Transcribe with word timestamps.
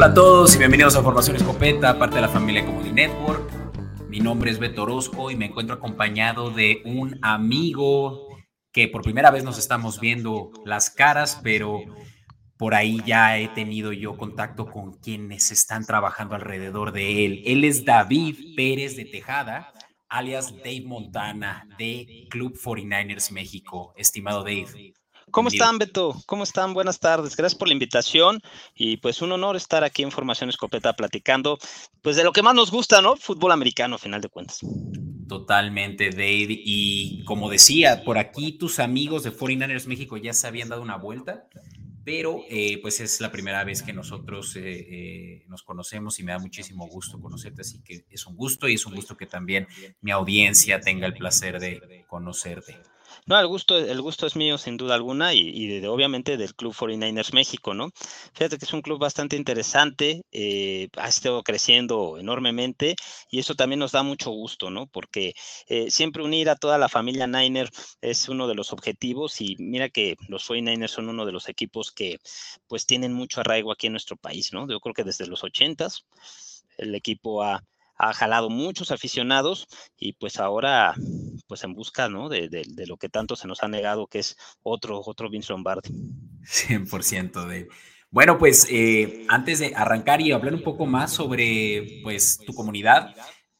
Hola 0.00 0.12
a 0.12 0.14
todos 0.14 0.54
y 0.54 0.58
bienvenidos 0.58 0.96
a 0.96 1.02
Formación 1.02 1.36
Escopeta, 1.36 1.98
parte 1.98 2.14
de 2.14 2.22
la 2.22 2.30
familia 2.30 2.64
Comedy 2.64 2.90
Network. 2.90 3.52
Mi 4.08 4.18
nombre 4.18 4.50
es 4.50 4.58
Beto 4.58 4.84
Orozco 4.84 5.30
y 5.30 5.36
me 5.36 5.44
encuentro 5.44 5.76
acompañado 5.76 6.50
de 6.50 6.80
un 6.86 7.18
amigo 7.20 8.26
que 8.72 8.88
por 8.88 9.02
primera 9.02 9.30
vez 9.30 9.44
nos 9.44 9.58
estamos 9.58 10.00
viendo 10.00 10.52
las 10.64 10.88
caras, 10.88 11.38
pero 11.42 11.82
por 12.56 12.74
ahí 12.74 13.02
ya 13.04 13.36
he 13.36 13.48
tenido 13.48 13.92
yo 13.92 14.16
contacto 14.16 14.64
con 14.64 14.94
quienes 14.94 15.50
están 15.50 15.84
trabajando 15.84 16.34
alrededor 16.34 16.92
de 16.92 17.26
él. 17.26 17.42
Él 17.44 17.64
es 17.64 17.84
David 17.84 18.56
Pérez 18.56 18.96
de 18.96 19.04
Tejada, 19.04 19.70
alias 20.08 20.56
Dave 20.64 20.84
Montana 20.86 21.68
de 21.76 22.26
Club 22.30 22.56
49ers 22.56 23.32
México. 23.32 23.92
Estimado 23.98 24.44
Dave. 24.44 24.94
¿Cómo 25.30 25.48
están, 25.48 25.78
Beto? 25.78 26.20
¿Cómo 26.26 26.42
están? 26.42 26.74
Buenas 26.74 26.98
tardes. 26.98 27.36
Gracias 27.36 27.58
por 27.58 27.68
la 27.68 27.74
invitación 27.74 28.40
y 28.74 28.96
pues 28.96 29.22
un 29.22 29.32
honor 29.32 29.56
estar 29.56 29.84
aquí 29.84 30.02
en 30.02 30.10
Formación 30.10 30.50
Escopeta 30.50 30.94
platicando 30.94 31.58
pues 32.02 32.16
de 32.16 32.24
lo 32.24 32.32
que 32.32 32.42
más 32.42 32.54
nos 32.54 32.70
gusta, 32.70 33.00
¿no? 33.00 33.16
Fútbol 33.16 33.52
americano, 33.52 33.96
a 33.96 33.98
final 33.98 34.20
de 34.20 34.28
cuentas. 34.28 34.60
Totalmente, 35.28 36.10
Dave. 36.10 36.48
Y 36.48 37.22
como 37.24 37.48
decía, 37.48 38.02
por 38.04 38.18
aquí 38.18 38.52
tus 38.52 38.80
amigos 38.80 39.22
de 39.22 39.32
49ers 39.32 39.86
México 39.86 40.16
ya 40.16 40.32
se 40.32 40.46
habían 40.46 40.68
dado 40.68 40.82
una 40.82 40.96
vuelta, 40.96 41.46
pero 42.04 42.40
eh, 42.48 42.78
pues 42.82 42.98
es 43.00 43.20
la 43.20 43.30
primera 43.30 43.62
vez 43.62 43.82
que 43.82 43.92
nosotros 43.92 44.56
eh, 44.56 44.62
eh, 44.64 45.44
nos 45.48 45.62
conocemos 45.62 46.18
y 46.18 46.24
me 46.24 46.32
da 46.32 46.38
muchísimo 46.38 46.88
gusto 46.88 47.20
conocerte, 47.20 47.60
así 47.60 47.80
que 47.82 48.04
es 48.10 48.26
un 48.26 48.34
gusto 48.34 48.68
y 48.68 48.74
es 48.74 48.86
un 48.86 48.94
gusto 48.94 49.16
que 49.16 49.26
también 49.26 49.68
mi 50.00 50.10
audiencia 50.10 50.80
tenga 50.80 51.06
el 51.06 51.14
placer 51.14 51.60
de 51.60 52.04
conocerte. 52.08 52.78
No, 53.30 53.38
el 53.38 53.46
gusto, 53.46 53.78
el 53.78 54.02
gusto 54.02 54.26
es 54.26 54.34
mío 54.34 54.58
sin 54.58 54.76
duda 54.76 54.96
alguna 54.96 55.32
y, 55.34 55.86
obviamente 55.86 56.36
del 56.36 56.52
Club 56.56 56.74
49ers 56.74 57.32
México, 57.32 57.74
¿no? 57.74 57.92
Fíjate 58.34 58.58
que 58.58 58.64
es 58.64 58.72
un 58.72 58.82
club 58.82 58.98
bastante 58.98 59.36
interesante, 59.36 60.22
eh, 60.32 60.88
ha 60.96 61.06
estado 61.06 61.44
creciendo 61.44 62.18
enormemente 62.18 62.96
y 63.30 63.38
eso 63.38 63.54
también 63.54 63.78
nos 63.78 63.92
da 63.92 64.02
mucho 64.02 64.32
gusto, 64.32 64.70
¿no? 64.70 64.88
Porque 64.88 65.34
eh, 65.68 65.92
siempre 65.92 66.24
unir 66.24 66.50
a 66.50 66.56
toda 66.56 66.76
la 66.76 66.88
familia 66.88 67.28
Niner 67.28 67.70
es 68.00 68.28
uno 68.28 68.48
de 68.48 68.56
los 68.56 68.72
objetivos 68.72 69.40
y 69.40 69.54
mira 69.60 69.88
que 69.90 70.16
los 70.26 70.44
49ers 70.50 70.88
son 70.88 71.08
uno 71.08 71.24
de 71.24 71.30
los 71.30 71.48
equipos 71.48 71.92
que 71.92 72.18
pues 72.66 72.84
tienen 72.84 73.12
mucho 73.12 73.42
arraigo 73.42 73.70
aquí 73.70 73.86
en 73.86 73.92
nuestro 73.92 74.16
país, 74.16 74.52
¿no? 74.52 74.68
Yo 74.68 74.80
creo 74.80 74.92
que 74.92 75.04
desde 75.04 75.28
los 75.28 75.44
80s 75.44 76.04
el 76.78 76.96
equipo 76.96 77.44
ha 77.44 77.62
ha 78.00 78.14
jalado 78.14 78.48
muchos 78.48 78.92
aficionados 78.92 79.68
y 79.98 80.14
pues 80.14 80.38
ahora 80.38 80.94
pues 81.50 81.64
en 81.64 81.74
busca 81.74 82.08
¿no? 82.08 82.28
de, 82.28 82.48
de, 82.48 82.86
lo 82.86 82.96
que 82.96 83.08
tanto 83.08 83.34
se 83.34 83.48
nos 83.48 83.64
ha 83.64 83.68
negado 83.68 84.06
que 84.06 84.20
es 84.20 84.36
otro, 84.62 85.02
otro 85.04 85.28
Vince 85.28 85.52
Lombardi. 85.52 85.90
100% 86.44 87.44
de... 87.48 87.68
Bueno, 88.08 88.38
pues 88.38 88.68
eh, 88.70 89.26
antes 89.28 89.58
de 89.58 89.74
arrancar 89.74 90.20
y 90.20 90.30
hablar 90.30 90.54
un 90.54 90.62
poco 90.62 90.86
más 90.86 91.12
sobre 91.12 91.98
pues 92.04 92.38
tu 92.46 92.54
comunidad, 92.54 93.16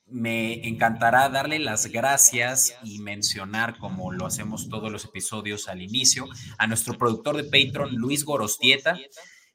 me 0.06 0.68
encantará 0.68 1.28
darle 1.30 1.58
las 1.58 1.86
gracias 1.86 2.76
y 2.84 3.00
mencionar, 3.00 3.76
como 3.76 4.12
lo 4.12 4.24
hacemos 4.24 4.68
todos 4.68 4.92
los 4.92 5.04
episodios 5.04 5.66
al 5.66 5.82
inicio, 5.82 6.28
a 6.58 6.68
nuestro 6.68 6.96
productor 6.96 7.38
de 7.38 7.42
Patreon, 7.42 7.96
Luis 7.96 8.24
Gorostieta. 8.24 8.96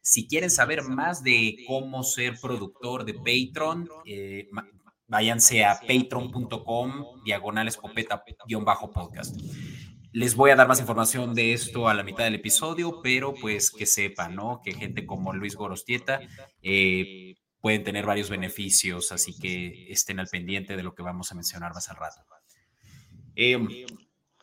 Si 0.02 0.28
quieren 0.28 0.50
saber 0.50 0.84
más 0.84 1.23
de 1.23 1.56
cómo 1.66 2.03
ser 2.03 2.38
productor 2.41 3.06
de 3.06 3.13
Patreon, 3.13 3.88
eh, 4.06 4.50
váyanse 5.07 5.63
a 5.66 5.79
patreon.com 5.79 7.23
diagonal 7.23 7.67
escopeta-podcast. 7.67 9.39
Les 10.11 10.35
voy 10.35 10.51
a 10.51 10.55
dar 10.55 10.67
más 10.67 10.79
información 10.79 11.35
de 11.35 11.53
esto 11.53 11.89
a 11.89 11.93
la 11.93 12.03
mitad 12.03 12.23
del 12.23 12.35
episodio, 12.35 13.01
pero 13.03 13.33
pues 13.33 13.69
que 13.69 13.85
sepan, 13.85 14.35
¿no? 14.35 14.61
Que 14.63 14.73
gente 14.73 15.05
como 15.05 15.33
Luis 15.33 15.55
Gorostieta 15.55 16.21
eh, 16.61 17.35
pueden 17.59 17.83
tener 17.83 18.05
varios 18.05 18.29
beneficios, 18.29 19.11
así 19.11 19.38
que 19.38 19.91
estén 19.91 20.19
al 20.19 20.27
pendiente 20.27 20.77
de 20.77 20.83
lo 20.83 20.95
que 20.95 21.03
vamos 21.03 21.31
a 21.31 21.35
mencionar 21.35 21.73
más 21.73 21.89
al 21.89 21.97
rato. 21.97 22.22
Em, 23.35 23.67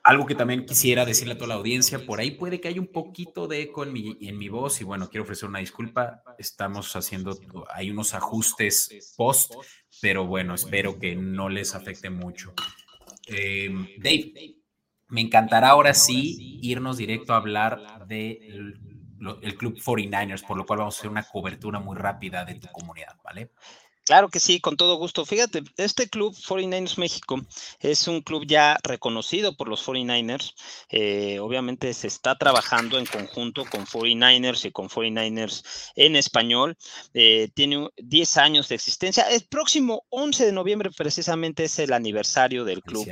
algo 0.03 0.27
que 0.27 0.35
también 0.35 0.67
quisiera 0.67 1.05
decirle 1.05 1.35
a 1.35 1.37
toda 1.39 1.49
la 1.49 1.55
audiencia, 1.55 2.05
por 2.05 2.21
ahí 2.21 2.33
puede 2.33 2.61
que 2.61 2.69
haya 2.69 2.81
un 2.81 2.91
poquito 2.91 3.47
de 3.47 3.63
eco 3.63 3.85
en 3.85 3.93
mi, 3.93 4.19
en 4.21 4.37
mi 4.37 4.49
voz 4.49 4.81
y 4.81 4.85
bueno, 4.85 5.09
quiero 5.09 5.23
ofrecer 5.23 5.49
una 5.49 5.61
disculpa. 5.61 6.23
Estamos 6.39 6.95
haciendo, 6.97 7.39
hay 7.73 7.91
unos 7.91 8.13
ajustes 8.13 9.15
post, 9.17 9.55
pero 10.03 10.27
bueno, 10.27 10.55
espero 10.55 10.99
que 10.99 11.15
no 11.15 11.49
les 11.49 11.77
afecte 11.77 12.11
mucho. 12.11 12.55
Em, 13.29 13.87
Dave, 13.99 14.57
me 15.07 15.21
encantará 15.21 15.69
ahora 15.69 15.95
sí 15.95 16.59
irnos 16.61 16.97
directo 16.97 17.33
a 17.33 17.37
hablar 17.37 18.05
del 18.09 18.81
de 18.81 18.93
el 19.43 19.55
Club 19.57 19.79
49ers, 19.79 20.45
por 20.45 20.57
lo 20.57 20.67
cual 20.67 20.81
vamos 20.81 20.97
a 20.97 20.99
hacer 20.99 21.09
una 21.09 21.23
cobertura 21.23 21.79
muy 21.79 21.97
rápida 21.97 22.45
de 22.45 22.57
tu 22.57 22.67
comunidad, 22.73 23.17
¿vale? 23.23 23.53
Claro 24.05 24.29
que 24.29 24.41
sí, 24.41 24.61
con 24.61 24.77
todo 24.77 24.97
gusto. 24.97 25.25
Fíjate, 25.25 25.63
este 25.77 26.09
club 26.09 26.35
49ers 26.35 26.99
México 26.99 27.41
es 27.79 28.09
un 28.09 28.21
club 28.21 28.45
ya 28.47 28.77
reconocido 28.83 29.57
por 29.57 29.69
los 29.69 29.87
49ers. 29.87 30.55
Eh, 30.91 31.39
obviamente 31.39 31.95
se 31.95 32.09
está 32.09 32.37
trabajando 32.37 32.99
en 32.99 33.07
conjunto 33.07 33.65
con 33.65 33.87
49ers 33.87 34.67
y 34.67 34.73
con 34.73 34.89
49ers 34.89 35.63
en 35.95 36.17
español. 36.17 36.77
Eh, 37.15 37.49
tiene 37.55 37.91
10 37.97 38.37
años 38.39 38.69
de 38.69 38.75
existencia. 38.75 39.23
El 39.31 39.45
próximo 39.45 40.05
11 40.11 40.47
de 40.47 40.53
noviembre 40.53 40.91
precisamente 40.91 41.65
es 41.65 41.79
el 41.79 41.93
aniversario 41.93 42.65
del 42.65 42.83
club. 42.83 43.07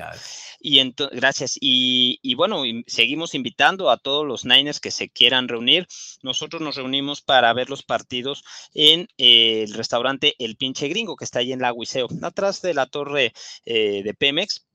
Y 0.61 0.81
gracias. 1.13 1.57
Y, 1.61 2.19
y 2.23 2.35
bueno, 2.35 2.63
seguimos 2.87 3.35
invitando 3.35 3.91
a 3.91 3.97
todos 3.97 4.27
los 4.27 4.45
Niners 4.45 4.81
que 4.81 4.91
se 4.91 5.09
quieran 5.09 5.49
reunir. 5.49 5.87
Nosotros 6.23 6.61
nos 6.61 6.77
reunimos 6.77 7.21
para 7.21 7.53
ver 7.53 7.71
los 7.71 7.83
partidos 7.83 8.43
en 8.75 9.09
eh, 9.19 9.63
el 9.63 9.75
restaurante 9.75 10.35
El 10.39 10.57
Pinche 10.57 10.80
Gringo, 10.89 11.17
que 11.17 11.25
está 11.25 11.41
ahí 11.41 11.53
en 11.53 11.61
la 11.61 11.73
Huiseo, 11.73 12.09
atrás 12.23 12.63
de 12.63 12.75
la 12.75 12.87
torre 12.87 13.33
eh, 13.65 14.03
de 14.03 14.15
Pemex. 14.15 14.67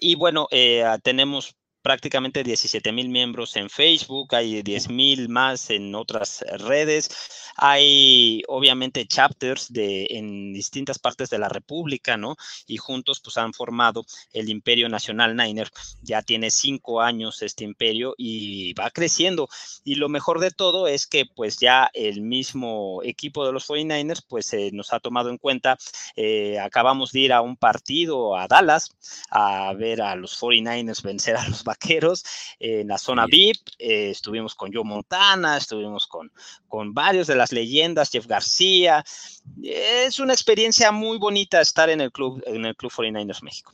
Y 0.00 0.16
bueno, 0.16 0.48
eh, 0.50 0.84
tenemos 1.02 1.54
prácticamente 1.82 2.42
17 2.42 2.92
mil 2.92 3.08
miembros 3.08 3.56
en 3.56 3.68
Facebook, 3.68 4.34
hay 4.34 4.62
10 4.62 4.88
mil 4.88 5.28
más 5.28 5.70
en 5.70 5.94
otras 5.94 6.44
redes, 6.58 7.10
hay 7.56 8.42
obviamente 8.48 9.06
chapters 9.06 9.72
de, 9.72 10.06
en 10.10 10.52
distintas 10.52 10.98
partes 10.98 11.30
de 11.30 11.38
la 11.38 11.48
República, 11.48 12.16
¿no? 12.16 12.36
Y 12.66 12.76
juntos 12.76 13.20
pues 13.20 13.36
han 13.36 13.52
formado 13.52 14.04
el 14.32 14.48
Imperio 14.48 14.88
Nacional 14.88 15.36
Niner. 15.36 15.70
Ya 16.02 16.22
tiene 16.22 16.50
cinco 16.50 17.00
años 17.00 17.42
este 17.42 17.64
imperio 17.64 18.14
y 18.16 18.74
va 18.74 18.90
creciendo. 18.90 19.48
Y 19.84 19.96
lo 19.96 20.08
mejor 20.08 20.40
de 20.40 20.50
todo 20.50 20.86
es 20.86 21.06
que 21.06 21.26
pues 21.26 21.58
ya 21.58 21.90
el 21.94 22.22
mismo 22.22 23.00
equipo 23.02 23.44
de 23.46 23.52
los 23.52 23.68
49ers 23.68 24.24
pues 24.26 24.52
eh, 24.52 24.70
nos 24.72 24.92
ha 24.92 25.00
tomado 25.00 25.30
en 25.30 25.38
cuenta. 25.38 25.76
Eh, 26.16 26.58
acabamos 26.58 27.12
de 27.12 27.20
ir 27.20 27.32
a 27.32 27.40
un 27.40 27.56
partido 27.56 28.36
a 28.36 28.46
Dallas 28.48 28.96
a 29.30 29.72
ver 29.74 30.02
a 30.02 30.16
los 30.16 30.40
49ers 30.40 31.02
vencer 31.02 31.36
a 31.36 31.48
los 31.48 31.62
vaqueros 31.72 32.24
en 32.58 32.88
la 32.88 32.98
zona 32.98 33.26
VIP. 33.26 33.58
Eh, 33.78 34.10
estuvimos 34.10 34.54
con 34.54 34.72
Joe 34.72 34.84
Montana, 34.84 35.56
estuvimos 35.56 36.06
con, 36.06 36.30
con 36.68 36.92
varios 36.92 37.26
de 37.26 37.36
las 37.36 37.52
leyendas, 37.52 38.10
Jeff 38.10 38.26
García. 38.26 39.04
Es 39.62 40.20
una 40.20 40.32
experiencia 40.32 40.92
muy 40.92 41.18
bonita 41.18 41.60
estar 41.60 41.88
en 41.90 42.00
el 42.00 42.12
club, 42.12 42.42
en 42.46 42.64
el 42.66 42.76
Club 42.76 42.92
49ers 42.92 43.42
México. 43.42 43.72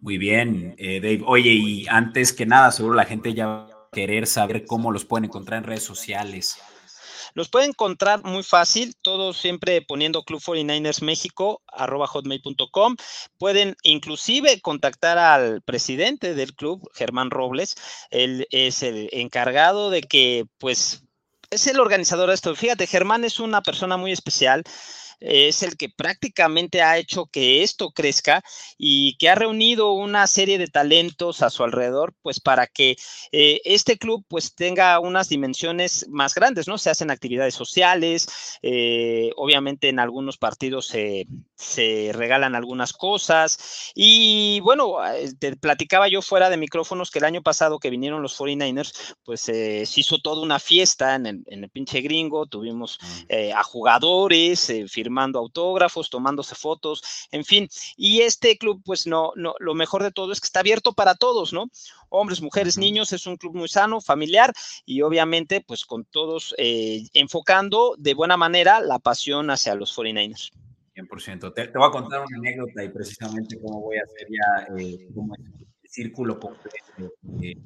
Muy 0.00 0.18
bien, 0.18 0.74
eh, 0.78 1.00
Dave. 1.00 1.22
Oye, 1.26 1.50
y 1.50 1.86
antes 1.88 2.32
que 2.32 2.46
nada, 2.46 2.70
seguro 2.70 2.94
la 2.94 3.04
gente 3.04 3.34
ya 3.34 3.46
va 3.46 3.64
a 3.64 3.88
querer 3.92 4.26
saber 4.26 4.64
cómo 4.66 4.92
los 4.92 5.04
pueden 5.04 5.24
encontrar 5.26 5.58
en 5.58 5.64
redes 5.64 5.84
sociales. 5.84 6.58
Los 7.36 7.50
pueden 7.50 7.68
encontrar 7.68 8.24
muy 8.24 8.42
fácil, 8.42 8.96
todos 9.02 9.36
siempre 9.36 9.82
poniendo 9.82 10.22
Club 10.22 10.40
49ers 10.40 11.02
México, 11.02 11.60
arroba 11.66 12.06
hotmail.com. 12.06 12.96
Pueden 13.36 13.76
inclusive 13.82 14.62
contactar 14.62 15.18
al 15.18 15.60
presidente 15.60 16.34
del 16.34 16.54
club, 16.54 16.90
Germán 16.94 17.28
Robles. 17.28 17.76
Él 18.08 18.48
es 18.52 18.82
el 18.82 19.10
encargado 19.12 19.90
de 19.90 20.00
que, 20.00 20.46
pues, 20.56 21.02
es 21.50 21.66
el 21.66 21.78
organizador 21.78 22.30
de 22.30 22.36
esto. 22.36 22.56
Fíjate, 22.56 22.86
Germán 22.86 23.22
es 23.22 23.38
una 23.38 23.60
persona 23.60 23.98
muy 23.98 24.12
especial 24.12 24.64
es 25.20 25.62
el 25.62 25.76
que 25.76 25.88
prácticamente 25.88 26.82
ha 26.82 26.98
hecho 26.98 27.26
que 27.26 27.62
esto 27.62 27.90
crezca 27.90 28.42
y 28.78 29.16
que 29.18 29.28
ha 29.28 29.34
reunido 29.34 29.92
una 29.92 30.26
serie 30.26 30.58
de 30.58 30.66
talentos 30.66 31.42
a 31.42 31.50
su 31.50 31.64
alrededor, 31.64 32.14
pues 32.22 32.40
para 32.40 32.66
que 32.66 32.96
eh, 33.32 33.60
este 33.64 33.98
club 33.98 34.24
pues 34.28 34.54
tenga 34.54 34.98
unas 35.00 35.28
dimensiones 35.28 36.06
más 36.08 36.34
grandes, 36.34 36.68
¿no? 36.68 36.78
Se 36.78 36.90
hacen 36.90 37.10
actividades 37.10 37.54
sociales, 37.54 38.28
eh, 38.62 39.30
obviamente 39.36 39.88
en 39.88 39.98
algunos 39.98 40.36
partidos 40.36 40.86
se 40.86 41.26
se 41.56 42.10
regalan 42.12 42.54
algunas 42.54 42.92
cosas. 42.92 43.92
Y 43.94 44.60
bueno, 44.60 45.04
eh, 45.06 45.32
te 45.38 45.56
platicaba 45.56 46.08
yo 46.08 46.20
fuera 46.20 46.50
de 46.50 46.58
micrófonos 46.58 47.10
que 47.10 47.18
el 47.18 47.24
año 47.24 47.42
pasado 47.42 47.78
que 47.78 47.90
vinieron 47.90 48.22
los 48.22 48.38
49ers, 48.38 49.16
pues 49.24 49.48
eh, 49.48 49.86
se 49.86 50.00
hizo 50.00 50.18
toda 50.18 50.42
una 50.42 50.58
fiesta 50.58 51.14
en 51.14 51.26
el, 51.26 51.70
pinche 51.70 52.00
gringo, 52.00 52.46
tuvimos 52.46 52.98
mm. 53.02 53.56
a 53.56 53.62
jugadores 53.62 54.70
firmando 55.06 55.38
autógrafos, 55.38 56.10
tomándose 56.10 56.56
fotos, 56.56 57.28
en 57.30 57.44
fin. 57.44 57.68
Y 57.96 58.22
este 58.22 58.58
club, 58.58 58.82
pues 58.84 59.06
no, 59.06 59.30
no, 59.36 59.54
lo 59.60 59.74
mejor 59.74 60.02
de 60.02 60.10
todo 60.10 60.32
es 60.32 60.40
que 60.40 60.46
está 60.46 60.60
abierto 60.60 60.94
para 60.94 61.14
todos, 61.14 61.52
¿no? 61.52 61.70
Hombres, 62.08 62.42
mujeres, 62.42 62.76
niños, 62.76 63.12
es 63.12 63.26
un 63.26 63.36
club 63.36 63.54
muy 63.54 63.68
sano, 63.68 64.00
familiar 64.00 64.52
y 64.84 65.02
obviamente 65.02 65.60
pues 65.60 65.84
con 65.84 66.04
todos 66.04 66.54
enfocando 66.58 67.94
de 67.98 68.14
buena 68.14 68.36
manera 68.36 68.80
la 68.80 68.98
pasión 68.98 69.50
hacia 69.50 69.76
los 69.76 69.96
49ers. 69.96 70.50
100%. 70.96 71.54
Te, 71.54 71.68
te, 71.68 71.78
voy 71.78 71.88
a 71.88 71.90
contar 71.90 72.24
una 72.26 72.38
anécdota 72.38 72.82
y 72.82 72.88
precisamente 72.88 73.60
cómo 73.60 73.82
voy 73.82 73.98
a 73.98 74.02
hacer 74.02 74.26
ya 74.30 74.74
eh, 74.78 75.08
como 75.14 75.34
el 75.34 75.52
círculo 75.84 76.40
completo 76.40 77.12
de, 77.22 77.56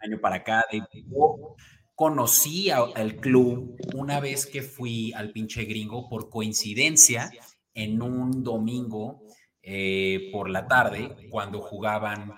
año 0.00 0.20
para 0.20 0.36
acá. 0.36 0.64
yo 0.70 1.56
conocí 1.96 2.70
al 2.70 3.16
club 3.16 3.74
una 3.94 4.20
vez 4.20 4.46
que 4.46 4.62
fui 4.62 5.12
al 5.14 5.32
pinche 5.32 5.64
gringo 5.64 6.08
por 6.08 6.28
coincidencia 6.28 7.32
en 7.72 8.02
un 8.02 8.44
domingo 8.44 9.22
eh, 9.62 10.28
por 10.30 10.50
la 10.50 10.68
tarde 10.68 11.28
cuando 11.30 11.60
jugaban 11.60 12.34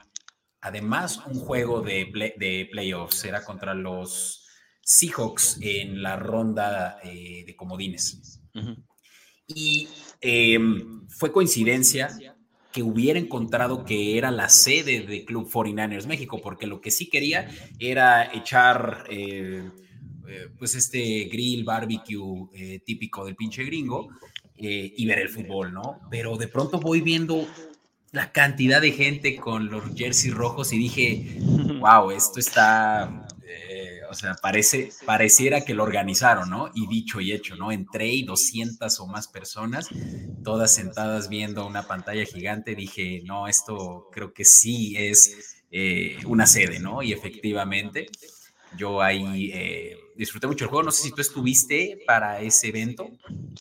además 0.60 1.20
un 1.26 1.34
juego 1.34 1.82
de, 1.82 2.34
de 2.36 2.68
playoffs, 2.70 3.24
era 3.24 3.44
contra 3.44 3.74
los 3.74 4.46
Seahawks 4.80 5.58
en 5.60 6.02
la 6.02 6.16
ronda 6.16 6.98
eh, 7.02 7.44
de 7.44 7.56
comodines. 7.56 8.40
Y 9.48 9.88
em, 10.20 11.08
fue 11.08 11.32
coincidencia 11.32 12.08
hubiera 12.82 13.18
encontrado 13.18 13.84
que 13.84 14.18
era 14.18 14.30
la 14.30 14.48
sede 14.48 15.02
de 15.02 15.24
Club 15.24 15.50
49ers 15.50 16.06
México, 16.06 16.40
porque 16.42 16.66
lo 16.66 16.80
que 16.80 16.90
sí 16.90 17.08
quería 17.08 17.48
era 17.78 18.32
echar 18.34 19.04
eh, 19.10 19.70
eh, 20.28 20.48
pues 20.58 20.74
este 20.74 21.24
grill 21.24 21.64
barbecue 21.64 22.48
eh, 22.54 22.80
típico 22.84 23.24
del 23.24 23.36
pinche 23.36 23.64
gringo 23.64 24.08
y 24.60 25.06
ver 25.06 25.20
el 25.20 25.28
fútbol, 25.28 25.72
¿no? 25.72 26.00
Pero 26.10 26.36
de 26.36 26.48
pronto 26.48 26.80
voy 26.80 27.00
viendo 27.00 27.46
la 28.10 28.32
cantidad 28.32 28.80
de 28.80 28.90
gente 28.90 29.36
con 29.36 29.70
los 29.70 29.84
jerseys 29.94 30.34
rojos 30.34 30.72
y 30.72 30.78
dije, 30.78 31.38
wow, 31.78 32.10
esto 32.10 32.40
está 32.40 33.27
o 34.10 34.14
sea, 34.14 34.34
parece, 34.34 34.90
pareciera 35.04 35.64
que 35.64 35.74
lo 35.74 35.82
organizaron, 35.82 36.50
¿no? 36.50 36.70
Y 36.74 36.86
dicho 36.86 37.20
y 37.20 37.32
hecho, 37.32 37.56
¿no? 37.56 37.72
Entré 37.72 38.08
y 38.08 38.24
200 38.24 39.00
o 39.00 39.06
más 39.06 39.28
personas, 39.28 39.88
todas 40.44 40.74
sentadas 40.74 41.28
viendo 41.28 41.66
una 41.66 41.86
pantalla 41.86 42.24
gigante, 42.24 42.74
dije, 42.74 43.22
no, 43.24 43.48
esto 43.48 44.08
creo 44.12 44.32
que 44.32 44.44
sí 44.44 44.96
es 44.96 45.62
eh, 45.70 46.18
una 46.26 46.46
sede, 46.46 46.78
¿no? 46.80 47.02
Y 47.02 47.12
efectivamente, 47.12 48.06
yo 48.76 49.00
ahí 49.00 49.50
eh, 49.52 49.96
disfruté 50.16 50.46
mucho 50.46 50.64
el 50.64 50.70
juego. 50.70 50.84
No 50.84 50.90
sé 50.90 51.04
si 51.04 51.12
tú 51.12 51.20
estuviste 51.20 52.02
para 52.06 52.40
ese 52.40 52.68
evento. 52.68 53.10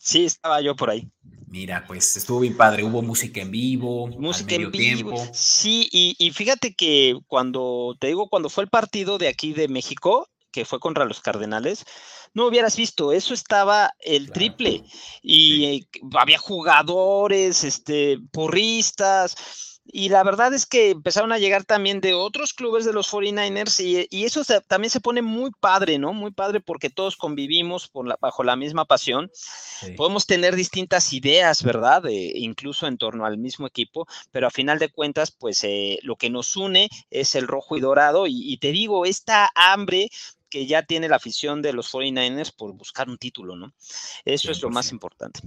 Sí, 0.00 0.24
estaba 0.24 0.60
yo 0.60 0.74
por 0.76 0.90
ahí. 0.90 1.08
Mira, 1.46 1.84
pues 1.86 2.14
estuvo 2.16 2.40
bien 2.40 2.56
padre, 2.56 2.84
hubo 2.84 3.00
música 3.00 3.40
en 3.40 3.50
vivo, 3.50 4.06
música 4.06 4.54
en 4.54 4.70
vivo. 4.70 5.14
Tiempo. 5.14 5.30
Sí, 5.32 5.88
y, 5.90 6.14
y, 6.18 6.30
fíjate 6.32 6.74
que 6.74 7.18
cuando, 7.26 7.96
te 7.98 8.08
digo, 8.08 8.28
cuando 8.28 8.50
fue 8.50 8.64
el 8.64 8.70
partido 8.70 9.16
de 9.16 9.28
aquí 9.28 9.54
de 9.54 9.66
México, 9.66 10.28
que 10.50 10.64
fue 10.64 10.80
contra 10.80 11.04
los 11.04 11.20
Cardenales, 11.20 11.84
no 12.34 12.46
hubieras 12.46 12.76
visto, 12.76 13.12
eso 13.12 13.34
estaba 13.34 13.92
el 14.00 14.30
triple 14.30 14.84
y 15.22 15.64
eh, 15.64 15.88
había 16.18 16.38
jugadores, 16.38 17.64
este, 17.64 18.18
porristas. 18.32 19.36
Y 19.90 20.10
la 20.10 20.22
verdad 20.22 20.52
es 20.52 20.66
que 20.66 20.90
empezaron 20.90 21.32
a 21.32 21.38
llegar 21.38 21.64
también 21.64 22.02
de 22.02 22.12
otros 22.12 22.52
clubes 22.52 22.84
de 22.84 22.92
los 22.92 23.10
49ers 23.10 24.06
y, 24.10 24.24
eso 24.24 24.42
también 24.66 24.90
se 24.90 25.00
pone 25.00 25.22
muy 25.22 25.50
padre, 25.58 25.98
¿no? 25.98 26.12
Muy 26.12 26.30
padre 26.30 26.60
porque 26.60 26.90
todos 26.90 27.16
convivimos 27.16 27.88
por 27.88 28.18
bajo 28.20 28.44
la 28.44 28.54
misma 28.54 28.84
pasión. 28.84 29.30
Podemos 29.96 30.26
tener 30.26 30.56
distintas 30.56 31.10
ideas, 31.14 31.62
¿verdad? 31.62 32.02
incluso 32.06 32.86
en 32.86 32.98
torno 32.98 33.24
al 33.24 33.38
mismo 33.38 33.66
equipo, 33.66 34.06
pero 34.30 34.46
a 34.46 34.50
final 34.50 34.78
de 34.78 34.90
cuentas, 34.90 35.30
pues 35.30 35.64
eh, 35.64 35.98
lo 36.02 36.16
que 36.16 36.28
nos 36.28 36.54
une 36.56 36.90
es 37.08 37.34
el 37.34 37.46
rojo 37.46 37.78
y 37.78 37.80
dorado. 37.80 38.26
Y, 38.26 38.52
y 38.52 38.58
te 38.58 38.72
digo, 38.72 39.06
esta 39.06 39.50
hambre 39.54 40.10
que 40.50 40.66
ya 40.66 40.82
tiene 40.82 41.08
la 41.08 41.16
afición 41.16 41.62
de 41.62 41.72
los 41.72 41.92
49ers 41.92 42.54
por 42.54 42.72
buscar 42.74 43.08
un 43.08 43.18
título, 43.18 43.56
¿no? 43.56 43.74
Eso 44.24 44.50
es 44.50 44.62
lo 44.62 44.70
más 44.70 44.90
importante. 44.92 45.40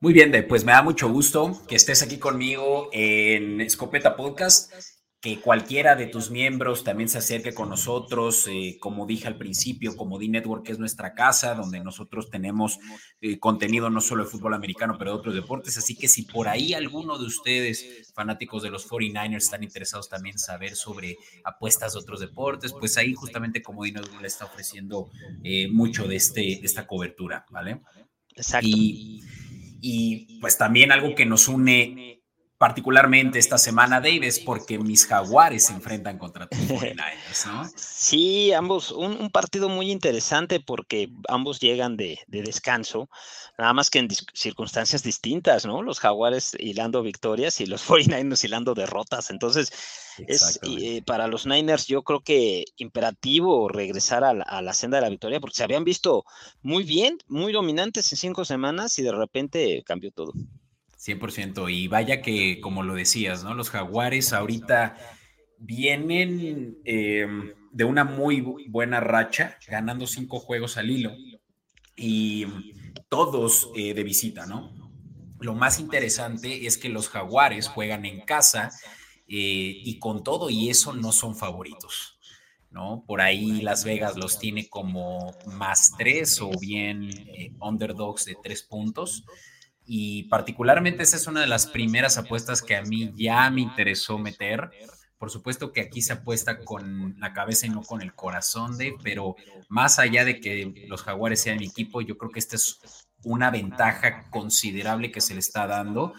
Muy 0.00 0.12
bien, 0.12 0.46
pues 0.48 0.64
me 0.64 0.72
da 0.72 0.82
mucho 0.82 1.10
gusto 1.10 1.60
que 1.68 1.76
estés 1.76 2.02
aquí 2.02 2.18
conmigo 2.18 2.88
en 2.92 3.60
Escopeta 3.60 4.16
Podcast 4.16 4.72
que 5.20 5.38
cualquiera 5.38 5.96
de 5.96 6.06
tus 6.06 6.30
miembros 6.30 6.82
también 6.82 7.10
se 7.10 7.18
acerque 7.18 7.52
con 7.52 7.68
nosotros. 7.68 8.48
Eh, 8.48 8.78
como 8.80 9.06
dije 9.06 9.28
al 9.28 9.36
principio, 9.36 9.94
Comodi 9.94 10.28
Network 10.28 10.68
es 10.70 10.78
nuestra 10.78 11.12
casa, 11.12 11.54
donde 11.54 11.80
nosotros 11.80 12.30
tenemos 12.30 12.78
eh, 13.20 13.38
contenido 13.38 13.90
no 13.90 14.00
solo 14.00 14.24
de 14.24 14.30
fútbol 14.30 14.54
americano, 14.54 14.96
pero 14.98 15.10
de 15.12 15.18
otros 15.18 15.34
deportes. 15.34 15.76
Así 15.76 15.94
que 15.94 16.08
si 16.08 16.22
por 16.22 16.48
ahí 16.48 16.72
alguno 16.72 17.18
de 17.18 17.26
ustedes, 17.26 18.10
fanáticos 18.14 18.62
de 18.62 18.70
los 18.70 18.88
49ers, 18.88 19.36
están 19.36 19.62
interesados 19.62 20.08
también 20.08 20.36
en 20.36 20.38
saber 20.38 20.74
sobre 20.74 21.18
apuestas 21.44 21.92
de 21.92 21.98
otros 21.98 22.20
deportes, 22.20 22.72
pues 22.72 22.96
ahí 22.96 23.12
justamente 23.12 23.60
Comodi 23.60 23.92
Network 23.92 24.22
le 24.22 24.28
está 24.28 24.46
ofreciendo 24.46 25.10
eh, 25.44 25.68
mucho 25.68 26.08
de, 26.08 26.16
este, 26.16 26.40
de 26.40 26.60
esta 26.62 26.86
cobertura, 26.86 27.44
¿vale? 27.50 27.82
Exacto. 28.34 28.66
Y, 28.66 29.22
y 29.82 30.40
pues 30.40 30.56
también 30.56 30.92
algo 30.92 31.14
que 31.14 31.26
nos 31.26 31.46
une 31.46 32.19
particularmente 32.60 33.38
esta 33.38 33.56
semana, 33.56 34.02
Davis, 34.02 34.38
porque 34.38 34.78
mis 34.78 35.06
jaguares 35.06 35.64
se 35.64 35.72
enfrentan 35.72 36.18
contra 36.18 36.46
tus 36.46 36.58
49ers, 36.68 37.46
¿no? 37.46 37.70
Sí, 37.74 38.52
ambos, 38.52 38.90
un, 38.90 39.30
partido 39.30 39.70
muy 39.70 39.90
interesante 39.90 40.60
porque 40.60 41.08
ambos 41.28 41.58
llegan 41.58 41.96
de, 41.96 42.18
descanso, 42.26 43.08
nada 43.56 43.72
más 43.72 43.88
que 43.88 44.00
en 44.00 44.08
circunstancias 44.34 45.02
distintas, 45.02 45.64
¿no? 45.64 45.80
Los 45.80 46.00
jaguares 46.00 46.54
hilando 46.58 47.02
victorias 47.02 47.62
y 47.62 47.66
los 47.66 47.82
49ers 47.88 48.44
hilando 48.44 48.74
derrotas, 48.74 49.30
entonces 49.30 49.72
es 50.26 50.60
eh, 50.64 51.00
para 51.06 51.28
los 51.28 51.46
Niners 51.46 51.86
yo 51.86 52.02
creo 52.02 52.20
que 52.20 52.66
imperativo 52.76 53.70
regresar 53.70 54.22
a 54.22 54.34
la, 54.34 54.74
senda 54.74 54.98
de 54.98 55.04
la 55.04 55.08
victoria 55.08 55.40
porque 55.40 55.56
se 55.56 55.64
habían 55.64 55.84
visto 55.84 56.26
muy 56.60 56.82
bien, 56.82 57.16
muy 57.26 57.54
dominantes 57.54 58.12
en 58.12 58.18
cinco 58.18 58.44
semanas 58.44 58.98
y 58.98 59.02
de 59.02 59.12
repente 59.12 59.82
cambió 59.86 60.10
todo. 60.10 60.34
100%. 61.00 61.72
Y 61.72 61.88
vaya 61.88 62.20
que, 62.20 62.60
como 62.60 62.82
lo 62.82 62.94
decías, 62.94 63.42
¿no? 63.42 63.54
Los 63.54 63.70
jaguares 63.70 64.32
ahorita 64.32 64.96
vienen 65.58 66.78
em, 66.84 67.52
de 67.72 67.84
una 67.84 68.04
muy 68.04 68.40
buena 68.68 69.00
racha, 69.00 69.58
ganando 69.68 70.06
cinco 70.06 70.38
juegos 70.40 70.76
al 70.76 70.90
hilo 70.90 71.12
y 71.96 72.46
todos 73.08 73.70
eh, 73.76 73.94
de 73.94 74.02
visita, 74.02 74.46
¿no? 74.46 74.72
Lo 75.38 75.54
más 75.54 75.80
interesante 75.80 76.66
es 76.66 76.76
que 76.76 76.88
los 76.88 77.08
jaguares 77.08 77.68
juegan 77.68 78.04
en 78.04 78.20
casa 78.20 78.70
eh, 79.26 79.80
y 79.84 79.98
con 79.98 80.22
todo 80.22 80.50
y 80.50 80.68
eso 80.68 80.92
no 80.92 81.12
son 81.12 81.34
favoritos. 81.34 82.18
¿no? 82.70 83.02
Por 83.04 83.20
ahí 83.20 83.62
Las 83.62 83.84
Vegas 83.84 84.16
los 84.16 84.38
tiene 84.38 84.68
como 84.68 85.34
más 85.46 85.92
tres 85.98 86.40
o 86.40 86.50
bien 86.60 87.10
eh, 87.10 87.52
underdogs 87.58 88.26
de 88.26 88.36
tres 88.40 88.62
puntos 88.62 89.24
y 89.92 90.22
particularmente 90.28 91.02
esa 91.02 91.16
es 91.16 91.26
una 91.26 91.40
de 91.40 91.48
las 91.48 91.66
primeras 91.66 92.16
apuestas 92.16 92.62
que 92.62 92.76
a 92.76 92.82
mí 92.82 93.12
ya 93.16 93.50
me 93.50 93.62
interesó 93.62 94.18
meter. 94.18 94.70
Por 95.18 95.32
supuesto 95.32 95.72
que 95.72 95.80
aquí 95.80 96.00
se 96.00 96.12
apuesta 96.12 96.60
con 96.60 97.18
la 97.18 97.32
cabeza 97.32 97.66
y 97.66 97.70
no 97.70 97.82
con 97.82 98.00
el 98.00 98.14
corazón 98.14 98.78
de, 98.78 98.94
pero 99.02 99.34
más 99.68 99.98
allá 99.98 100.24
de 100.24 100.38
que 100.38 100.86
los 100.86 101.02
jaguares 101.02 101.40
sean 101.42 101.58
mi 101.58 101.66
equipo, 101.66 102.02
yo 102.02 102.16
creo 102.16 102.30
que 102.30 102.38
esta 102.38 102.54
es 102.54 102.78
una 103.24 103.50
ventaja 103.50 104.30
considerable 104.30 105.10
que 105.10 105.20
se 105.20 105.34
le 105.34 105.40
está 105.40 105.66
dando 105.66 106.14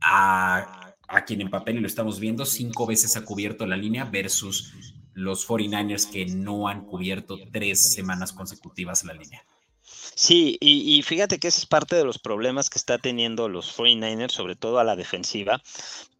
a, 0.00 0.94
a 1.08 1.24
quien 1.24 1.40
en 1.40 1.50
papel, 1.50 1.78
y 1.78 1.80
lo 1.80 1.88
estamos 1.88 2.20
viendo, 2.20 2.46
cinco 2.46 2.86
veces 2.86 3.16
ha 3.16 3.24
cubierto 3.24 3.66
la 3.66 3.76
línea 3.76 4.04
versus 4.04 4.94
los 5.12 5.48
49ers 5.48 6.08
que 6.08 6.26
no 6.26 6.68
han 6.68 6.84
cubierto 6.84 7.36
tres 7.50 7.94
semanas 7.94 8.32
consecutivas 8.32 9.02
la 9.02 9.14
línea. 9.14 9.44
Sí, 9.84 10.58
y, 10.60 11.02
fíjate 11.02 11.38
que 11.38 11.48
ese 11.48 11.60
es 11.60 11.66
parte 11.66 11.96
de 11.96 12.04
los 12.04 12.18
problemas 12.18 12.70
que 12.70 12.78
está 12.78 12.98
teniendo 12.98 13.48
los 13.48 13.76
49ers, 13.76 14.30
sobre 14.30 14.56
todo 14.56 14.78
a 14.78 14.84
la 14.84 14.96
defensiva, 14.96 15.60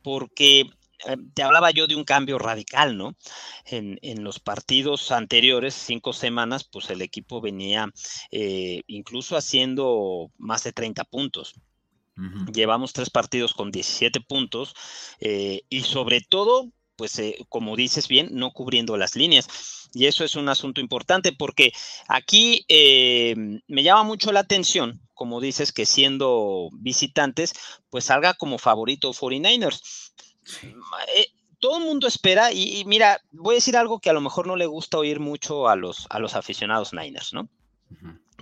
porque 0.03 0.61
eh, 1.07 1.17
te 1.35 1.43
hablaba 1.43 1.71
yo 1.71 1.87
de 1.87 1.95
un 1.95 2.05
cambio 2.05 2.39
radical, 2.39 2.97
¿no? 2.97 3.17
En, 3.67 3.99
los 4.25 4.41
partidos 4.41 5.11
anteriores, 5.13 5.75
cinco 5.75 6.13
semanas, 6.13 6.65
pues 6.65 6.91
el 6.91 7.03
equipo 7.03 7.41
venía 7.41 7.89
eh, 8.31 8.83
incluso 8.87 9.37
haciendo 9.37 10.31
más 10.39 10.65
de 10.65 10.73
30 10.73 11.05
puntos. 11.05 11.55
Llevamos 12.53 12.93
tres 12.93 13.09
partidos 13.09 13.55
con 13.55 13.71
17 13.71 14.21
puntos 14.21 14.75
eh, 15.19 15.63
y 15.71 15.81
sobre 15.81 16.21
todo 16.21 16.71
pues 17.03 17.19
eh, 17.19 17.37
como 17.49 17.75
dices 17.75 18.07
bien, 18.07 18.29
no 18.31 18.53
cubriendo 18.53 18.97
las 18.97 19.17
líneas. 19.17 19.49
Y 19.93 20.07
eso 20.07 20.23
es 20.23 20.37
un 20.37 20.49
asunto 20.49 20.81
importante 20.81 21.33
porque 21.33 21.73
aquí 22.07 22.65
eh, 22.69 23.35
me 23.67 23.83
llama 23.83 24.05
mucho 24.05 24.31
la 24.31 24.39
atención 24.39 25.01
como 25.15 25.41
dices, 25.41 25.71
que 25.71 25.87
siendo 25.87 26.69
visitantes, 26.73 27.55
pues 27.91 28.07
salga 28.07 28.35
como 28.35 28.59
favorito 28.59 29.13
49ers. 29.13 30.13
Eh, 31.17 31.27
todo 31.61 31.79
el 31.79 31.85
mundo 31.85 32.09
espera, 32.09 32.53
y, 32.53 32.85
mira, 32.87 33.21
voy 33.31 33.55
a 33.55 33.59
decir 33.59 33.77
algo 33.77 34.01
que 34.01 34.11
a 34.11 34.15
lo 34.15 34.21
mejor 34.21 34.49
no 34.49 34.57
le 34.57 34.67
gusta 34.67 34.99
oír 34.99 35.21
mucho 35.21 35.69
a 35.69 35.77
los, 35.77 36.07
a 36.11 36.19
los 36.19 36.35
aficionados 36.35 36.93
Niners, 36.93 37.33
¿no? 37.33 37.49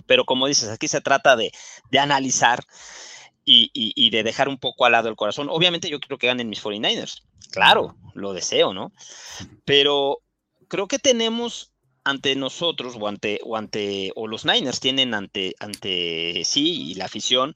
Pero 0.07 0.25
como 0.25 0.47
dices, 0.47 0.69
aquí 0.69 0.87
se 0.87 1.01
trata 1.01 1.35
de, 1.35 1.51
analizar 1.99 2.63
y, 3.73 4.09
de 4.09 4.23
dejar 4.23 4.49
un 4.49 4.57
poco 4.57 4.85
al 4.85 4.93
lado 4.93 5.09
el 5.09 5.15
corazón. 5.15 5.47
Obviamente 5.49 5.89
yo 5.89 5.99
quiero 5.99 6.17
que 6.17 6.27
ganen 6.27 6.49
mis 6.49 6.63
49ers, 6.63 7.21
claro, 7.51 7.95
lo 8.13 8.33
deseo, 8.33 8.73
¿no? 8.73 8.91
Pero 9.65 10.19
creo 10.67 10.87
que 10.87 10.99
tenemos 10.99 11.71
ante 12.03 12.35
nosotros 12.35 12.95
o 12.99 13.07
ante 13.07 13.39
o 13.43 13.57
ante 13.57 14.11
o 14.15 14.27
los 14.27 14.45
Niners 14.45 14.79
tienen 14.79 15.13
ante 15.13 15.53
ante 15.59 16.41
sí 16.43 16.89
y 16.89 16.95
la 16.95 17.05
afición 17.05 17.53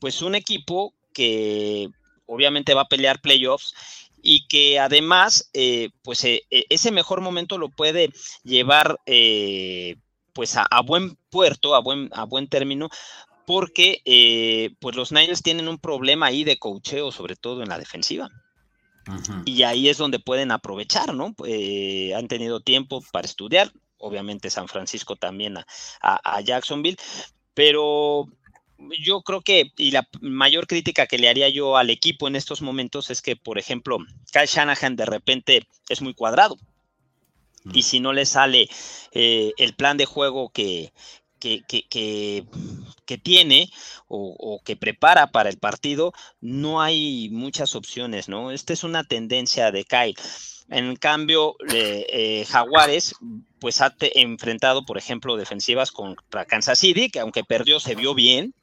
pues 0.00 0.20
un 0.20 0.34
equipo 0.34 0.92
que 1.14 1.88
obviamente 2.26 2.74
va 2.74 2.82
a 2.82 2.88
pelear 2.88 3.20
playoffs 3.20 3.74
y 4.22 4.46
que 4.46 4.78
además, 4.78 5.50
eh, 5.52 5.90
pues 6.02 6.24
eh, 6.24 6.42
e, 6.50 6.66
ese 6.68 6.90
mejor 6.90 7.20
momento 7.20 7.58
lo 7.58 7.68
puede 7.68 8.10
llevar 8.44 9.00
eh, 9.06 9.96
pues 10.32 10.56
a, 10.56 10.66
buen 10.84 11.16
puerto, 11.30 11.74
a 11.74 11.80
buen, 11.80 12.10
a 12.12 12.24
buen 12.24 12.48
término, 12.48 12.88
porque 13.46 14.72
pues 14.80 14.96
los 14.96 15.12
Niners 15.12 15.42
tienen 15.42 15.68
un 15.68 15.78
problema 15.78 16.26
ahí 16.26 16.44
de 16.44 16.58
cocheo, 16.58 17.12
sobre 17.12 17.36
todo 17.36 17.62
en 17.62 17.68
la 17.68 17.78
defensiva. 17.78 18.30
Y 19.44 19.62
ahí 19.64 19.88
es 19.88 19.96
donde 19.98 20.18
pueden 20.18 20.52
aprovechar, 20.52 21.14
¿no? 21.14 21.34
han 22.16 22.28
tenido 22.28 22.60
tiempo 22.60 23.02
para 23.12 23.26
estudiar, 23.26 23.72
obviamente 23.98 24.50
San 24.50 24.68
Francisco 24.68 25.16
también 25.16 25.56
a 26.00 26.40
Jacksonville, 26.42 26.98
pero 27.54 28.28
yo 28.98 29.22
creo 29.22 29.40
que, 29.40 29.72
y 29.76 29.90
la 29.90 30.08
mayor 30.20 30.66
crítica 30.66 31.06
que 31.06 31.18
le 31.18 31.28
haría 31.28 31.48
yo 31.48 31.76
al 31.76 31.90
equipo 31.90 32.28
en 32.28 32.36
estos 32.36 32.62
momentos 32.62 33.10
es 33.10 33.22
que, 33.22 33.36
por 33.36 33.58
ejemplo, 33.58 33.98
Kyle 34.32 34.46
Shanahan 34.46 34.96
de 34.96 35.06
repente 35.06 35.66
es 35.88 36.00
muy 36.00 36.14
cuadrado. 36.14 36.56
Y 37.74 37.82
si 37.82 38.00
no 38.00 38.14
le 38.14 38.24
sale 38.24 38.70
eh, 39.12 39.52
el 39.58 39.74
plan 39.74 39.98
de 39.98 40.06
juego 40.06 40.48
que, 40.48 40.94
que, 41.40 41.62
que, 41.66 43.18
tiene 43.18 43.70
o, 44.06 44.60
que 44.64 44.76
prepara 44.76 45.32
para 45.32 45.50
el 45.50 45.58
partido, 45.58 46.12
no 46.40 46.80
hay 46.80 47.28
muchas 47.30 47.74
opciones, 47.74 48.28
¿no? 48.28 48.52
Esta 48.52 48.72
es 48.72 48.84
una 48.84 49.02
tendencia 49.04 49.72
de 49.72 49.84
Kyle. 49.84 50.14
En 50.68 50.94
cambio, 50.94 51.56
eh, 51.72 52.46
Jaguares, 52.48 53.16
pues 53.58 53.80
ha 53.80 53.94
enfrentado, 54.14 54.84
por 54.84 54.98
ejemplo, 54.98 55.36
defensivas 55.36 55.90
contra 55.90 56.44
Kansas 56.44 56.78
City, 56.78 57.10
que 57.10 57.20
aunque 57.20 57.42
perdió, 57.42 57.80
se 57.80 57.96
vio 57.96 58.14
bien. 58.14 58.54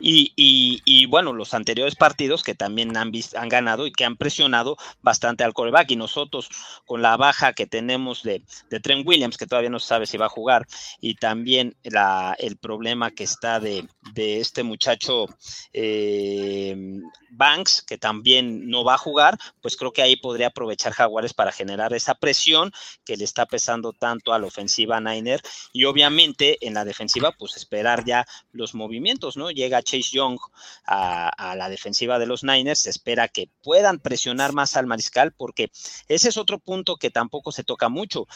Y, 0.00 1.06
bueno, 1.06 1.32
los 1.32 1.54
anteriores 1.54 1.96
partidos 1.96 2.42
que 2.42 2.54
también 2.54 2.96
han, 2.96 3.12
han 3.36 3.48
ganado 3.48 3.86
y 3.86 3.92
que 3.92 4.04
han 4.04 4.16
presionado 4.16 4.76
bastante 5.02 5.44
al 5.44 5.54
coreback. 5.54 5.90
Y 5.90 5.96
nosotros, 5.96 6.48
con 6.86 7.02
la 7.02 7.16
baja 7.16 7.52
que 7.52 7.66
tenemos 7.66 8.22
de, 8.22 8.42
de 8.70 8.80
Trent 8.80 9.06
Williams, 9.06 9.36
que 9.36 9.46
todavía 9.46 9.70
no 9.70 9.80
se 9.80 9.88
sabe 9.88 10.06
si 10.06 10.16
va 10.16 10.26
a 10.26 10.30
jugar, 10.30 10.66
y 11.00 11.14
también 11.14 11.76
el 11.82 12.56
problema 12.56 13.10
que 13.10 13.24
está 13.24 13.60
de, 13.60 13.86
de 14.12 14.40
este 14.40 14.62
muchacho 14.62 15.26
eh, 15.72 17.00
Banks, 17.30 17.82
que 17.82 17.98
también 17.98 18.68
no 18.68 18.84
va 18.84 18.94
a 18.94 18.98
jugar, 18.98 19.38
pues 19.60 19.76
creo 19.76 19.92
que 19.92 20.02
ahí 20.02 20.16
podría 20.16 20.48
aprovechar 20.48 20.92
Jaguares 20.92 21.34
para 21.34 21.52
generar 21.52 21.92
esa 21.92 22.14
presión 22.14 22.72
que 23.04 23.16
le 23.16 23.24
está 23.24 23.46
pesando 23.46 23.92
tanto 23.92 24.32
a 24.32 24.38
la 24.38 24.46
ofensiva 24.46 25.00
Niner. 25.00 25.40
Y 25.72 25.84
obviamente 25.84 26.64
en 26.66 26.74
la 26.74 26.84
defensiva, 26.84 27.32
pues 27.32 27.56
esperar 27.56 28.04
ya 28.04 28.26
los 28.52 28.74
movimientos 28.74 29.33
¿no? 29.36 29.50
Llega 29.50 29.82
Chase 29.82 30.10
Young 30.12 30.38
a, 30.86 31.54
la 31.56 31.68
defensiva 31.68 32.18
de 32.18 32.26
los 32.26 32.44
Niners, 32.44 32.80
se 32.80 32.90
espera 32.90 33.28
que 33.28 33.48
puedan 33.62 33.98
presionar 33.98 34.52
más 34.52 34.76
al 34.76 34.86
mariscal, 34.86 35.32
porque 35.32 35.70
ese 36.08 36.28
es 36.28 36.36
otro 36.36 36.58
punto 36.58 36.96
que 36.96 37.10
tampoco 37.10 37.52
se 37.52 37.64
toca 37.64 37.88
mucho, 37.88 38.26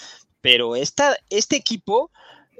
pero 0.41 0.77
esta, 0.77 1.17
este 1.31 1.57
equipo, 1.57 2.11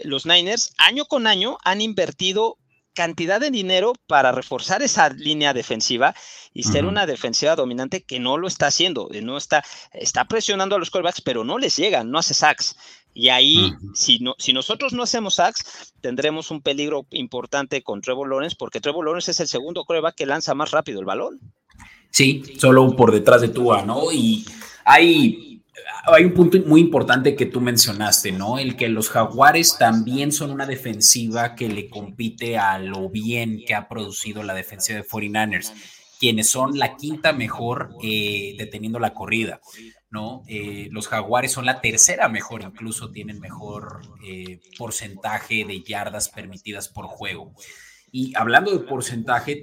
los 0.03 0.27
Niners, 0.27 0.73
año 0.79 1.05
con 1.05 1.27
año 1.27 1.59
han 1.65 1.81
invertido 1.81 2.59
cantidad 2.99 3.41
de 3.41 3.53
dinero 3.53 3.93
para 4.09 4.33
reforzar 4.33 4.83
esa 4.83 5.09
línea 5.11 5.55
defensiva 5.55 6.17
y 6.53 6.65
ser 6.65 6.85
una 6.85 7.07
defensiva 7.07 7.55
dominante 7.55 8.03
que 8.03 8.19
no 8.19 8.39
lo 8.39 8.49
está 8.49 8.67
haciendo, 8.67 9.09
no 9.23 9.37
está, 9.37 9.63
está 9.93 10.25
presionando 10.25 10.75
a 10.75 10.81
los 10.81 10.91
quarterbacks, 10.91 11.21
pero 11.21 11.45
no 11.45 11.59
les 11.59 11.77
llega, 11.77 12.03
no 12.03 12.19
hace 12.19 12.35
sacks. 12.35 12.75
Y 13.21 13.31
ahí, 13.31 13.73
si, 13.95 14.21
no, 14.21 14.37
si 14.39 14.53
nosotros 14.53 14.93
no 14.93 15.03
hacemos 15.03 15.35
sacks, 15.35 15.93
tendremos 16.01 16.53
un 16.53 16.63
peligro 16.63 17.05
importante 17.11 17.83
con 17.83 18.01
Trevor 18.01 18.29
Lawrence, 18.29 18.55
porque 18.57 18.81
Trevor 18.81 19.05
Lawrence 19.05 19.33
es 19.33 19.41
el 19.41 19.49
segundo 19.49 19.85
coreback 19.85 20.15
que 20.15 20.25
lanza 20.25 20.55
más 20.55 20.71
rápido 20.71 21.01
el 21.01 21.05
balón. 21.05 21.41
Sí, 22.11 22.45
solo 22.61 22.95
por 22.95 23.11
detrás 23.11 23.41
de 23.41 23.49
Tua, 23.49 23.83
¿no? 23.83 24.13
Y 24.13 24.47
hay, 24.85 25.65
hay 26.05 26.27
un 26.27 26.33
punto 26.33 26.59
muy 26.65 26.81
importante 26.81 27.35
que 27.35 27.47
tú 27.47 27.61
mencionaste, 27.61 28.31
¿no? 28.31 28.61
El 28.61 28.77
que 28.77 28.89
los 28.89 29.11
Jaguares 29.11 29.77
también 29.77 30.31
son 30.31 30.53
una 30.53 30.67
defensiva 30.67 31.57
que 31.57 31.69
le 31.69 31.91
compite 31.91 32.57
a 32.57 32.79
lo 32.79 33.11
bien 33.11 33.65
que 33.67 33.75
ha 33.75 33.89
producido 33.89 34.45
la 34.45 34.55
defensiva 34.55 35.01
de 35.01 35.05
49ers, 35.05 35.73
quienes 36.21 36.49
son 36.49 36.79
la 36.79 36.97
quinta 36.97 37.33
mejor 37.33 37.97
eh, 38.01 38.55
deteniendo 38.57 39.01
la 39.01 39.13
corrida. 39.13 39.61
¿No? 40.11 40.43
Eh, 40.47 40.89
los 40.91 41.09
jaguares 41.09 41.53
son 41.53 41.67
la 41.67 41.81
tercera 41.81 42.29
mejor, 42.29 42.63
incluso 42.63 43.11
tienen 43.11 43.41
mejor 43.41 44.01
eh, 44.25 44.61
porcentaje 44.79 45.65
de 45.65 45.83
yardas 45.83 46.29
permitidas 46.29 46.89
por 46.89 47.07
juego. 47.07 47.55
Y 48.11 48.35
hablando 48.37 48.73
de 48.73 48.79
porcentaje 48.87 49.61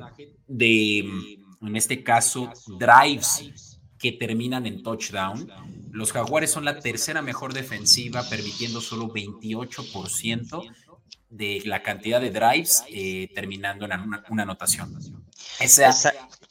de, 0.47 0.99
en 0.99 1.75
este 1.75 2.03
caso, 2.03 2.51
drives 2.79 3.79
que 3.97 4.11
terminan 4.11 4.67
en 4.67 4.83
touchdown, 4.83 5.49
los 5.91 6.11
jaguares 6.11 6.51
son 6.51 6.65
la 6.65 6.79
tercera 6.79 7.21
mejor 7.21 7.53
defensiva, 7.53 8.27
permitiendo 8.29 8.81
solo 8.81 9.07
28% 9.07 10.75
de 11.35 11.61
la 11.65 11.83
cantidad 11.83 12.21
de 12.21 12.31
drives 12.31 12.83
eh, 12.89 13.29
terminando 13.33 13.85
en 13.85 13.91
una, 14.29 14.43
anotación. 14.43 14.97
Esa, 15.59 15.89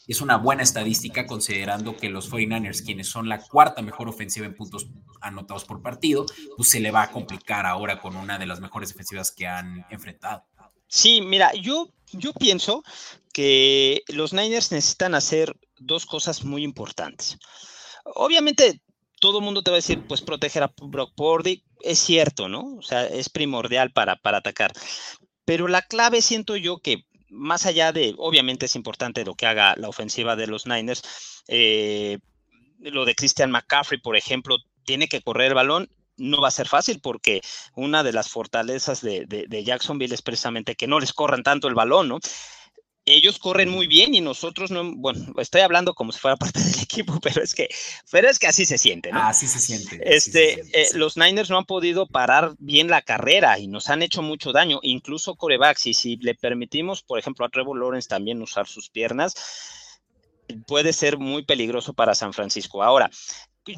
es 0.06 0.20
una 0.20 0.36
buena 0.36 0.62
estadística 0.62 1.26
considerando 1.26 1.96
que 1.96 2.10
los 2.10 2.30
49ers, 2.30 2.84
quienes 2.84 3.08
son 3.08 3.28
la 3.28 3.38
cuarta 3.40 3.82
mejor 3.82 4.08
ofensiva 4.08 4.46
en 4.46 4.54
puntos 4.54 4.88
anotados 5.20 5.64
por 5.64 5.80
partido, 5.80 6.26
pues 6.56 6.70
se 6.70 6.80
le 6.80 6.90
va 6.90 7.02
a 7.02 7.10
complicar 7.10 7.66
ahora 7.66 8.00
con 8.00 8.16
una 8.16 8.38
de 8.38 8.46
las 8.46 8.60
mejores 8.60 8.90
defensivas 8.90 9.30
que 9.30 9.46
han 9.46 9.86
enfrentado. 9.90 10.44
Sí, 10.86 11.22
mira, 11.22 11.52
yo, 11.54 11.88
yo 12.12 12.32
pienso 12.34 12.84
que 13.32 14.02
los 14.08 14.32
Niners 14.32 14.70
necesitan 14.70 15.14
hacer 15.14 15.56
dos 15.78 16.04
cosas 16.06 16.44
muy 16.44 16.62
importantes. 16.62 17.38
Obviamente, 18.04 18.80
todo 19.18 19.38
el 19.38 19.44
mundo 19.44 19.62
te 19.62 19.70
va 19.70 19.76
a 19.76 19.78
decir, 19.78 20.06
pues 20.06 20.20
proteger 20.20 20.62
a 20.62 20.72
Brock 20.82 21.14
Purdy, 21.16 21.64
es 21.84 21.98
cierto, 21.98 22.48
¿no? 22.48 22.76
O 22.76 22.82
sea, 22.82 23.06
es 23.06 23.28
primordial 23.28 23.92
para, 23.92 24.16
para 24.16 24.38
atacar. 24.38 24.72
Pero 25.44 25.68
la 25.68 25.82
clave 25.82 26.22
siento 26.22 26.56
yo 26.56 26.78
que 26.78 27.04
más 27.28 27.66
allá 27.66 27.92
de, 27.92 28.14
obviamente 28.18 28.66
es 28.66 28.76
importante 28.76 29.24
lo 29.24 29.34
que 29.34 29.46
haga 29.46 29.74
la 29.76 29.88
ofensiva 29.88 30.36
de 30.36 30.46
los 30.46 30.66
Niners, 30.66 31.02
eh, 31.48 32.18
lo 32.78 33.04
de 33.04 33.14
Christian 33.14 33.50
McCaffrey, 33.50 34.00
por 34.00 34.16
ejemplo, 34.16 34.56
tiene 34.84 35.08
que 35.08 35.22
correr 35.22 35.48
el 35.48 35.54
balón. 35.54 35.90
No 36.16 36.40
va 36.40 36.48
a 36.48 36.52
ser 36.52 36.68
fácil 36.68 37.00
porque 37.00 37.40
una 37.74 38.04
de 38.04 38.12
las 38.12 38.28
fortalezas 38.28 39.00
de, 39.00 39.26
de 39.26 39.64
Jacksonville 39.64 40.14
es 40.14 40.22
precisamente 40.22 40.76
que 40.76 40.86
no 40.86 41.00
les 41.00 41.12
corran 41.12 41.42
tanto 41.42 41.66
el 41.66 41.74
balón, 41.74 42.08
¿no? 42.08 42.20
Ellos 43.06 43.38
corren 43.38 43.68
muy 43.68 43.86
bien 43.86 44.14
y 44.14 44.20
nosotros 44.20 44.70
no, 44.70 44.94
bueno, 44.96 45.34
estoy 45.38 45.60
hablando 45.60 45.94
como 45.94 46.12
si 46.12 46.18
fuera 46.18 46.36
parte 46.38 46.60
del 46.60 46.82
equipo, 46.82 47.20
pero 47.20 47.42
es 47.42 47.54
que, 47.54 47.68
pero 48.10 48.28
es 48.28 48.38
que 48.38 48.46
así 48.46 48.64
se 48.64 48.78
siente, 48.78 49.12
¿no? 49.12 49.22
Así 49.22 49.46
se 49.46 49.60
siente. 49.60 50.00
Este, 50.04 50.60
eh, 50.72 50.88
los 50.94 51.16
Niners 51.16 51.50
no 51.50 51.58
han 51.58 51.64
podido 51.64 52.06
parar 52.06 52.54
bien 52.58 52.88
la 52.88 53.02
carrera 53.02 53.58
y 53.58 53.66
nos 53.66 53.90
han 53.90 54.02
hecho 54.02 54.22
mucho 54.22 54.52
daño, 54.52 54.80
incluso 54.82 55.34
corebacks, 55.34 55.86
y 55.86 55.94
si 55.94 56.16
le 56.16 56.34
permitimos, 56.34 57.02
por 57.02 57.18
ejemplo, 57.18 57.44
a 57.44 57.48
Trevor 57.48 57.78
Lawrence 57.78 58.08
también 58.08 58.40
usar 58.42 58.66
sus 58.66 58.88
piernas, 58.88 59.34
puede 60.66 60.92
ser 60.92 61.18
muy 61.18 61.44
peligroso 61.44 61.94
para 61.94 62.14
San 62.14 62.32
Francisco. 62.32 62.82
Ahora, 62.82 63.10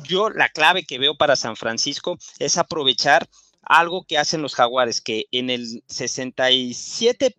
yo 0.05 0.31
la 0.31 0.49
clave 0.49 0.85
que 0.85 0.99
veo 0.99 1.17
para 1.17 1.37
San 1.37 1.57
Francisco 1.57 2.19
es 2.39 2.57
aprovechar 2.57 3.29
algo 3.63 4.05
que 4.05 4.19
hacen 4.19 4.43
los 4.43 4.55
jaguares, 4.55 5.01
que 5.01 5.27
en 5.33 5.51
el 5.51 5.83
67 5.89 7.37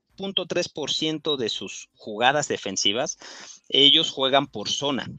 ciento 0.91 1.37
de 1.37 1.49
sus 1.49 1.89
jugadas 1.95 2.47
defensivas, 2.47 3.17
ellos 3.69 4.11
juegan 4.11 4.47
por 4.47 4.69
zona. 4.69 5.09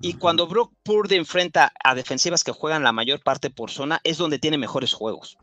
Y 0.00 0.14
cuando 0.14 0.46
Brock 0.46 0.72
Purdy 0.82 1.16
enfrenta 1.16 1.72
a 1.82 1.94
defensivas 1.94 2.44
que 2.44 2.52
juegan 2.52 2.82
la 2.82 2.92
mayor 2.92 3.22
parte 3.22 3.50
por 3.50 3.70
zona, 3.70 4.00
es 4.04 4.18
donde 4.18 4.38
tiene 4.38 4.58
mejores 4.58 4.92
juegos. 4.92 5.38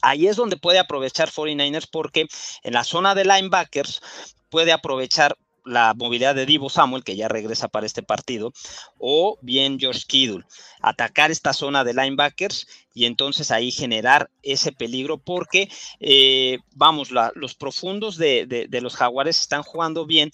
Ahí 0.00 0.26
es 0.26 0.36
donde 0.36 0.56
puede 0.56 0.78
aprovechar 0.78 1.30
49ers 1.30 1.88
porque 1.90 2.26
en 2.62 2.72
la 2.72 2.84
zona 2.84 3.14
de 3.14 3.24
linebackers 3.24 4.00
puede 4.48 4.72
aprovechar 4.72 5.36
la 5.64 5.94
movilidad 5.94 6.34
de 6.34 6.46
Divo 6.46 6.70
Samuel, 6.70 7.04
que 7.04 7.16
ya 7.16 7.28
regresa 7.28 7.68
para 7.68 7.86
este 7.86 8.02
partido, 8.02 8.52
o 8.98 9.38
bien 9.42 9.78
George 9.78 10.02
Kittle. 10.06 10.44
Atacar 10.80 11.30
esta 11.30 11.52
zona 11.52 11.84
de 11.84 11.94
linebackers 11.94 12.66
y 12.94 13.06
entonces 13.06 13.50
ahí 13.50 13.70
generar 13.70 14.30
ese 14.42 14.72
peligro, 14.72 15.18
porque, 15.18 15.70
eh, 16.00 16.58
vamos, 16.74 17.10
los 17.10 17.54
profundos 17.54 18.16
de, 18.16 18.68
los 18.82 18.96
jaguares 18.96 19.40
están 19.40 19.62
jugando 19.62 20.06
bien 20.06 20.30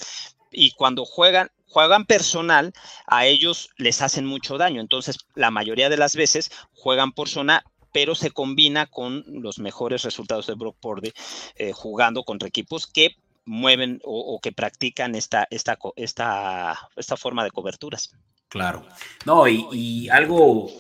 y 0.50 0.72
cuando 0.72 1.04
juegan, 1.04 1.50
juegan 1.66 2.06
personal, 2.06 2.72
a 3.06 3.26
ellos 3.26 3.70
les 3.76 4.00
hacen 4.00 4.24
mucho 4.24 4.56
daño. 4.56 4.80
Entonces, 4.80 5.18
la 5.34 5.50
mayoría 5.50 5.90
de 5.90 5.98
las 5.98 6.16
veces 6.16 6.50
juegan 6.72 7.12
por 7.12 7.28
zona, 7.28 7.64
pero 7.92 8.14
se 8.14 8.30
combina 8.30 8.86
con 8.86 9.24
los 9.26 9.58
mejores 9.58 10.02
resultados 10.02 10.46
de 10.46 10.54
Brock 10.54 10.76
Purdy 10.80 11.12
eh, 11.56 11.72
jugando 11.72 12.22
contra 12.24 12.48
equipos 12.48 12.86
que 12.86 13.16
mueven 13.48 14.00
o, 14.04 14.38
que 14.40 14.52
practican 14.52 15.14
esta, 15.14 15.48
esta, 15.50 15.78
esta, 15.96 16.78
esta 16.96 17.16
forma 17.16 17.42
de 17.44 17.50
coberturas. 17.50 18.10
Claro. 18.48 18.86
No, 19.24 19.48
y, 19.48 20.08
algo 20.10 20.70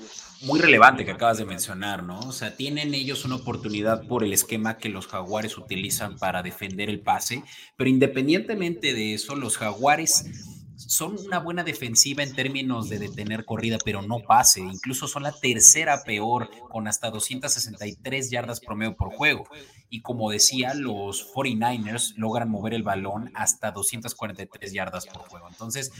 muy 0.42 0.60
relevante 0.60 1.04
que 1.04 1.10
acabas 1.10 1.38
de 1.38 1.44
mencionar, 1.44 2.02
¿no? 2.02 2.20
O 2.20 2.32
sea, 2.32 2.56
tienen 2.56 2.94
ellos 2.94 3.24
una 3.24 3.36
oportunidad 3.36 4.06
por 4.06 4.22
el 4.22 4.32
esquema 4.32 4.78
que 4.78 4.88
los 4.88 5.08
jaguares 5.08 5.58
utilizan 5.58 6.16
para 6.16 6.42
defender 6.42 6.88
el 6.88 7.00
pase, 7.00 7.42
pero 7.76 7.90
independientemente 7.90 8.94
de 8.94 9.14
eso, 9.14 9.34
los 9.34 9.56
jaguares 9.58 10.26
son 10.88 11.18
una 11.18 11.38
buena 11.38 11.64
defensiva 11.64 12.22
en 12.22 12.34
términos 12.34 12.88
de 12.88 12.98
detener 12.98 13.44
corrida, 13.44 13.76
pero 13.84 14.00
no 14.00 14.20
pase. 14.20 14.60
Incluso 14.60 15.06
son 15.06 15.22
la 15.22 15.32
tercera 15.32 16.02
peor, 16.02 16.48
con 16.70 16.88
hasta 16.88 17.10
263 17.10 18.30
yardas 18.30 18.58
promedio 18.58 18.96
por 18.96 19.10
juego. 19.14 19.44
Y 19.90 20.00
como 20.00 20.30
decía, 20.30 20.72
los 20.72 21.30
49ers 21.34 22.14
logran 22.16 22.48
mover 22.48 22.72
el 22.72 22.84
balón 22.84 23.30
hasta 23.34 23.70
243 23.70 24.72
yardas 24.72 25.06
por 25.06 25.28
juego. 25.28 25.46
Entonces, 25.50 25.92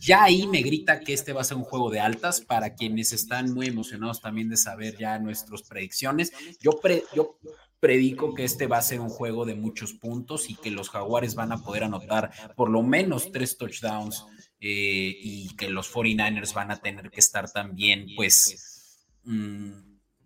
ya 0.00 0.24
ahí 0.24 0.48
me 0.48 0.62
grita 0.62 0.98
que 1.00 1.12
este 1.12 1.32
va 1.32 1.42
a 1.42 1.44
ser 1.44 1.56
un 1.56 1.64
juego 1.64 1.90
de 1.90 2.00
altas 2.00 2.40
para 2.40 2.74
quienes 2.74 3.12
están 3.12 3.54
muy 3.54 3.68
emocionados 3.68 4.20
también 4.20 4.48
de 4.48 4.56
saber 4.56 4.98
ya 4.98 5.20
nuestras 5.20 5.62
predicciones. 5.62 6.32
Yo, 6.60 6.80
yo 7.14 7.38
predico 7.82 8.32
que 8.32 8.44
este 8.44 8.68
va 8.68 8.78
a 8.78 8.82
ser 8.82 9.00
un 9.00 9.08
juego 9.08 9.44
de 9.44 9.56
muchos 9.56 9.92
puntos 9.92 10.48
y 10.48 10.54
que 10.54 10.70
los 10.70 10.88
jaguares 10.88 11.34
van 11.34 11.50
a 11.50 11.64
poder 11.64 11.82
anotar 11.82 12.30
por 12.54 12.70
lo 12.70 12.80
menos 12.80 13.32
tres 13.32 13.58
touchdowns 13.58 14.24
eh, 14.60 15.16
y 15.20 15.56
que 15.56 15.68
los 15.68 15.92
49ers 15.92 16.54
van 16.54 16.70
a 16.70 16.76
tener 16.76 17.10
que 17.10 17.18
estar 17.18 17.50
también, 17.50 18.06
pues, 18.14 19.08
mm, 19.24 19.72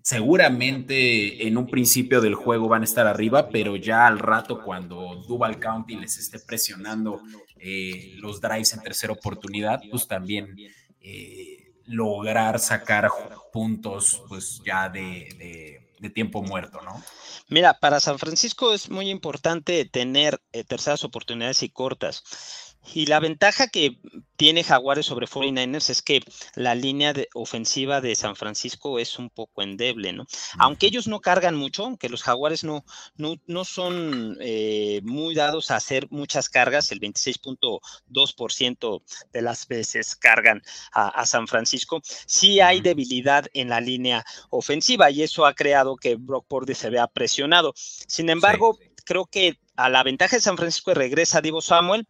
seguramente 0.02 1.48
en 1.48 1.56
un 1.56 1.66
principio 1.66 2.20
del 2.20 2.34
juego 2.34 2.68
van 2.68 2.82
a 2.82 2.84
estar 2.84 3.06
arriba, 3.06 3.48
pero 3.48 3.76
ya 3.76 4.06
al 4.06 4.18
rato 4.18 4.62
cuando 4.62 5.25
Duval 5.26 5.58
County 5.58 5.96
les 5.96 6.18
esté 6.18 6.38
presionando 6.38 7.22
eh, 7.58 8.16
los 8.18 8.38
drives 8.38 8.75
en 8.75 8.82
tercera 8.82 9.14
oportunidad, 9.14 9.80
pues 9.90 10.06
también 10.06 10.54
eh, 11.00 11.72
lograr 11.86 12.58
sacar 12.58 13.08
puntos, 13.50 14.22
pues 14.28 14.60
ya 14.62 14.90
de, 14.90 15.34
de 15.38 15.75
tiempo 16.14 16.42
muerto, 16.42 16.80
¿no? 16.82 17.02
Mira, 17.48 17.78
para 17.78 18.00
San 18.00 18.18
Francisco 18.18 18.72
es 18.72 18.90
muy 18.90 19.08
importante 19.10 19.84
tener 19.84 20.40
eh, 20.52 20.64
terceras 20.64 21.04
oportunidades 21.04 21.62
y 21.62 21.68
cortas. 21.68 22.65
Y 22.95 23.07
la 23.07 23.21
ventaja 23.21 23.69
que 23.69 23.99
tiene 24.37 24.64
Jaguares 24.64 25.07
sobre 25.07 25.26
49ers 25.26 25.90
es 25.90 26.02
que 26.02 26.21
la 26.55 26.75
línea 26.75 27.12
de 27.12 27.28
ofensiva 27.35 28.00
de 28.00 28.14
San 28.14 28.37
Francisco 28.37 28.99
es 28.99 29.19
un 29.19 29.31
poco 29.31 29.62
endeble, 29.62 30.12
¿no? 30.12 30.26
Aunque 30.59 30.87
ellos 30.87 31.09
no 31.09 31.21
cargan 31.21 31.57
mucho, 31.57 31.85
aunque 31.85 32.09
los 32.09 32.23
Jaguares 32.23 32.64
no, 32.64 32.85
no, 33.16 33.64
son 33.64 34.37
eh, 34.40 35.00
muy 35.05 35.35
dados 35.35 35.71
a 35.71 35.76
hacer 35.76 36.09
muchas 36.11 36.49
cargas, 36.49 36.93
el 36.93 37.00
26.2% 37.00 39.02
de 39.33 39.43
las 39.43 39.66
veces 39.66 40.16
cargan 40.16 40.62
a, 40.93 41.26
San 41.26 41.49
Francisco, 41.49 42.00
sí 42.05 42.61
hay 42.61 42.81
debilidad 42.81 43.47
en 43.52 43.69
la 43.69 43.81
línea 43.81 44.25
ofensiva 44.50 45.11
y 45.11 45.23
eso 45.23 45.45
ha 45.45 45.55
creado 45.55 45.97
que 45.97 46.14
Brock 46.14 46.47
Purdy 46.47 46.75
se 46.75 46.90
vea 46.90 47.09
presionado. 47.09 47.73
Sin 47.75 48.31
embargo, 48.31 48.78
creo 49.05 49.26
que 49.26 49.59
a 49.76 49.88
la 49.88 50.02
ventaja 50.02 50.37
de 50.37 50.43
San 50.43 50.57
Francisco 50.57 50.95
regresa 50.95 51.40
Divo 51.40 51.61
Samuel, 51.61 52.07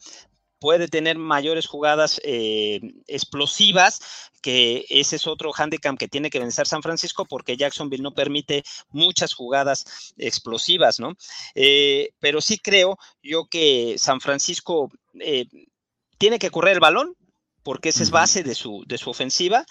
puede 0.59 0.89
tener 0.89 1.19
mayores 1.19 1.67
jugadas 1.67 2.21
eh, 2.25 2.81
explosivas, 3.07 4.01
que 4.43 4.87
ese 4.89 5.17
es 5.17 5.27
otro 5.27 5.53
handicap 5.57 5.99
que 5.99 6.09
tiene 6.09 6.31
que 6.31 6.39
vencer 6.39 6.67
San 6.67 6.83
Francisco 6.83 7.25
porque 7.25 7.57
Jacksonville 7.57 8.03
no 8.03 8.15
permite 8.15 8.65
muchas 8.91 9.35
jugadas 9.35 10.15
explosivas, 10.17 11.01
¿no? 11.01 11.15
Eh, 11.55 12.11
pero 12.21 12.41
sí 12.41 12.59
creo 12.59 12.99
yo 13.23 13.47
que 13.47 13.97
San 13.99 14.21
Francisco 14.21 14.91
eh, 15.21 15.47
tiene 16.19 16.39
que 16.39 16.51
correr 16.51 16.75
el 16.75 16.81
balón, 16.81 17.15
porque 17.63 17.89
esa 17.89 18.05
es 18.05 18.11
base 18.11 18.45
de 18.45 18.55
su, 18.55 18.85
de 18.87 18.97
su 18.97 19.11
ofensiva 19.11 19.67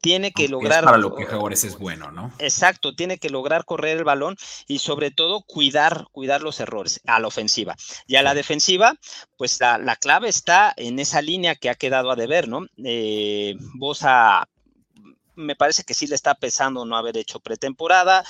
tiene 0.00 0.32
que 0.32 0.48
lograr. 0.48 0.84
para 0.84 0.98
lo 0.98 1.14
que 1.14 1.26
Jaguares 1.26 1.64
es 1.64 1.78
bueno, 1.78 2.10
¿no? 2.10 2.32
Exacto, 2.38 2.94
tiene 2.94 3.18
que 3.18 3.30
lograr 3.30 3.64
correr 3.64 3.98
el 3.98 4.04
balón 4.04 4.36
y 4.66 4.78
sobre 4.78 5.10
todo 5.10 5.42
cuidar, 5.42 6.06
cuidar 6.12 6.42
los 6.42 6.60
errores 6.60 7.00
a 7.06 7.20
la 7.20 7.28
ofensiva. 7.28 7.76
Y 8.06 8.16
a 8.16 8.22
la 8.22 8.34
defensiva, 8.34 8.94
pues 9.36 9.60
la, 9.60 9.96
clave 9.96 10.28
está 10.28 10.72
en 10.76 10.98
esa 10.98 11.20
línea 11.20 11.54
que 11.54 11.70
ha 11.70 11.74
quedado 11.74 12.10
a 12.10 12.16
deber, 12.16 12.48
¿no? 12.48 12.66
Eh, 12.82 13.56
Bosa 13.74 14.48
me 15.36 15.56
parece 15.56 15.84
que 15.84 15.94
sí 15.94 16.06
le 16.06 16.14
está 16.14 16.34
pesando 16.34 16.84
no 16.84 16.96
haber 16.96 17.16
hecho 17.16 17.40
pretemporada 17.40 18.24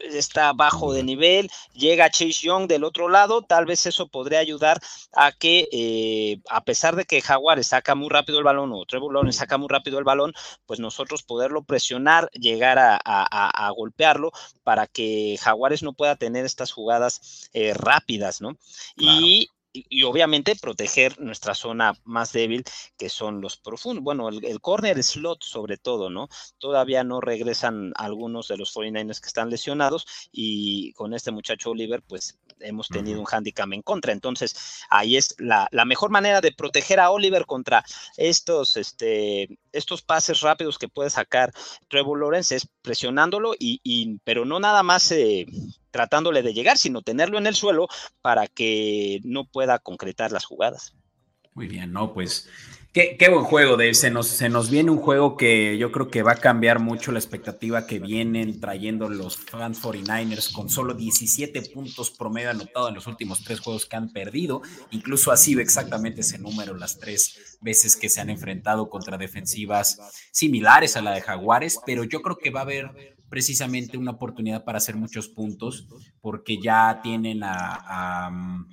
está 0.00 0.52
bajo 0.52 0.92
de 0.92 1.02
nivel, 1.02 1.50
llega 1.72 2.10
Chase 2.10 2.46
Young 2.46 2.66
del 2.66 2.84
otro 2.84 3.08
lado, 3.08 3.42
tal 3.42 3.66
vez 3.66 3.86
eso 3.86 4.08
podría 4.08 4.38
ayudar 4.38 4.80
a 5.12 5.32
que, 5.32 5.68
eh, 5.72 6.40
a 6.48 6.64
pesar 6.64 6.96
de 6.96 7.04
que 7.04 7.20
Jaguares 7.20 7.68
saca 7.68 7.94
muy 7.94 8.08
rápido 8.08 8.38
el 8.38 8.44
balón 8.44 8.72
o 8.72 8.84
Trevor 8.86 9.12
Lawrence 9.12 9.38
saca 9.38 9.58
muy 9.58 9.68
rápido 9.68 9.98
el 9.98 10.04
balón, 10.04 10.32
pues 10.66 10.80
nosotros 10.80 11.22
poderlo 11.22 11.62
presionar, 11.62 12.30
llegar 12.32 12.78
a, 12.80 13.70
golpearlo 13.76 14.32
para 14.62 14.86
que 14.86 15.36
Jaguares 15.40 15.82
no 15.82 15.92
pueda 15.92 16.16
tener 16.16 16.44
estas 16.44 16.72
jugadas 16.72 17.48
eh, 17.52 17.72
rápidas, 17.74 18.40
¿no? 18.40 18.56
Y 18.96 19.48
y, 19.72 20.02
obviamente 20.02 20.56
proteger 20.56 21.20
nuestra 21.20 21.54
zona 21.54 21.94
más 22.04 22.32
débil, 22.32 22.64
que 22.96 23.08
son 23.08 23.40
los 23.40 23.56
profundos. 23.56 24.02
Bueno, 24.02 24.28
el, 24.28 24.60
corner 24.60 25.02
slot 25.02 25.42
sobre 25.42 25.76
todo, 25.78 26.10
¿no? 26.10 26.28
Todavía 26.58 27.04
no 27.04 27.20
regresan 27.20 27.92
algunos 27.96 28.48
de 28.48 28.56
los 28.56 28.74
49ers 28.74 29.20
que 29.20 29.28
están 29.28 29.50
lesionados 29.50 30.06
y 30.32 30.92
con 30.94 31.14
este 31.14 31.30
muchacho 31.30 31.70
Oliver, 31.70 32.02
pues 32.02 32.38
hemos 32.60 32.88
tenido 32.88 33.20
un 33.20 33.26
handicap 33.30 33.72
en 33.72 33.82
contra. 33.82 34.12
Entonces, 34.12 34.84
ahí 34.90 35.16
es 35.16 35.34
la, 35.38 35.68
mejor 35.84 36.10
manera 36.10 36.40
de 36.40 36.52
proteger 36.52 37.00
a 37.00 37.10
Oliver 37.10 37.46
contra 37.46 37.84
estos, 38.16 38.76
este, 38.76 39.58
estos 39.72 40.02
pases 40.02 40.40
rápidos 40.40 40.78
que 40.78 40.88
puede 40.88 41.10
sacar 41.10 41.52
Trevor 41.88 42.20
Lawrence 42.20 42.54
es 42.54 42.68
presionándolo 42.82 43.54
y, 43.58 44.18
pero 44.24 44.44
no 44.44 44.60
nada 44.60 44.82
más 44.82 45.10
eh, 45.12 45.46
tratándole 45.90 46.42
de 46.42 46.54
llegar, 46.54 46.78
sino 46.78 47.02
tenerlo 47.02 47.38
en 47.38 47.46
el 47.46 47.54
suelo 47.54 47.88
para 48.20 48.46
que 48.46 49.20
no 49.24 49.44
pueda 49.44 49.78
concretar 49.78 50.32
las 50.32 50.44
jugadas. 50.44 50.94
Muy 51.54 51.66
bien, 51.66 51.92
no, 51.92 52.14
pues 52.14 52.48
qué, 52.92 53.28
buen 53.28 53.44
juego, 53.44 53.76
Dave. 53.76 53.94
Se 53.94 54.10
nos, 54.10 54.28
se 54.28 54.48
nos 54.48 54.70
viene 54.70 54.90
un 54.90 54.98
juego 54.98 55.36
que 55.36 55.76
yo 55.78 55.90
creo 55.90 56.08
que 56.08 56.22
va 56.22 56.32
a 56.32 56.36
cambiar 56.36 56.78
mucho 56.78 57.12
la 57.12 57.18
expectativa 57.18 57.86
que 57.86 57.98
vienen 57.98 58.60
trayendo 58.60 59.08
los 59.08 59.36
fans 59.36 59.82
49ers 59.82 60.52
con 60.52 60.70
solo 60.70 60.94
17 60.94 61.60
puntos 61.74 62.10
promedio 62.10 62.50
anotado 62.50 62.88
en 62.88 62.94
los 62.94 63.06
últimos 63.06 63.42
tres 63.42 63.60
juegos 63.60 63.86
que 63.86 63.96
han 63.96 64.12
perdido. 64.12 64.62
Incluso 64.90 65.32
ha 65.32 65.36
sido 65.36 65.60
exactamente 65.60 66.20
ese 66.20 66.38
número 66.38 66.76
las 66.76 66.98
tres 66.98 67.58
veces 67.60 67.96
que 67.96 68.08
se 68.08 68.20
han 68.20 68.30
enfrentado 68.30 68.88
contra 68.88 69.18
defensivas 69.18 69.98
similares 70.30 70.96
a 70.96 71.02
la 71.02 71.12
de 71.12 71.20
Jaguares, 71.20 71.80
pero 71.84 72.04
yo 72.04 72.22
creo 72.22 72.38
que 72.38 72.50
va 72.50 72.60
a 72.60 72.64
haber 72.64 73.16
precisamente 73.30 73.96
una 73.96 74.10
oportunidad 74.10 74.64
para 74.64 74.78
hacer 74.78 74.96
muchos 74.96 75.28
puntos, 75.28 75.88
porque 76.20 76.58
ya 76.60 77.00
tienen 77.02 77.42
a, 77.42 78.26
a, 78.26 78.30
mm, 78.30 78.66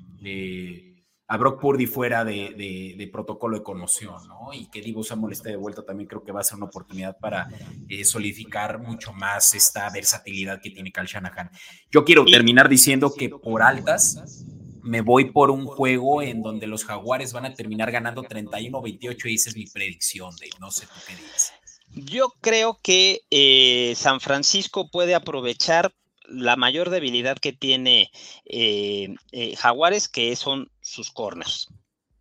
a 1.29 1.37
Brock 1.37 1.59
Purdy 1.59 1.85
fuera 1.85 2.23
de, 2.23 3.09
protocolo 3.11 3.57
de 3.57 3.63
conmoción, 3.63 4.15
¿no? 4.27 4.53
Y 4.53 4.69
que 4.69 4.81
Divo 4.81 5.03
Samuel 5.03 5.33
esté 5.33 5.49
de 5.49 5.57
vuelta 5.57 5.83
también 5.83 6.07
creo 6.07 6.23
que 6.23 6.31
va 6.31 6.39
a 6.39 6.43
ser 6.43 6.57
una 6.57 6.65
oportunidad 6.65 7.17
para 7.19 7.49
eh, 7.89 8.03
solidificar 8.03 8.79
mucho 8.79 9.13
más 9.13 9.53
esta 9.53 9.89
versatilidad 9.89 10.61
que 10.61 10.71
tiene 10.71 10.91
Cal 10.91 11.05
Shanahan. 11.05 11.51
Yo 11.91 12.05
quiero 12.05 12.25
terminar 12.25 12.69
diciendo 12.69 13.13
que 13.13 13.29
por 13.29 13.61
altas 13.61 14.45
me 14.81 15.01
voy 15.01 15.31
por 15.31 15.51
un 15.51 15.65
juego 15.65 16.21
en 16.21 16.41
donde 16.41 16.65
los 16.65 16.85
Jaguares 16.85 17.33
van 17.33 17.45
a 17.45 17.53
terminar 17.53 17.91
ganando 17.91 18.23
31-28 18.23 19.29
y 19.29 19.35
esa 19.35 19.49
es 19.49 19.57
mi 19.57 19.65
predicción, 19.65 20.33
de 20.37 20.49
no 20.61 20.71
sé 20.71 20.85
tú 20.85 20.93
qué 21.05 21.13
dices. 21.13 21.51
Yo 21.97 22.33
creo 22.41 22.79
que 22.83 23.21
eh, 23.31 23.93
San 23.95 24.19
Francisco 24.19 24.89
puede 24.89 25.15
aprovechar 25.15 25.93
la 26.27 26.55
mayor 26.55 26.89
debilidad 26.89 27.37
que 27.37 27.53
tiene 27.53 28.11
eh, 28.45 29.15
eh, 29.31 29.55
Jaguares, 29.55 30.07
que 30.07 30.35
son 30.35 30.69
sus 30.81 31.09
corners. 31.09 31.69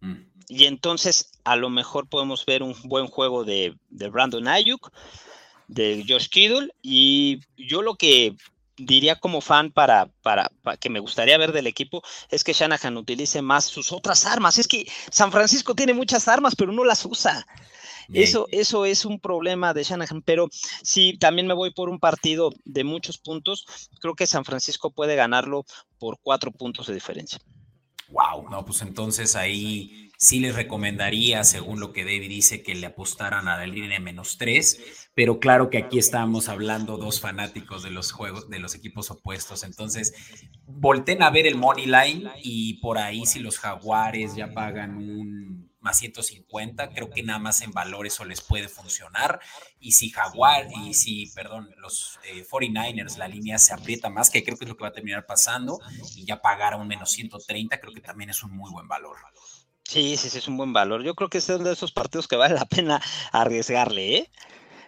Mm. 0.00 0.22
Y 0.48 0.64
entonces 0.64 1.32
a 1.44 1.56
lo 1.56 1.68
mejor 1.70 2.08
podemos 2.08 2.46
ver 2.46 2.62
un 2.62 2.74
buen 2.84 3.06
juego 3.06 3.44
de, 3.44 3.76
Brandon 3.90 4.48
Ayuk, 4.48 4.90
de 5.68 6.04
Josh 6.08 6.28
Kittle, 6.28 6.70
y 6.82 7.40
yo 7.56 7.82
lo 7.82 7.96
que 7.96 8.34
diría 8.76 9.16
como 9.16 9.40
fan 9.40 9.72
para, 9.72 10.08
para, 10.22 10.50
que 10.78 10.90
me 10.90 11.00
gustaría 11.00 11.38
ver 11.38 11.52
del 11.52 11.66
equipo 11.66 12.02
es 12.30 12.44
que 12.44 12.52
Shanahan 12.52 12.96
utilice 12.96 13.42
más 13.42 13.64
sus 13.64 13.92
otras 13.92 14.24
armas. 14.24 14.58
Es 14.58 14.68
que 14.68 14.86
San 15.10 15.32
Francisco 15.32 15.74
tiene 15.74 15.94
muchas 15.94 16.28
armas, 16.28 16.54
pero 16.54 16.72
no 16.72 16.84
las 16.84 17.04
usa. 17.04 17.46
Eso, 18.12 18.46
eso 18.50 18.84
es 18.84 19.04
un 19.04 19.20
problema 19.20 19.74
de 19.74 19.82
Shanahan, 19.82 20.22
pero 20.22 20.48
sí, 20.82 21.16
también 21.18 21.46
me 21.46 21.54
voy 21.54 21.72
por 21.72 21.88
un 21.88 21.98
partido 21.98 22.50
de 22.64 22.84
muchos 22.84 23.18
puntos. 23.18 23.66
Creo 24.00 24.14
que 24.14 24.26
San 24.26 24.44
Francisco 24.44 24.90
puede 24.90 25.16
ganarlo 25.16 25.64
por 25.98 26.18
cuatro 26.22 26.52
puntos 26.52 26.86
de 26.86 26.94
diferencia. 26.94 27.38
Wow, 28.08 28.48
no, 28.50 28.64
pues 28.64 28.82
entonces 28.82 29.34
ahí 29.34 30.12
sí 30.16 30.38
les 30.38 30.54
recomendaría, 30.54 31.42
según 31.42 31.80
lo 31.80 31.92
que 31.92 32.04
David 32.04 32.28
dice, 32.28 32.62
que 32.62 32.74
le 32.76 32.86
apostaran 32.86 33.48
a 33.48 33.56
la 33.56 33.66
línea 33.66 33.98
menos 33.98 34.38
tres, 34.38 35.08
pero 35.14 35.40
claro 35.40 35.70
que 35.70 35.78
aquí 35.78 35.98
estamos 35.98 36.48
hablando 36.48 36.98
dos 36.98 37.20
fanáticos 37.20 37.82
de 37.82 37.90
los 37.90 38.12
juegos, 38.12 38.48
de 38.48 38.60
los 38.60 38.76
equipos 38.76 39.10
opuestos, 39.10 39.64
entonces 39.64 40.14
volten 40.66 41.22
a 41.22 41.30
ver 41.30 41.46
el 41.46 41.56
money 41.56 41.86
line 41.86 42.30
y 42.42 42.74
por 42.74 42.98
ahí 42.98 43.26
si 43.26 43.40
los 43.40 43.58
jaguares 43.58 44.36
ya 44.36 44.54
pagan 44.54 44.96
un 44.96 45.65
más 45.86 45.98
150, 45.98 46.90
creo 46.90 47.10
que 47.10 47.22
nada 47.22 47.38
más 47.38 47.62
en 47.62 47.70
valor 47.70 48.08
eso 48.08 48.24
les 48.24 48.40
puede 48.40 48.68
funcionar. 48.68 49.38
Y 49.78 49.92
si 49.92 50.10
Jaguar, 50.10 50.66
y 50.84 50.94
si, 50.94 51.30
perdón, 51.32 51.70
los 51.78 52.18
49ers, 52.50 53.14
eh, 53.14 53.18
la 53.18 53.28
línea 53.28 53.56
se 53.58 53.72
aprieta 53.72 54.10
más, 54.10 54.28
que 54.28 54.42
creo 54.42 54.58
que 54.58 54.64
es 54.64 54.68
lo 54.68 54.76
que 54.76 54.82
va 54.82 54.88
a 54.88 54.92
terminar 54.92 55.26
pasando, 55.26 55.78
y 56.16 56.24
ya 56.24 56.42
pagar 56.42 56.72
a 56.72 56.76
un 56.76 56.88
menos 56.88 57.12
130, 57.12 57.78
creo 57.78 57.94
que 57.94 58.00
también 58.00 58.30
es 58.30 58.42
un 58.42 58.50
muy 58.50 58.68
buen 58.72 58.88
valor. 58.88 59.16
Sí, 59.84 60.16
sí, 60.16 60.28
sí, 60.28 60.38
es 60.38 60.48
un 60.48 60.56
buen 60.56 60.72
valor. 60.72 61.04
Yo 61.04 61.14
creo 61.14 61.30
que 61.30 61.38
es 61.38 61.48
uno 61.48 61.62
de 61.62 61.72
esos 61.72 61.92
partidos 61.92 62.26
que 62.26 62.34
vale 62.34 62.56
la 62.56 62.66
pena 62.66 63.00
arriesgarle, 63.30 64.16
¿eh? 64.16 64.30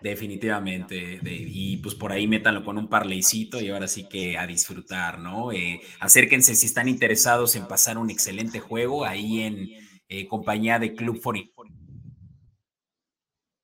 Definitivamente, 0.00 1.20
y 1.24 1.76
pues 1.78 1.94
por 1.94 2.12
ahí 2.12 2.26
métanlo 2.28 2.64
con 2.64 2.78
un 2.78 2.88
parleycito 2.88 3.61
y 3.61 3.70
ahora 3.70 3.88
sí 3.88 4.08
que 4.08 4.38
a 4.38 4.46
disfrutar, 4.46 5.18
¿no? 5.18 5.52
Eh, 5.52 5.80
acérquense 5.98 6.54
si 6.54 6.66
están 6.66 6.88
interesados 6.88 7.56
en 7.56 7.66
pasar 7.66 7.98
un 7.98 8.11
excelente 8.11 8.61
juego 8.61 9.04
ahí 9.04 9.42
en 9.42 9.88
eh, 10.08 10.26
compañía 10.26 10.78
de 10.78 10.94
Club 10.94 11.20
40 11.22 11.52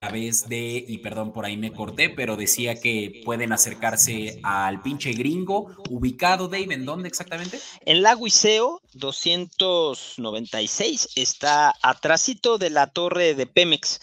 a 0.04 0.08
través 0.08 0.48
de, 0.50 0.84
y 0.86 0.98
perdón, 0.98 1.32
por 1.32 1.46
ahí 1.46 1.56
me 1.56 1.72
corté, 1.72 2.10
pero 2.10 2.36
decía 2.36 2.78
que 2.78 3.22
pueden 3.24 3.54
acercarse 3.54 4.38
al 4.42 4.82
pinche 4.82 5.12
gringo, 5.12 5.74
ubicado, 5.88 6.48
Dave, 6.48 6.74
¿en 6.74 6.84
dónde 6.84 7.08
exactamente? 7.08 7.58
En 7.86 8.02
Lago 8.02 8.26
Iseo, 8.26 8.82
296, 8.92 11.08
está 11.16 11.74
atrásito 11.80 12.58
de 12.58 12.68
la 12.68 12.88
torre 12.88 13.34
de 13.34 13.46
Pemex. 13.46 13.98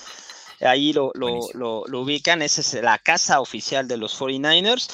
Ahí 0.61 0.91
lo, 0.91 1.11
lo, 1.13 1.37
lo, 1.53 1.83
lo, 1.85 2.01
ubican, 2.01 2.41
esa 2.41 2.61
es 2.61 2.73
la 2.81 2.97
casa 2.97 3.39
oficial 3.39 3.87
de 3.87 3.97
los 3.97 4.19
49ers, 4.19 4.89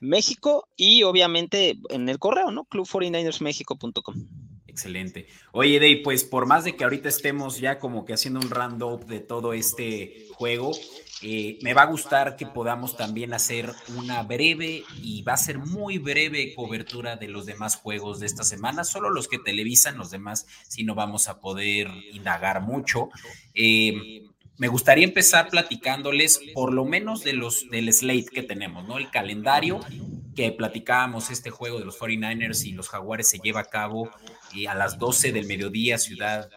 México, 0.00 0.68
y 0.76 1.02
obviamente 1.04 1.78
en 1.88 2.10
el 2.10 2.18
correo, 2.18 2.50
¿no? 2.50 2.66
club49ersmexico.com. 2.66 4.51
Excelente. 4.72 5.26
Oye, 5.52 5.78
Dave, 5.78 6.00
pues 6.02 6.24
por 6.24 6.46
más 6.46 6.64
de 6.64 6.74
que 6.74 6.84
ahorita 6.84 7.08
estemos 7.08 7.60
ya 7.60 7.78
como 7.78 8.06
que 8.06 8.14
haciendo 8.14 8.40
un 8.40 8.48
round-up 8.48 9.04
de 9.04 9.20
todo 9.20 9.52
este 9.52 10.26
juego, 10.32 10.72
eh, 11.20 11.58
me 11.62 11.74
va 11.74 11.82
a 11.82 11.86
gustar 11.86 12.36
que 12.36 12.46
podamos 12.46 12.96
también 12.96 13.34
hacer 13.34 13.70
una 13.96 14.22
breve 14.22 14.82
y 14.96 15.22
va 15.22 15.34
a 15.34 15.36
ser 15.36 15.58
muy 15.58 15.98
breve 15.98 16.54
cobertura 16.54 17.16
de 17.16 17.28
los 17.28 17.44
demás 17.44 17.76
juegos 17.76 18.18
de 18.18 18.26
esta 18.26 18.44
semana, 18.44 18.82
solo 18.82 19.10
los 19.10 19.28
que 19.28 19.38
televisan, 19.38 19.98
los 19.98 20.10
demás 20.10 20.46
si 20.66 20.84
no 20.84 20.94
vamos 20.94 21.28
a 21.28 21.38
poder 21.38 21.88
indagar 22.10 22.62
mucho. 22.62 23.10
Eh, 23.52 24.26
me 24.58 24.68
gustaría 24.68 25.04
empezar 25.04 25.48
platicándoles 25.48 26.40
por 26.54 26.72
lo 26.72 26.84
menos 26.84 27.24
de 27.24 27.32
los 27.32 27.68
del 27.70 27.92
slate 27.92 28.26
que 28.32 28.42
tenemos, 28.42 28.86
¿no? 28.86 28.98
El 28.98 29.10
calendario 29.10 29.80
que 30.34 30.52
platicábamos 30.52 31.30
este 31.30 31.50
juego 31.50 31.78
de 31.78 31.84
los 31.84 31.98
49ers 31.98 32.64
y 32.64 32.72
los 32.72 32.88
Jaguares 32.88 33.28
se 33.28 33.38
lleva 33.38 33.60
a 33.60 33.64
cabo 33.64 34.10
y 34.52 34.66
a 34.66 34.74
las 34.74 34.98
12 34.98 35.32
del 35.32 35.46
mediodía, 35.46 35.98
ciudad 35.98 36.48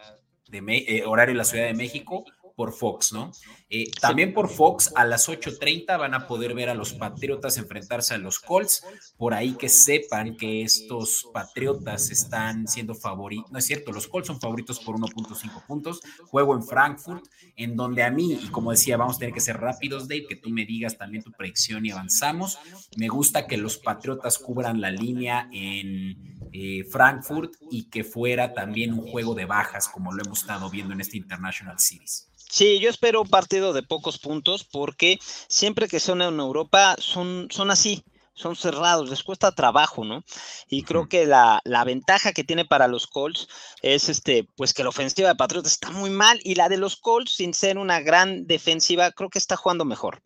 de 0.48 0.62
eh, 0.68 1.04
horario 1.04 1.34
de 1.34 1.38
la 1.38 1.44
Ciudad 1.44 1.66
de 1.66 1.74
México, 1.74 2.24
por 2.56 2.72
Fox, 2.72 3.12
¿no? 3.12 3.30
Eh, 3.68 3.90
también 4.00 4.32
por 4.32 4.48
Fox 4.48 4.92
a 4.96 5.04
las 5.04 5.28
8.30 5.28 5.98
van 5.98 6.14
a 6.14 6.26
poder 6.26 6.54
ver 6.54 6.70
a 6.70 6.74
los 6.74 6.94
Patriotas 6.94 7.58
enfrentarse 7.58 8.14
a 8.14 8.18
los 8.18 8.38
Colts. 8.38 8.82
Por 9.18 9.34
ahí 9.34 9.52
que 9.52 9.68
sepan 9.68 10.36
que 10.36 10.62
estos 10.62 11.28
Patriotas 11.32 12.10
están 12.10 12.66
siendo 12.66 12.94
favoritos. 12.94 13.52
No 13.52 13.58
es 13.58 13.66
cierto, 13.66 13.92
los 13.92 14.08
Colts 14.08 14.28
son 14.28 14.40
favoritos 14.40 14.80
por 14.80 14.96
1.5 14.96 15.66
puntos. 15.66 16.00
Juego 16.28 16.54
en 16.54 16.62
Frankfurt, 16.62 17.26
en 17.56 17.76
donde 17.76 18.02
a 18.02 18.10
mí, 18.10 18.38
y 18.42 18.48
como 18.48 18.70
decía, 18.70 18.96
vamos 18.96 19.16
a 19.16 19.18
tener 19.18 19.34
que 19.34 19.40
ser 19.40 19.58
rápidos, 19.58 20.08
Dave, 20.08 20.26
que 20.26 20.36
tú 20.36 20.48
me 20.48 20.64
digas 20.64 20.96
también 20.96 21.22
tu 21.22 21.32
predicción 21.32 21.84
y 21.84 21.90
avanzamos. 21.90 22.58
Me 22.96 23.08
gusta 23.08 23.46
que 23.46 23.58
los 23.58 23.76
Patriotas 23.76 24.38
cubran 24.38 24.80
la 24.80 24.90
línea 24.90 25.50
en 25.52 26.48
eh, 26.52 26.84
Frankfurt 26.84 27.52
y 27.70 27.90
que 27.90 28.02
fuera 28.02 28.54
también 28.54 28.94
un 28.94 29.06
juego 29.06 29.34
de 29.34 29.44
bajas, 29.44 29.88
como 29.88 30.12
lo 30.12 30.22
hemos 30.24 30.40
estado 30.40 30.70
viendo 30.70 30.94
en 30.94 31.02
este 31.02 31.18
International 31.18 31.78
Series. 31.78 32.28
Sí, 32.56 32.78
yo 32.78 32.88
espero 32.88 33.20
un 33.20 33.28
partido 33.28 33.74
de 33.74 33.82
pocos 33.82 34.18
puntos 34.18 34.64
porque 34.64 35.18
siempre 35.46 35.88
que 35.88 36.00
son 36.00 36.22
en 36.22 36.40
Europa 36.40 36.96
son, 36.98 37.48
son 37.50 37.70
así, 37.70 38.02
son 38.32 38.56
cerrados, 38.56 39.10
les 39.10 39.22
cuesta 39.22 39.52
trabajo, 39.52 40.06
¿no? 40.06 40.24
Y 40.70 40.82
creo 40.82 41.06
que 41.06 41.26
la, 41.26 41.60
la, 41.64 41.84
ventaja 41.84 42.32
que 42.32 42.44
tiene 42.44 42.64
para 42.64 42.88
los 42.88 43.08
Colts 43.08 43.46
es 43.82 44.08
este, 44.08 44.48
pues 44.56 44.72
que 44.72 44.84
la 44.84 44.88
ofensiva 44.88 45.28
de 45.28 45.34
Patriotas 45.34 45.72
está 45.72 45.90
muy 45.90 46.08
mal 46.08 46.40
y 46.44 46.54
la 46.54 46.70
de 46.70 46.78
los 46.78 46.96
Colts, 46.96 47.32
sin 47.32 47.52
ser 47.52 47.76
una 47.76 48.00
gran 48.00 48.46
defensiva, 48.46 49.10
creo 49.10 49.28
que 49.28 49.38
está 49.38 49.56
jugando 49.56 49.84
mejor. 49.84 50.22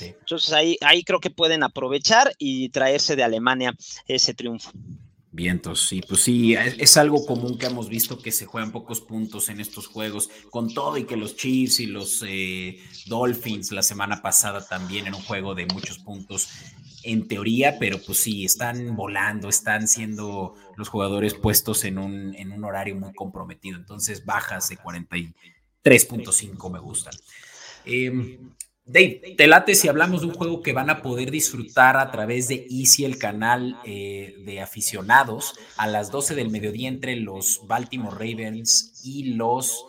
Entonces 0.00 0.52
ahí, 0.52 0.76
ahí 0.80 1.02
creo 1.02 1.18
que 1.18 1.30
pueden 1.30 1.64
aprovechar 1.64 2.32
y 2.38 2.68
traerse 2.68 3.16
de 3.16 3.24
Alemania 3.24 3.74
ese 4.06 4.32
triunfo. 4.32 4.70
Vientos, 5.36 5.88
sí, 5.88 6.00
pues 6.08 6.20
sí, 6.20 6.54
es, 6.54 6.96
algo 6.96 7.26
común 7.26 7.58
que 7.58 7.66
hemos 7.66 7.88
visto 7.88 8.20
que 8.20 8.30
se 8.30 8.46
juegan 8.46 8.70
pocos 8.70 9.00
puntos 9.00 9.48
en 9.48 9.58
estos 9.58 9.88
juegos, 9.88 10.30
con 10.48 10.72
todo 10.72 10.96
y 10.96 11.06
que 11.06 11.16
los 11.16 11.34
Chiefs 11.34 11.80
y 11.80 11.86
los 11.86 12.24
eh, 12.24 12.78
Dolphins 13.06 13.72
la 13.72 13.82
semana 13.82 14.22
pasada 14.22 14.64
también 14.64 15.08
en 15.08 15.14
un 15.16 15.22
juego 15.22 15.56
de 15.56 15.66
muchos 15.66 15.98
puntos 15.98 16.50
en 17.02 17.26
teoría, 17.26 17.80
pero 17.80 18.00
pues 18.00 18.18
sí, 18.18 18.44
están 18.44 18.94
volando, 18.94 19.48
están 19.48 19.88
siendo 19.88 20.54
los 20.76 20.88
jugadores 20.88 21.34
puestos 21.34 21.82
en 21.82 21.98
un, 21.98 22.32
en 22.36 22.52
un 22.52 22.62
horario 22.62 22.94
muy 22.94 23.12
comprometido, 23.12 23.76
entonces 23.76 24.24
bajas 24.24 24.68
de 24.68 24.78
43.5 24.78 26.72
me 26.72 26.78
gustan. 26.78 27.14
Eh, 27.86 28.38
Dave, 28.86 29.34
te 29.38 29.46
late 29.46 29.74
si 29.74 29.88
hablamos 29.88 30.20
de 30.20 30.26
un 30.26 30.34
juego 30.34 30.60
que 30.62 30.74
van 30.74 30.90
a 30.90 31.00
poder 31.00 31.30
disfrutar 31.30 31.96
a 31.96 32.10
través 32.10 32.48
de 32.48 32.66
Easy, 32.70 33.04
el 33.04 33.18
canal 33.18 33.78
eh, 33.84 34.34
de 34.44 34.60
aficionados, 34.60 35.54
a 35.78 35.86
las 35.86 36.10
12 36.10 36.34
del 36.34 36.50
mediodía 36.50 36.88
entre 36.88 37.16
los 37.16 37.60
Baltimore 37.66 38.14
Ravens 38.14 39.00
y 39.02 39.34
los 39.34 39.86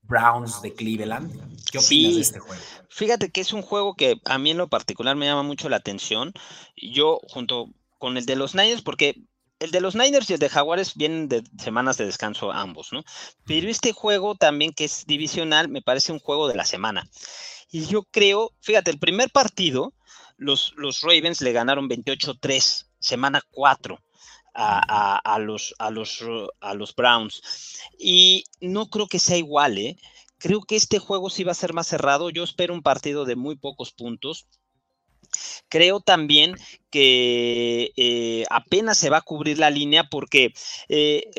Browns 0.00 0.62
de 0.62 0.72
Cleveland. 0.72 1.30
¿Qué 1.70 1.78
opinas 1.78 2.14
de 2.14 2.20
este 2.22 2.38
juego? 2.38 2.62
Fíjate 2.88 3.30
que 3.30 3.42
es 3.42 3.52
un 3.52 3.60
juego 3.60 3.94
que 3.94 4.16
a 4.24 4.38
mí 4.38 4.50
en 4.50 4.58
lo 4.58 4.68
particular 4.68 5.14
me 5.14 5.26
llama 5.26 5.42
mucho 5.42 5.68
la 5.68 5.76
atención. 5.76 6.32
Yo 6.74 7.20
junto 7.28 7.68
con 7.98 8.16
el 8.16 8.24
de 8.24 8.36
los 8.36 8.54
Niners, 8.54 8.80
porque 8.80 9.20
el 9.58 9.70
de 9.72 9.80
los 9.80 9.94
Niners 9.94 10.30
y 10.30 10.34
el 10.34 10.38
de 10.38 10.48
Jaguares 10.48 10.94
vienen 10.94 11.28
de 11.28 11.42
semanas 11.58 11.98
de 11.98 12.06
descanso 12.06 12.50
ambos, 12.50 12.92
¿no? 12.92 13.04
Pero 13.44 13.68
este 13.68 13.92
juego 13.92 14.36
también 14.36 14.72
que 14.72 14.84
es 14.84 15.04
divisional 15.06 15.68
me 15.68 15.82
parece 15.82 16.12
un 16.12 16.20
juego 16.20 16.48
de 16.48 16.54
la 16.54 16.64
semana. 16.64 17.08
Y 17.70 17.86
yo 17.86 18.04
creo, 18.04 18.52
fíjate, 18.60 18.90
el 18.90 18.98
primer 18.98 19.30
partido, 19.30 19.94
los, 20.36 20.72
los 20.76 21.02
Ravens 21.02 21.40
le 21.40 21.52
ganaron 21.52 21.88
28-3, 21.88 22.86
semana 22.98 23.42
4. 23.50 23.98
A, 24.60 25.38
los, 25.38 25.72
a, 25.78 25.88
los, 25.92 26.24
a 26.60 26.74
los 26.74 26.92
Browns. 26.92 27.40
Y 27.96 28.42
no 28.60 28.90
creo 28.90 29.06
que 29.06 29.20
sea 29.20 29.36
igual, 29.36 29.78
¿eh? 29.78 29.96
Creo 30.38 30.62
que 30.62 30.74
este 30.74 30.98
juego 30.98 31.30
sí 31.30 31.44
va 31.44 31.52
a 31.52 31.54
ser 31.54 31.74
más 31.74 31.86
cerrado. 31.86 32.28
Yo 32.30 32.42
espero 32.42 32.74
un 32.74 32.82
partido 32.82 33.24
de 33.24 33.36
muy 33.36 33.54
pocos 33.54 33.92
puntos. 33.92 34.48
Creo 35.68 36.00
también 36.00 36.56
que 36.90 37.92
eh, 37.96 38.46
apenas 38.50 38.98
se 38.98 39.10
va 39.10 39.18
a 39.18 39.22
cubrir 39.22 39.58
la 39.58 39.70
línea 39.70 40.04
porque 40.04 40.52
eh, 40.88 41.30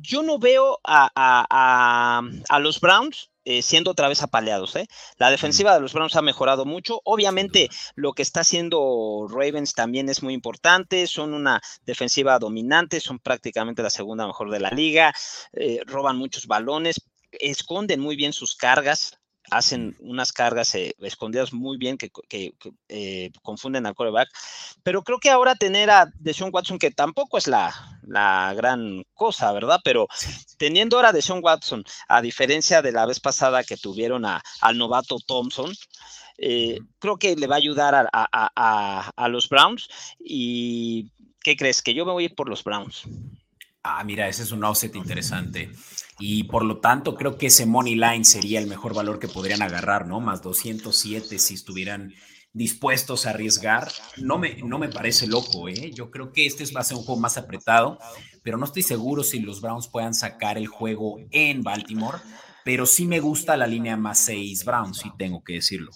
yo 0.00 0.22
no 0.22 0.38
veo 0.38 0.80
a, 0.84 1.10
a, 1.14 2.58
los 2.58 2.80
Browns 2.80 3.30
eh, 3.44 3.62
siendo 3.62 3.90
otra 3.90 4.08
vez 4.08 4.22
apaleados. 4.22 4.76
¿eh? 4.76 4.86
La 5.18 5.30
defensiva 5.30 5.74
de 5.74 5.80
los 5.80 5.92
Browns 5.92 6.16
ha 6.16 6.22
mejorado 6.22 6.64
mucho. 6.64 7.00
Obviamente, 7.04 7.68
lo 7.94 8.12
que 8.12 8.22
está 8.22 8.40
haciendo 8.40 9.26
Ravens 9.28 9.74
también 9.74 10.08
es 10.08 10.22
muy 10.22 10.34
importante. 10.34 11.06
Son 11.06 11.34
una 11.34 11.60
defensiva 11.84 12.38
dominante, 12.38 13.00
son 13.00 13.18
prácticamente 13.18 13.82
la 13.82 13.90
segunda 13.90 14.26
mejor 14.26 14.50
de 14.50 14.60
la 14.60 14.70
liga. 14.70 15.12
Eh, 15.52 15.80
roban 15.86 16.16
muchos 16.16 16.46
balones, 16.46 17.00
esconden 17.30 18.00
muy 18.00 18.16
bien 18.16 18.32
sus 18.32 18.54
cargas 18.54 19.18
hacen 19.52 19.96
unas 20.00 20.32
cargas 20.32 20.74
eh, 20.74 20.94
escondidas 21.00 21.52
muy 21.52 21.76
bien 21.76 21.98
que, 21.98 22.10
eh, 22.88 23.30
confunden 23.42 23.86
al 23.86 23.94
coreback. 23.94 24.28
Pero 24.82 25.02
creo 25.02 25.18
que 25.18 25.30
ahora 25.30 25.54
tener 25.54 25.90
a 25.90 26.10
Deshaun 26.18 26.50
Watson, 26.52 26.78
que 26.78 26.90
tampoco 26.90 27.38
es 27.38 27.46
la, 27.46 27.72
gran 28.56 29.04
cosa, 29.14 29.52
¿verdad? 29.52 29.80
Pero 29.84 30.08
teniendo 30.58 30.96
ahora 30.96 31.10
a 31.10 31.12
Deshaun 31.12 31.40
Watson, 31.42 31.84
a 32.08 32.22
diferencia 32.22 32.82
de 32.82 32.92
la 32.92 33.06
vez 33.06 33.20
pasada 33.20 33.64
que 33.64 33.76
tuvieron 33.76 34.24
a, 34.24 34.42
al 34.60 34.78
novato 34.78 35.18
Thompson, 35.26 35.72
Eh, 36.38 36.78
creo 36.98 37.18
que 37.18 37.36
le 37.36 37.46
va 37.46 37.56
a 37.56 37.58
ayudar 37.58 38.08
a, 38.12 39.28
los 39.28 39.48
Browns. 39.48 39.88
¿Y 40.18 41.12
qué 41.40 41.56
crees? 41.56 41.82
Que 41.82 41.94
yo 41.94 42.04
me 42.06 42.12
voy 42.12 42.24
a 42.24 42.26
ir 42.26 42.34
por 42.34 42.48
los 42.48 42.64
Browns. 42.64 43.04
Ah, 43.84 44.04
mira, 44.04 44.28
ese 44.28 44.44
es 44.44 44.52
un 44.52 44.62
offset 44.62 44.94
interesante. 44.94 45.70
Y 46.18 46.44
por 46.44 46.64
lo 46.64 46.78
tanto, 46.78 47.16
creo 47.16 47.36
que 47.36 47.46
ese 47.46 47.66
money 47.66 47.96
line 47.96 48.24
sería 48.24 48.60
el 48.60 48.68
mejor 48.68 48.94
valor 48.94 49.18
que 49.18 49.26
podrían 49.26 49.60
agarrar, 49.60 50.06
¿no? 50.06 50.20
Más 50.20 50.40
207 50.40 51.38
si 51.38 51.54
estuvieran 51.54 52.14
dispuestos 52.52 53.26
a 53.26 53.30
arriesgar. 53.30 53.90
No 54.18 54.38
me, 54.38 54.54
no 54.62 54.78
me 54.78 54.88
parece 54.88 55.26
loco, 55.26 55.68
¿eh? 55.68 55.90
Yo 55.92 56.12
creo 56.12 56.32
que 56.32 56.46
este 56.46 56.64
va 56.72 56.80
a 56.80 56.84
ser 56.84 56.96
un 56.96 57.02
juego 57.02 57.20
más 57.20 57.38
apretado, 57.38 57.98
pero 58.44 58.56
no 58.56 58.66
estoy 58.66 58.82
seguro 58.82 59.24
si 59.24 59.40
los 59.40 59.60
Browns 59.60 59.88
puedan 59.88 60.14
sacar 60.14 60.58
el 60.58 60.68
juego 60.68 61.18
en 61.32 61.62
Baltimore, 61.62 62.18
pero 62.64 62.86
sí 62.86 63.06
me 63.06 63.18
gusta 63.18 63.56
la 63.56 63.66
línea 63.66 63.96
más 63.96 64.20
6 64.20 64.64
Browns, 64.64 64.98
sí 64.98 65.10
tengo 65.18 65.42
que 65.42 65.54
decirlo. 65.54 65.90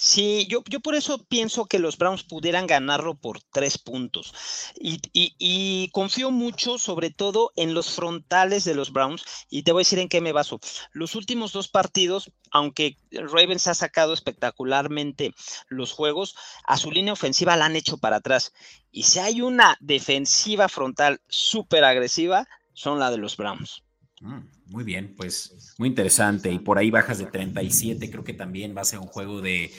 Sí, 0.00 0.46
yo, 0.48 0.62
yo 0.68 0.78
por 0.78 0.94
eso 0.94 1.18
pienso 1.24 1.66
que 1.66 1.80
los 1.80 1.98
Browns 1.98 2.22
pudieran 2.22 2.68
ganarlo 2.68 3.16
por 3.16 3.40
tres 3.42 3.78
puntos. 3.78 4.32
Y, 4.78 5.90
confío 5.90 6.30
mucho, 6.30 6.78
sobre 6.78 7.10
todo, 7.10 7.50
en 7.56 7.74
los 7.74 7.90
frontales 7.90 8.62
de 8.64 8.76
los 8.76 8.92
Browns. 8.92 9.24
Y 9.50 9.64
te 9.64 9.72
voy 9.72 9.80
a 9.80 9.82
decir 9.82 9.98
en 9.98 10.08
qué 10.08 10.20
me 10.20 10.30
baso. 10.30 10.60
Los 10.92 11.16
últimos 11.16 11.52
dos 11.52 11.66
partidos, 11.66 12.30
aunque 12.52 12.96
Ravens 13.10 13.66
ha 13.66 13.74
sacado 13.74 14.12
espectacularmente 14.12 15.34
los 15.66 15.90
juegos, 15.90 16.36
a 16.64 16.76
su 16.76 16.92
línea 16.92 17.12
ofensiva 17.12 17.56
la 17.56 17.64
han 17.64 17.74
hecho 17.74 17.98
para 17.98 18.18
atrás. 18.18 18.52
Y 18.92 19.02
si 19.02 19.18
hay 19.18 19.42
una 19.42 19.76
defensiva 19.80 20.68
frontal 20.68 21.20
súper 21.26 21.82
agresiva, 21.82 22.46
son 22.72 23.00
la 23.00 23.10
de 23.10 23.18
los 23.18 23.36
Browns. 23.36 23.82
Mm, 24.20 24.46
muy 24.68 24.84
bien, 24.84 25.14
pues 25.16 25.74
muy 25.78 25.88
interesante. 25.88 26.50
Y 26.50 26.58
por 26.58 26.78
ahí 26.78 26.90
bajas 26.90 27.18
de 27.18 27.26
37, 27.26 28.10
creo 28.10 28.24
que 28.24 28.34
también 28.34 28.76
va 28.76 28.82
a 28.82 28.84
ser 28.84 28.98
un 28.98 29.06
juego 29.06 29.40
de 29.40 29.70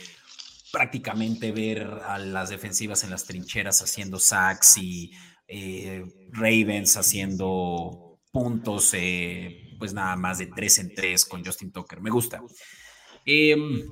prácticamente 0.71 1.52
ver 1.52 1.84
a 2.06 2.17
las 2.19 2.49
defensivas 2.49 3.04
en 3.04 3.10
las 3.10 3.25
trincheras 3.25 3.82
haciendo 3.82 4.19
sacks 4.19 4.78
y 4.78 5.12
eh, 5.47 6.06
Ravens 6.32 6.95
haciendo 6.97 8.19
puntos, 8.32 8.93
eh, 8.93 9.75
pues 9.80 9.93
nada 9.93 10.15
más 10.15 10.38
de 10.38 10.47
3 10.47 10.80
en 10.80 10.95
3 10.95 11.25
con 11.25 11.43
Justin 11.43 11.71
Tucker. 11.71 12.02
Me 12.02 12.10
gusta. 12.10 12.41
Em, 13.25 13.84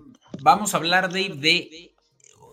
vamos 0.41 0.73
a 0.73 0.77
hablar, 0.77 1.11
de, 1.11 1.29
de 1.29 1.95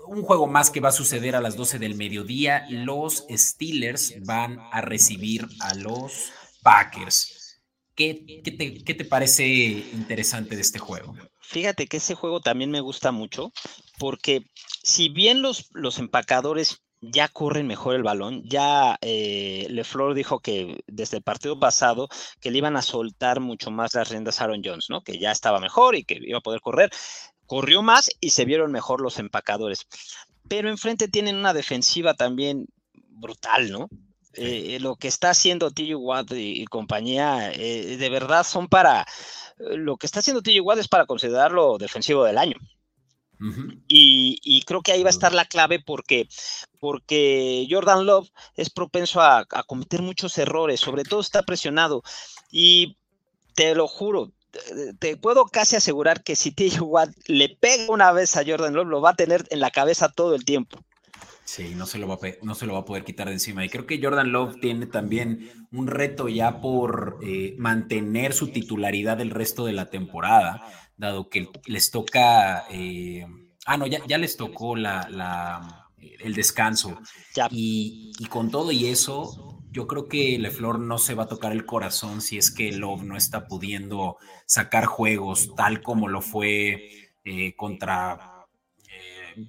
un 0.07 0.23
juego 0.23 0.47
más 0.47 0.71
que 0.71 0.81
va 0.81 0.91
a 0.91 0.93
suceder 0.93 1.37
a 1.37 1.41
las 1.41 1.57
12 1.57 1.79
del 1.79 1.95
mediodía. 1.95 2.67
Los 2.71 3.27
Steelers 3.31 4.15
van 4.25 4.59
a 4.73 4.81
recibir 4.81 5.47
a 5.61 5.75
los 5.75 6.33
Packers. 6.63 7.34
¿Qué, 7.95 8.43
te, 8.45 9.05
parece 9.05 9.47
interesante 9.47 10.57
de 10.57 10.63
este 10.63 10.79
juego? 10.79 11.15
Fíjate 11.41 11.87
que 11.87 11.99
ese 11.99 12.15
juego 12.15 12.41
también 12.41 12.71
me 12.71 12.81
gusta 12.81 13.13
mucho 13.13 13.53
porque 13.99 14.43
si 14.83 15.09
bien 15.09 15.43
los, 15.43 15.69
los 15.73 15.99
empacadores 15.99 16.83
ya 17.01 17.29
corren 17.29 17.67
mejor 17.67 17.95
el 17.95 18.03
balón, 18.03 18.43
ya 18.45 18.99
eh, 19.01 19.67
LeFleur 19.71 20.15
dijo 20.15 20.41
que 20.41 20.83
desde 20.87 21.19
el 21.19 21.23
partido 21.23 21.59
pasado 21.59 22.09
que 22.41 22.51
le 22.51 22.59
iban 22.59 22.77
a 22.77 22.83
soltar 22.83 23.41
mucho 23.41 23.71
más 23.71 23.95
las 23.95 24.09
riendas 24.09 24.41
a 24.41 24.45
Aaron 24.45 24.63
Jones, 24.65 24.87
¿no? 24.89 25.03
Que 25.03 25.19
ya 25.19 25.31
estaba 25.31 25.61
mejor 25.61 25.95
y 25.95 26.05
que 26.05 26.19
iba 26.21 26.39
a 26.39 26.43
poder 26.43 26.61
correr. 26.61 26.91
Corrió 27.47 27.83
más 27.83 28.11
y 28.21 28.31
se 28.31 28.45
vieron 28.45 28.73
mejor 28.73 29.01
los 29.01 29.19
empacadores. 29.19 29.87
Pero 30.49 30.69
enfrente 30.69 31.09
tienen 31.09 31.37
una 31.37 31.53
defensiva 31.53 32.15
también 32.15 32.67
brutal, 32.93 33.71
¿no? 33.71 33.89
Eh, 34.37 34.79
lo 34.81 34.97
que 34.97 35.09
está 35.09 35.31
haciendo 35.31 35.71
TJ 35.71 35.95
Watt 35.97 36.33
y, 36.33 36.65
compañía, 36.67 37.53
eh, 37.53 37.97
de 37.97 38.09
verdad 38.09 38.45
son 38.45 38.69
para, 38.69 39.03
eh, 39.59 39.77
lo 39.77 39.97
que 39.97 40.07
está 40.07 40.21
haciendo 40.21 40.43
TJ 40.43 40.61
Watt 40.61 40.79
es 40.79 40.89
para 40.89 41.07
considerarlo 41.07 41.79
defensivo 41.79 42.25
del 42.25 42.39
año. 42.39 42.57
y, 43.89 44.63
creo 44.67 44.81
que 44.81 44.93
ahí 44.93 45.03
va 45.03 45.09
a 45.09 45.11
estar 45.11 45.35
la 45.35 45.45
clave 45.45 45.79
porque, 45.79 46.29
porque 46.81 47.67
Jordan 47.69 48.07
Love 48.07 48.31
es 48.57 48.71
propenso 48.71 49.21
a, 49.21 49.45
cometer 49.67 50.01
muchos 50.03 50.39
errores, 50.39 50.81
sobre 50.81 51.05
todo 51.05 51.21
está 51.21 51.43
presionado. 51.43 52.03
Y 52.51 52.97
te 53.55 53.75
lo 53.75 53.87
juro, 53.87 54.33
te, 54.99 55.17
puedo 55.17 55.45
casi 55.47 55.77
asegurar 55.77 56.23
que 56.23 56.37
si 56.37 56.53
TJ 56.53 56.81
Watt 56.81 57.11
le 57.27 57.51
pega 57.51 57.93
una 57.93 58.13
vez 58.13 58.37
a 58.37 58.45
Jordan 58.47 58.75
Love, 58.75 58.89
lo 58.89 59.01
va 59.01 59.11
a 59.11 59.17
tener 59.17 59.45
en 59.51 59.61
la 59.61 59.71
cabeza 59.71 60.09
todo 60.09 60.35
el 60.35 60.45
tiempo. 60.45 60.83
Sí, 61.45 61.75
no 61.75 61.87
se, 61.87 61.99
lo 61.99 62.09
va 62.09 62.15
a, 62.15 62.19
no 62.43 62.55
se 62.55 62.67
lo 62.67 62.75
va 62.75 62.81
a 62.81 62.85
poder 62.85 63.05
quitar 63.05 63.29
de 63.29 63.35
encima. 63.35 63.65
Y 63.65 63.69
creo 63.69 63.87
que 63.87 64.01
Jordan 64.03 64.33
Love 64.33 64.61
tiene 64.61 64.87
también 64.87 65.51
un 65.73 65.87
reto 65.87 66.29
ya 66.29 66.61
por 66.61 67.19
eh, 67.23 67.55
mantener 67.59 68.33
su 68.33 68.49
titularidad 68.49 69.21
el 69.21 69.31
resto 69.31 69.65
de 69.67 69.73
la 69.73 69.91
temporada, 69.91 70.63
dado 70.97 71.29
que 71.29 71.49
les 71.67 71.91
toca. 71.91 72.65
Eh, 72.71 73.27
ah, 73.67 73.77
no, 73.77 73.87
ya, 73.87 74.01
ya 74.07 74.19
les 74.19 74.37
tocó 74.37 74.77
la, 74.77 75.09
la 75.11 75.91
el 75.99 76.35
descanso. 76.35 76.99
Y, 77.51 78.13
y, 78.19 78.27
con 78.27 78.51
todo 78.51 78.73
y 78.73 78.87
eso, 78.87 79.63
yo 79.71 79.87
creo 79.87 80.09
que 80.09 80.39
LeFlor 80.39 80.79
no 80.79 80.99
se 80.99 81.15
va 81.15 81.25
a 81.25 81.29
tocar 81.29 81.53
el 81.53 81.67
corazón 81.67 82.21
si 82.21 82.39
es 82.39 82.51
que 82.51 82.73
Love 82.73 83.03
no 83.03 83.17
está 83.17 83.47
pudiendo 83.47 84.17
sacar 84.47 84.85
juegos 84.87 85.55
tal 85.57 85.83
como 85.83 86.09
lo 86.09 86.21
fue 86.21 87.11
eh, 87.25 87.57
contra 87.57 88.34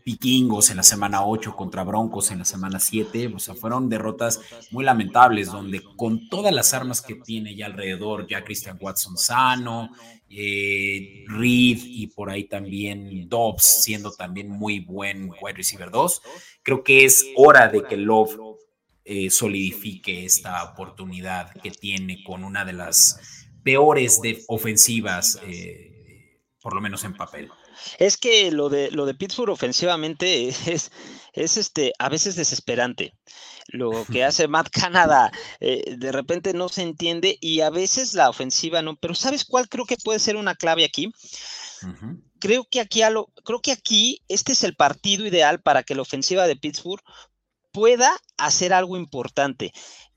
Vikingos 0.05 0.69
en 0.69 0.77
la 0.77 0.83
semana 0.83 1.25
8 1.25 1.55
contra 1.55 1.83
Broncos 1.83 2.31
en 2.31 2.39
la 2.39 2.45
semana 2.45 2.79
7, 2.79 3.33
o 3.35 3.39
sea, 3.39 3.55
fueron 3.55 3.89
derrotas 3.89 4.39
muy 4.71 4.83
lamentables, 4.83 5.51
donde 5.51 5.81
con 5.95 6.29
todas 6.29 6.53
las 6.53 6.73
armas 6.73 7.01
que 7.01 7.15
tiene 7.15 7.55
ya 7.55 7.67
alrededor, 7.67 8.27
ya 8.27 8.43
Christian 8.43 8.77
Watson 8.79 9.17
sano, 9.17 9.91
eh, 10.29 11.23
Reed 11.27 11.79
y 11.83 12.07
por 12.07 12.29
ahí 12.29 12.45
también 12.45 13.29
Dobbs 13.29 13.83
siendo 13.83 14.11
también 14.11 14.49
muy 14.49 14.79
buen 14.79 15.29
wide 15.41 15.57
receiver 15.57 15.91
2, 15.91 16.21
creo 16.63 16.83
que 16.83 17.05
es 17.05 17.25
hora 17.35 17.67
de 17.67 17.83
que 17.83 17.97
Love 17.97 18.37
eh, 19.07 19.29
solidifique 19.29 20.25
esta 20.25 20.63
oportunidad 20.63 21.53
que 21.61 21.69
tiene 21.69 22.23
con 22.23 22.43
una 22.43 22.65
de 22.65 22.73
las 22.73 23.45
peores 23.63 24.19
de 24.21 24.43
ofensivas, 24.47 25.39
eh, 25.45 26.41
por 26.59 26.73
lo 26.73 26.81
menos 26.81 27.03
en 27.03 27.13
papel. 27.13 27.51
Es 27.99 28.17
que 28.17 28.51
lo 28.51 28.69
de, 28.69 28.91
lo 28.91 29.05
de 29.05 29.13
Pittsburgh 29.13 29.51
ofensivamente 29.51 30.47
es, 30.65 30.91
es 31.33 31.57
este, 31.57 31.93
a 31.99 32.09
veces 32.09 32.35
desesperante. 32.35 33.13
Lo 33.67 34.05
que 34.05 34.23
hace 34.25 34.47
Matt 34.47 34.69
Canada 34.69 35.31
eh, 35.59 35.95
de 35.97 36.11
repente 36.11 36.53
no 36.53 36.69
se 36.69 36.83
entiende 36.83 37.37
y 37.41 37.61
a 37.61 37.69
veces 37.69 38.13
la 38.13 38.29
ofensiva 38.29 38.81
no. 38.81 38.95
Pero 38.95 39.15
¿sabes 39.15 39.45
cuál 39.45 39.69
creo 39.69 39.85
que 39.85 39.97
puede 39.97 40.19
ser 40.19 40.35
una 40.35 40.55
clave 40.55 40.85
aquí? 40.85 41.11
Creo 42.39 42.65
que 42.69 42.79
aquí, 42.79 43.01
lo, 43.11 43.27
creo 43.43 43.61
que 43.61 43.71
aquí 43.71 44.21
este 44.27 44.53
es 44.53 44.63
el 44.63 44.75
partido 44.75 45.25
ideal 45.25 45.61
para 45.61 45.83
que 45.83 45.93
la 45.93 46.01
ofensiva 46.01 46.47
de 46.47 46.55
Pittsburgh 46.55 47.03
pueda 47.71 48.11
hacer 48.37 48.73
algo 48.73 48.97
importante. 48.97 49.73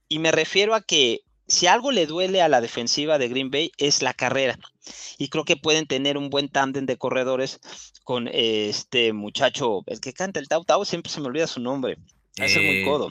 Y 0.09 0.19
me 0.19 0.31
refiero 0.31 0.75
a 0.75 0.81
que 0.81 1.21
si 1.49 1.67
algo 1.67 1.91
le 1.91 2.07
duele 2.07 2.43
a 2.43 2.49
la 2.49 2.61
defensiva 2.61 3.19
de 3.19 3.29
Green 3.29 3.51
Bay 3.51 3.73
es 3.79 4.03
la 4.03 4.15
carrera. 4.15 4.59
Y 5.19 5.29
creo 5.29 5.45
que 5.45 5.57
pueden 5.57 5.87
tener 5.87 6.17
un 6.17 6.31
buen 6.31 6.49
tándem 6.49 6.87
de 6.87 6.97
corredores 6.97 7.61
con 8.05 8.29
este 8.29 9.13
muchacho, 9.13 9.83
el 9.87 10.01
que 10.01 10.13
canta 10.13 10.41
el 10.41 10.49
Tau 10.49 10.65
Tau, 10.65 10.85
siempre 10.85 11.11
se 11.11 11.21
me 11.21 11.27
olvida 11.27 11.47
su 11.47 11.61
nombre. 11.61 11.97
Es 12.37 12.55
muy 12.57 12.83
eh, 12.83 12.85
codo. 12.85 13.11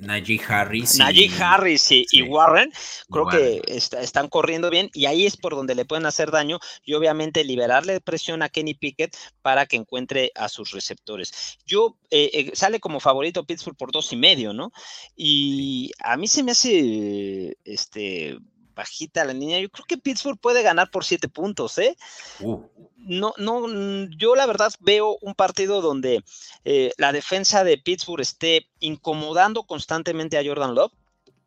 Najee 0.00 0.40
Harris. 0.46 0.96
Najee 0.98 1.30
Harris 1.38 1.90
y, 1.90 2.22
Warren, 2.22 2.72
creo 3.10 3.26
que 3.26 3.62
están 3.66 4.28
corriendo 4.28 4.70
bien 4.70 4.90
y 4.94 5.06
ahí 5.06 5.26
es 5.26 5.36
por 5.36 5.54
donde 5.54 5.74
le 5.74 5.84
pueden 5.84 6.06
hacer 6.06 6.30
daño 6.30 6.58
y 6.84 6.94
obviamente 6.94 7.44
liberarle 7.44 8.00
presión 8.00 8.42
a 8.42 8.48
Kenny 8.48 8.74
Pickett 8.74 9.16
para 9.42 9.66
que 9.66 9.76
encuentre 9.76 10.30
a 10.34 10.48
sus 10.48 10.70
receptores. 10.70 11.58
Yo 11.66 11.96
eh, 12.10 12.30
eh, 12.32 12.50
sale 12.54 12.80
como 12.80 13.00
favorito 13.00 13.44
Pittsburgh 13.44 13.76
por 13.76 13.92
dos 13.92 14.12
y 14.12 14.16
medio, 14.16 14.52
¿no? 14.52 14.72
Y 15.16 15.92
a 16.00 16.16
mí 16.16 16.28
se 16.28 16.42
me 16.42 16.52
hace 16.52 17.56
este 17.64 18.38
bajita 18.78 19.24
la 19.24 19.34
niña. 19.34 19.58
Yo 19.58 19.68
creo 19.70 19.84
que 19.86 19.98
Pittsburgh 19.98 20.38
puede 20.38 20.62
ganar 20.62 20.90
por 20.90 21.04
siete 21.04 21.28
puntos, 21.28 21.76
¿eh? 21.78 21.96
Uh. 22.40 22.62
No, 22.96 23.34
no, 23.36 23.66
yo 24.16 24.36
la 24.36 24.46
verdad 24.46 24.72
veo 24.80 25.18
un 25.20 25.34
partido 25.34 25.80
donde 25.80 26.22
eh, 26.64 26.92
la 26.96 27.12
defensa 27.12 27.64
de 27.64 27.78
Pittsburgh 27.78 28.20
esté 28.20 28.68
incomodando 28.80 29.64
constantemente 29.64 30.38
a 30.38 30.44
Jordan 30.44 30.74
Love. 30.74 30.92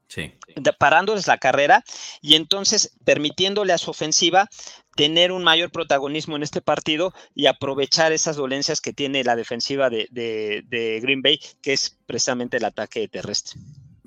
Sí. 0.07 0.33
parándoles 0.77 1.27
la 1.27 1.37
carrera 1.37 1.85
y 2.21 2.35
entonces 2.35 2.97
permitiéndole 3.05 3.71
a 3.71 3.77
su 3.77 3.91
ofensiva 3.91 4.49
tener 4.97 5.31
un 5.31 5.41
mayor 5.41 5.71
protagonismo 5.71 6.35
en 6.35 6.43
este 6.43 6.59
partido 6.59 7.13
y 7.33 7.45
aprovechar 7.45 8.11
esas 8.11 8.35
dolencias 8.35 8.81
que 8.81 8.91
tiene 8.91 9.23
la 9.23 9.37
defensiva 9.37 9.89
de 9.89 10.99
Green 11.01 11.21
Bay, 11.21 11.39
que 11.61 11.71
es 11.71 11.97
precisamente 12.05 12.57
el 12.57 12.65
ataque 12.65 13.07
terrestre. 13.07 13.61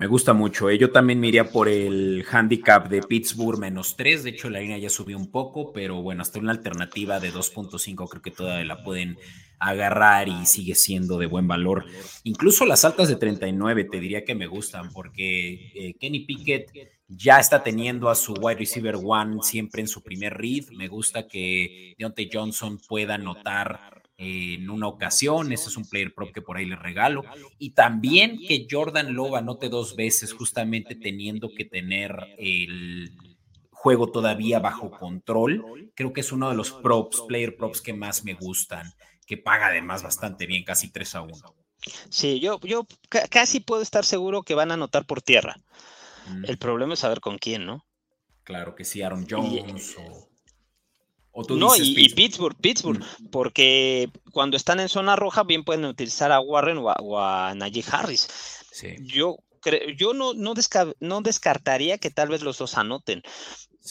Me 0.04 0.08
gusta 0.08 0.34
mucho. 0.34 0.68
¿eh? 0.68 0.76
Yo 0.76 0.90
también 0.90 1.18
me 1.18 1.28
iría 1.28 1.50
por 1.50 1.66
el 1.66 2.26
handicap 2.30 2.90
de 2.90 3.00
Pittsburgh 3.00 3.58
menos 3.58 3.96
3. 3.96 4.22
De 4.22 4.28
hecho, 4.28 4.50
la 4.50 4.60
línea 4.60 4.76
ya 4.76 4.90
subió 4.90 5.16
un 5.16 5.30
poco, 5.30 5.72
pero 5.72 6.02
bueno, 6.02 6.20
hasta 6.20 6.38
una 6.38 6.52
alternativa 6.52 7.20
de 7.20 7.32
2.5 7.32 8.06
creo 8.10 8.20
que 8.20 8.30
todavía 8.30 8.66
la 8.66 8.84
pueden 8.84 9.16
agarrar 9.58 10.28
y 10.28 10.44
sigue 10.44 10.74
siendo 10.74 11.16
de 11.16 11.24
buen 11.24 11.48
valor. 11.48 11.86
Incluso 12.22 12.66
las 12.66 12.84
altas 12.84 13.08
de 13.08 13.16
39 13.16 13.84
te 13.84 13.98
diría 13.98 14.26
que 14.26 14.34
me 14.34 14.46
gustan 14.46 14.92
porque 14.92 15.72
eh, 15.74 15.94
Kenny 15.98 16.26
Pickett 16.26 16.70
ya 17.08 17.38
está 17.38 17.62
teniendo 17.62 18.10
a 18.10 18.14
su 18.14 18.34
wide 18.34 18.58
receiver 18.58 18.96
one 19.02 19.38
siempre 19.40 19.80
en 19.80 19.88
su 19.88 20.02
primer 20.02 20.34
read. 20.34 20.66
Me 20.76 20.88
gusta 20.88 21.26
que 21.26 21.94
Deontay 21.98 22.28
Johnson 22.30 22.78
pueda 22.86 23.14
anotar 23.14 23.93
en 24.24 24.70
una 24.70 24.88
ocasión, 24.88 25.52
ese 25.52 25.68
es 25.68 25.76
un 25.76 25.88
player 25.88 26.14
prop 26.14 26.32
que 26.32 26.42
por 26.42 26.56
ahí 26.56 26.64
le 26.64 26.76
regalo, 26.76 27.22
y 27.58 27.70
también 27.70 28.38
que 28.38 28.66
Jordan 28.70 29.14
Love 29.14 29.36
anote 29.36 29.68
dos 29.68 29.96
veces, 29.96 30.32
justamente 30.32 30.94
teniendo 30.94 31.50
que 31.54 31.64
tener 31.64 32.16
el 32.38 33.12
juego 33.70 34.10
todavía 34.10 34.60
bajo 34.60 34.90
control, 34.90 35.92
creo 35.94 36.12
que 36.12 36.22
es 36.22 36.32
uno 36.32 36.48
de 36.48 36.56
los 36.56 36.72
props, 36.72 37.22
player 37.28 37.56
props 37.56 37.80
que 37.80 37.92
más 37.92 38.24
me 38.24 38.34
gustan, 38.34 38.90
que 39.26 39.36
paga 39.36 39.66
además 39.66 40.02
bastante 40.02 40.46
bien, 40.46 40.64
casi 40.64 40.90
3 40.90 41.14
a 41.16 41.22
1. 41.22 41.34
Sí, 42.08 42.40
yo, 42.40 42.58
yo 42.60 42.86
casi 43.30 43.60
puedo 43.60 43.82
estar 43.82 44.04
seguro 44.04 44.42
que 44.42 44.54
van 44.54 44.70
a 44.70 44.74
anotar 44.74 45.04
por 45.04 45.20
tierra. 45.20 45.56
Mm. 46.28 46.44
El 46.46 46.58
problema 46.58 46.94
es 46.94 47.00
saber 47.00 47.20
con 47.20 47.36
quién, 47.36 47.66
¿no? 47.66 47.84
Claro 48.42 48.74
que 48.74 48.84
sí, 48.84 49.02
Aaron 49.02 49.26
Jones 49.28 49.96
o 49.98 50.33
no, 51.50 51.76
y, 51.76 52.08
Pittsburgh, 52.10 52.56
Pittsburgh, 52.60 53.00
mm. 53.00 53.30
porque 53.30 54.08
cuando 54.32 54.56
están 54.56 54.80
en 54.80 54.88
zona 54.88 55.16
roja 55.16 55.42
bien 55.42 55.64
pueden 55.64 55.84
utilizar 55.84 56.30
a 56.30 56.40
Warren 56.40 56.78
o 56.78 57.18
a, 57.18 57.54
Najee 57.54 57.84
Harris. 57.90 58.28
Yo, 59.02 59.36
yo 59.96 60.14
no, 60.14 60.34
no, 60.34 60.54
no, 61.00 61.20
descartaría 61.22 61.98
que 61.98 62.10
tal 62.10 62.28
vez 62.28 62.42
los 62.42 62.58
dos 62.58 62.76
anoten. 62.76 63.22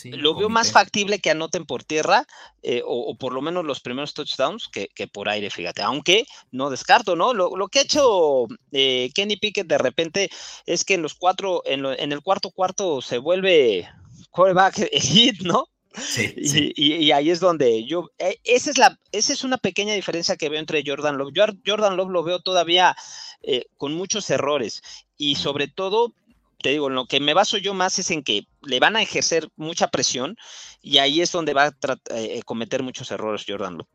lo 0.05 0.35
veo 0.35 0.49
más 0.49 0.71
factible 0.71 1.19
que 1.19 1.31
anoten 1.31 1.65
por 1.65 1.83
tierra 1.83 2.25
eh, 2.61 2.81
o, 2.85 3.15
por 3.17 3.33
lo 3.33 3.41
menos 3.41 3.65
los 3.65 3.81
primeros 3.81 4.13
touchdowns 4.13 4.69
que, 4.69 5.07
por 5.07 5.27
aire, 5.27 5.49
fíjate. 5.49 5.81
Aunque 5.81 6.25
no 6.51 6.69
descarto, 6.69 7.15
¿no? 7.15 7.33
Lo, 7.33 7.67
que 7.67 7.79
ha 7.79 7.83
hecho 7.83 8.47
eh, 8.71 9.09
Kenny 9.13 9.35
Pickett 9.35 9.67
de 9.67 9.77
repente 9.77 10.29
es 10.65 10.85
que 10.85 10.93
en 10.93 11.01
los 11.01 11.13
cuatro, 11.13 11.61
en, 11.65 11.85
en 11.85 12.11
el 12.13 12.21
cuarto 12.21 12.51
cuarto 12.51 13.01
se 13.01 13.17
vuelve 13.17 13.89
quarterback 14.31 14.89
hit, 15.01 15.41
¿no? 15.41 15.67
y, 16.35 17.11
ahí 17.11 17.29
es 17.29 17.39
donde 17.39 17.85
yo, 17.85 18.09
eh, 18.17 18.39
esa 18.43 18.71
es, 18.71 18.77
la, 18.77 18.99
esa 19.11 19.33
es 19.33 19.43
una 19.43 19.57
pequeña 19.57 19.93
diferencia 19.93 20.35
que 20.35 20.49
veo 20.49 20.59
entre 20.59 20.83
Jordan 20.85 21.17
Love. 21.17 21.33
Jordan 21.65 21.97
Love 21.97 22.09
lo 22.09 22.23
veo 22.23 22.39
todavía 22.39 22.95
eh, 23.41 23.65
con 23.77 23.93
muchos 23.93 24.29
errores 24.29 24.81
y 25.17 25.35
sobre 25.35 25.67
todo, 25.67 26.13
te 26.61 26.69
digo, 26.69 26.87
en 26.87 26.95
lo 26.95 27.05
que 27.05 27.19
me 27.19 27.33
baso 27.33 27.57
yo 27.57 27.73
más 27.73 27.99
es 27.99 28.09
en 28.11 28.23
que 28.23 28.47
le 28.61 28.79
van 28.79 28.95
a 28.95 29.01
ejercer 29.01 29.49
mucha 29.55 29.87
presión 29.87 30.35
y 30.81 30.97
ahí 30.97 31.21
es 31.21 31.31
donde 31.31 31.53
va 31.53 31.65
a 31.65 31.97
eh, 32.11 32.41
cometer 32.45 32.83
muchos 32.83 33.11
errores 33.11 33.45
Jordan 33.47 33.77
Love. 33.77 33.87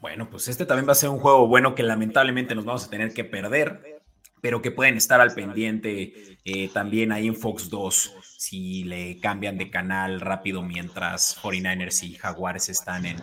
Bueno, 0.00 0.28
pues 0.30 0.48
este 0.48 0.66
también 0.66 0.88
va 0.88 0.92
a 0.92 0.96
ser 0.96 1.10
un 1.10 1.18
juego 1.18 1.46
bueno 1.46 1.74
que 1.74 1.82
lamentablemente 1.82 2.54
nos 2.54 2.64
vamos 2.64 2.84
a 2.84 2.90
tener 2.90 3.12
que 3.12 3.24
perder 3.24 3.95
pero 4.40 4.62
que 4.62 4.70
pueden 4.70 4.96
estar 4.96 5.20
al 5.20 5.34
pendiente 5.34 6.38
eh, 6.44 6.68
también 6.68 7.12
ahí 7.12 7.26
en 7.26 7.36
Fox 7.36 7.68
2 7.68 8.14
si 8.36 8.84
le 8.84 9.18
cambian 9.18 9.58
de 9.58 9.70
canal 9.70 10.20
rápido 10.20 10.62
mientras 10.62 11.36
49ers 11.42 12.04
y 12.04 12.14
Jaguares 12.14 12.68
están 12.68 13.06
en, 13.06 13.20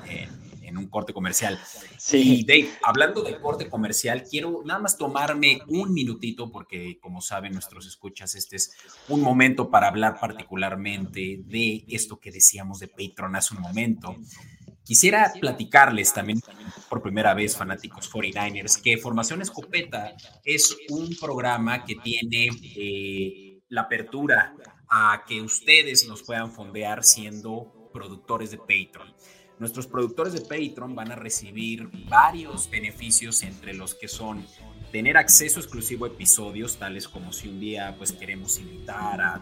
un 0.76 0.88
corte 0.88 1.14
comercial. 1.14 1.60
Sí. 2.00 2.40
Y 2.40 2.46
Dave, 2.46 2.68
hablando 2.84 3.22
de 3.22 3.40
corte 3.40 3.70
comercial, 3.70 4.24
quiero 4.28 4.64
nada 4.66 4.80
más 4.80 4.98
tomarme 4.98 5.62
un 5.68 5.94
minutito 5.94 6.52
porque 6.52 6.98
como 7.00 7.22
saben 7.22 7.54
nuestros 7.54 7.86
escuchas, 7.86 8.34
este 8.34 8.56
es 8.56 8.76
un 9.08 9.22
momento 9.22 9.70
para 9.70 9.88
hablar 9.88 10.20
particularmente 10.20 11.42
de 11.46 11.86
esto 11.88 12.20
que 12.20 12.32
decíamos 12.32 12.80
de 12.80 12.88
Patreon 12.88 13.36
hace 13.36 13.54
un 13.54 13.62
momento. 13.62 14.18
Quisiera 14.84 15.32
platicarles 15.40 16.14
también 16.14 16.42
por 16.90 17.02
primera 17.02 17.34
vez, 17.34 17.56
fanáticos 17.56 18.12
49ers, 18.12 18.82
que 18.82 18.98
Formación 18.98 19.42
Escopeta 19.42 20.14
es 20.44 20.76
un 20.90 21.16
programa 21.20 21.86
que 21.86 21.96
tiene 21.96 22.50
eh, 22.76 23.60
la 23.70 23.82
apertura 23.82 24.54
a 24.90 25.24
que 25.26 25.42
ustedes 25.42 26.06
nos 26.08 26.22
puedan 26.24 26.52
fondear 26.52 27.04
siendo 27.04 27.90
productores 27.94 28.52
de 28.52 28.58
Patreon. 28.58 29.14
Nuestros 29.58 29.88
productores 29.88 30.34
de 30.34 30.42
Patreon 30.42 30.96
van 30.96 31.12
a 31.12 31.16
recibir 31.16 31.90
varios 32.10 32.70
beneficios 32.70 33.42
entre 33.44 33.74
los 33.74 33.96
que 33.96 34.10
son 34.10 34.46
tener 34.92 35.16
acceso 35.18 35.60
exclusivo 35.60 36.06
a 36.06 36.10
episodios, 36.10 36.78
tales 36.78 37.08
como 37.08 37.32
si 37.32 37.48
un 37.48 37.60
día 37.60 37.96
pues 37.98 38.12
queremos 38.12 38.60
invitar 38.60 39.22
a 39.22 39.42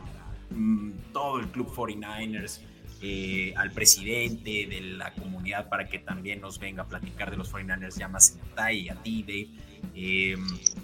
mm, 0.51 1.11
todo 1.11 1.39
el 1.39 1.47
Club 1.49 1.73
49ers 1.73 2.61
eh, 3.01 3.53
al 3.57 3.71
presidente 3.71 4.67
de 4.67 4.81
la 4.81 5.13
comunidad 5.15 5.69
para 5.69 5.87
que 5.87 5.99
también 5.99 6.39
nos 6.39 6.59
venga 6.59 6.83
a 6.83 6.87
platicar 6.87 7.31
de 7.31 7.37
los 7.37 7.51
49ers, 7.51 7.97
llamas 7.97 8.37
y 8.71 8.89
a 8.89 8.95
Dave. 8.95 9.49
Eh, 9.95 10.35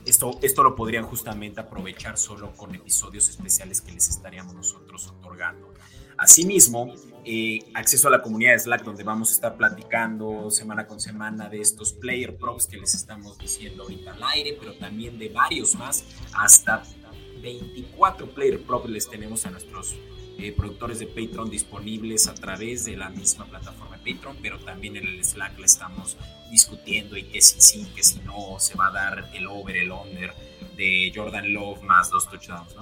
esto, 0.06 0.40
esto 0.42 0.64
lo 0.64 0.76
podrían 0.76 1.04
justamente 1.04 1.62
aprovechar 1.62 2.18
solo 2.18 2.54
con 2.56 2.74
episodios 2.74 3.30
especiales 3.30 3.82
que 3.82 3.92
les 3.92 4.10
estaríamos 4.10 4.56
nosotros 4.56 5.08
otorgando. 5.08 5.72
Asimismo, 6.18 6.92
eh, 7.24 7.60
acceso 7.76 8.08
a 8.08 8.12
la 8.12 8.24
comunidad 8.24 8.54
de 8.54 8.60
Slack, 8.60 8.84
donde 8.84 9.04
vamos 9.04 9.30
a 9.30 9.34
estar 9.34 9.56
platicando 9.56 10.50
semana 10.50 10.88
con 10.88 11.00
semana 11.00 11.48
de 11.50 11.62
estos 11.62 11.94
player 11.94 12.36
props 12.36 12.66
que 12.66 12.78
les 12.78 12.96
estamos 12.96 13.38
diciendo 13.38 13.84
ahorita 13.84 14.14
al 14.14 14.24
aire, 14.24 14.58
pero 14.60 14.74
también 14.74 15.20
de 15.20 15.30
varios 15.30 15.76
más, 15.76 16.04
hasta 16.34 16.82
24 17.44 18.34
player 18.34 18.60
props 18.60 18.90
les 18.90 19.08
tenemos 19.08 19.46
a 19.46 19.52
nuestros 19.52 19.96
eh, 20.40 20.54
productores 20.56 21.00
de 21.00 21.08
Patreon 21.08 21.50
disponibles 21.50 22.28
a 22.28 22.34
través 22.36 22.86
de 22.86 22.96
la 22.96 23.10
misma 23.10 23.46
plataforma 23.46 23.98
de 23.98 24.14
Patreon, 24.14 24.38
pero 24.42 24.60
también 24.60 24.96
en 24.96 25.08
el 25.08 25.24
Slack 25.24 25.58
le 25.58 25.66
estamos 25.66 26.18
discutiendo 26.52 27.18
y 27.18 27.24
que 27.24 27.42
si 27.42 27.60
sí, 27.60 27.88
que 27.96 28.04
si 28.04 28.20
no, 28.20 28.60
se 28.60 28.76
va 28.76 28.88
a 28.88 28.92
dar 28.92 29.32
el 29.34 29.48
over, 29.48 29.76
el 29.76 29.92
under 29.92 30.34
de 30.76 31.12
Jordan 31.14 31.54
Love 31.54 31.82
más 31.84 32.10
dos 32.10 32.30
touchdowns. 32.30 32.76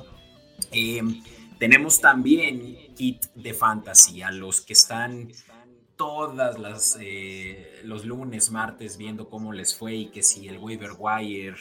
Eh, 0.72 1.02
tenemos 1.58 2.02
también 2.02 2.78
kit 2.96 3.26
de 3.36 3.54
fantasy 3.54 4.22
a 4.22 4.32
los 4.32 4.62
que 4.62 4.74
están 4.74 5.32
todas 5.97 6.60
las 6.60 6.97
eh, 6.99 7.79
los 7.84 8.05
lunes, 8.05 8.51
martes 8.51 8.97
viendo 8.97 9.29
cómo 9.29 9.53
les 9.53 9.75
fue 9.75 9.95
y 9.95 10.05
que 10.08 10.23
si 10.23 10.47
el 10.47 10.58
waiver 10.58 10.91
wire, 10.97 11.55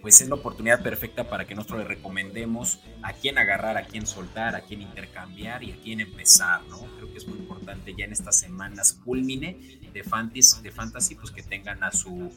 pues 0.00 0.20
es 0.20 0.28
la 0.28 0.36
oportunidad 0.36 0.82
perfecta 0.82 1.28
para 1.28 1.44
que 1.44 1.54
nosotros 1.54 1.80
le 1.80 1.84
recomendemos 1.86 2.80
a 3.02 3.12
quién 3.12 3.38
agarrar, 3.38 3.76
a 3.76 3.82
quién 3.82 4.06
soltar, 4.06 4.54
a 4.54 4.60
quién 4.60 4.82
intercambiar 4.82 5.64
y 5.64 5.72
a 5.72 5.76
quién 5.82 6.00
empezar, 6.00 6.62
¿no? 6.68 6.78
Creo 6.96 7.10
que 7.10 7.18
es 7.18 7.26
muy 7.26 7.38
importante 7.38 7.94
ya 7.96 8.04
en 8.04 8.12
estas 8.12 8.38
semanas 8.38 8.92
culmine 9.04 9.80
de 9.92 10.04
fantasy, 10.04 10.62
de 10.62 10.70
fantasy 10.70 11.16
pues 11.16 11.32
que 11.32 11.42
tengan 11.42 11.82
a 11.82 11.90
su 11.90 12.32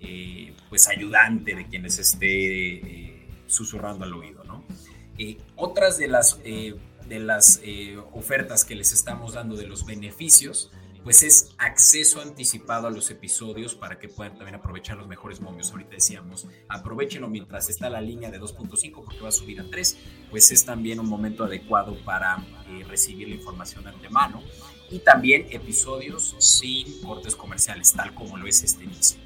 eh, 0.00 0.54
pues 0.68 0.88
ayudante 0.88 1.54
de 1.54 1.66
quienes 1.66 1.98
esté 1.98 2.74
eh, 2.76 3.28
susurrando 3.46 4.04
al 4.04 4.12
oído, 4.12 4.44
¿no? 4.44 4.64
otras 5.56 5.98
de 5.98 6.06
las 6.06 6.40
de 6.44 7.18
las 7.18 7.60
ofertas 8.12 8.64
que 8.64 8.76
les 8.76 8.92
estamos 8.92 9.32
dando 9.32 9.56
de 9.56 9.66
los 9.66 9.84
beneficios 9.84 10.70
pues 11.04 11.22
es 11.22 11.50
acceso 11.58 12.20
anticipado 12.20 12.86
a 12.86 12.90
los 12.90 13.10
episodios 13.10 13.74
para 13.74 13.98
que 13.98 14.08
puedan 14.08 14.36
también 14.36 14.56
aprovechar 14.56 14.96
los 14.96 15.08
mejores 15.08 15.40
momios. 15.40 15.70
Ahorita 15.70 15.92
decíamos, 15.92 16.46
aprovechenlo 16.68 17.28
mientras 17.28 17.68
está 17.68 17.88
la 17.88 18.00
línea 18.00 18.30
de 18.30 18.40
2.5 18.40 19.04
porque 19.04 19.20
va 19.20 19.28
a 19.28 19.32
subir 19.32 19.60
a 19.60 19.64
3, 19.64 19.98
pues 20.30 20.50
es 20.50 20.64
también 20.64 21.00
un 21.00 21.08
momento 21.08 21.44
adecuado 21.44 21.96
para 22.04 22.44
eh, 22.68 22.84
recibir 22.84 23.28
la 23.28 23.34
información 23.34 23.84
de 23.84 23.90
antemano. 23.90 24.42
Y 24.90 25.00
también 25.00 25.46
episodios 25.50 26.34
sin 26.38 27.02
cortes 27.02 27.36
comerciales, 27.36 27.92
tal 27.92 28.14
como 28.14 28.36
lo 28.36 28.46
es 28.46 28.62
este 28.62 28.86
mismo. 28.86 29.20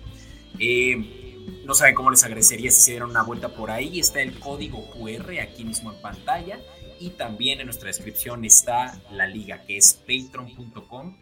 Eh, 0.58 1.32
no 1.64 1.74
saben 1.74 1.94
cómo 1.94 2.10
les 2.10 2.24
agradecería 2.24 2.70
si 2.70 2.82
se 2.82 2.90
dieran 2.92 3.10
una 3.10 3.22
vuelta 3.22 3.48
por 3.48 3.70
ahí. 3.70 4.00
Está 4.00 4.20
el 4.22 4.38
código 4.38 4.90
QR 4.90 5.40
aquí 5.40 5.64
mismo 5.64 5.92
en 5.92 6.00
pantalla. 6.00 6.60
Y 6.98 7.10
también 7.10 7.60
en 7.60 7.66
nuestra 7.66 7.88
descripción 7.88 8.44
está 8.44 9.00
la 9.10 9.26
liga 9.26 9.64
que 9.64 9.76
es 9.76 9.94
patreon.com 9.94 11.16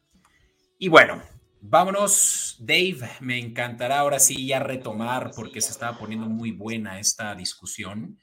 Y 0.78 0.88
bueno, 0.88 1.22
vámonos, 1.60 2.56
Dave. 2.58 3.08
Me 3.20 3.38
encantará 3.38 4.00
ahora 4.00 4.18
sí 4.18 4.46
ya 4.46 4.58
retomar 4.58 5.30
porque 5.36 5.60
se 5.60 5.70
estaba 5.72 5.98
poniendo 5.98 6.26
muy 6.28 6.50
buena 6.50 6.98
esta 6.98 7.34
discusión. 7.34 8.18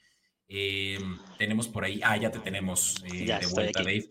Em, 0.47 1.19
tenemos 1.37 1.67
por 1.67 1.85
ahí, 1.85 2.01
ah, 2.03 2.17
ya 2.17 2.31
te 2.31 2.39
tenemos 2.39 3.03
eh, 3.05 3.25
de 3.25 3.47
vuelta, 3.53 3.83
Dave. 3.83 4.09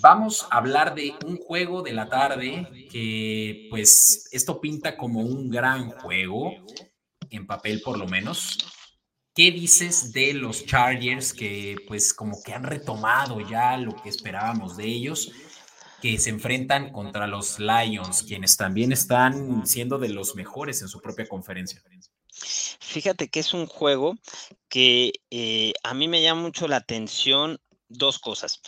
Vamos 0.00 0.46
a 0.50 0.58
hablar 0.58 0.94
de 0.94 1.14
un 1.24 1.36
juego 1.36 1.82
de 1.82 1.92
la 1.92 2.08
tarde 2.08 2.88
que 2.90 3.68
pues 3.70 4.28
esto 4.32 4.60
pinta 4.60 4.96
como 4.96 5.20
un 5.20 5.50
gran 5.50 5.90
juego 5.90 6.54
en 7.36 7.46
papel 7.46 7.80
por 7.82 7.98
lo 7.98 8.06
menos. 8.06 8.58
¿Qué 9.34 9.50
dices 9.50 10.12
de 10.12 10.34
los 10.34 10.66
Chargers 10.66 11.32
que 11.32 11.76
pues 11.88 12.12
como 12.12 12.42
que 12.42 12.52
han 12.52 12.64
retomado 12.64 13.40
ya 13.40 13.76
lo 13.76 13.94
que 14.02 14.08
esperábamos 14.08 14.76
de 14.76 14.84
ellos? 14.86 15.32
que 16.02 16.18
se 16.18 16.30
enfrentan 16.30 16.90
contra 16.90 17.28
los 17.28 17.60
Lions, 17.60 18.24
quienes 18.24 18.56
también 18.56 18.90
están 18.90 19.64
siendo 19.64 19.98
de 19.98 20.08
los 20.08 20.34
mejores 20.34 20.82
en 20.82 20.88
su 20.88 21.00
propia 21.00 21.28
conferencia. 21.28 21.80
Fíjate 22.80 23.28
que 23.28 23.38
es 23.38 23.54
un 23.54 23.66
juego 23.66 24.16
que 24.68 25.12
eh, 25.30 25.72
a 25.84 25.94
mí 25.94 26.08
me 26.08 26.20
llama 26.20 26.42
mucho 26.42 26.66
la 26.66 26.78
atención 26.78 27.60
dos 27.88 28.18
cosas. 28.18 28.60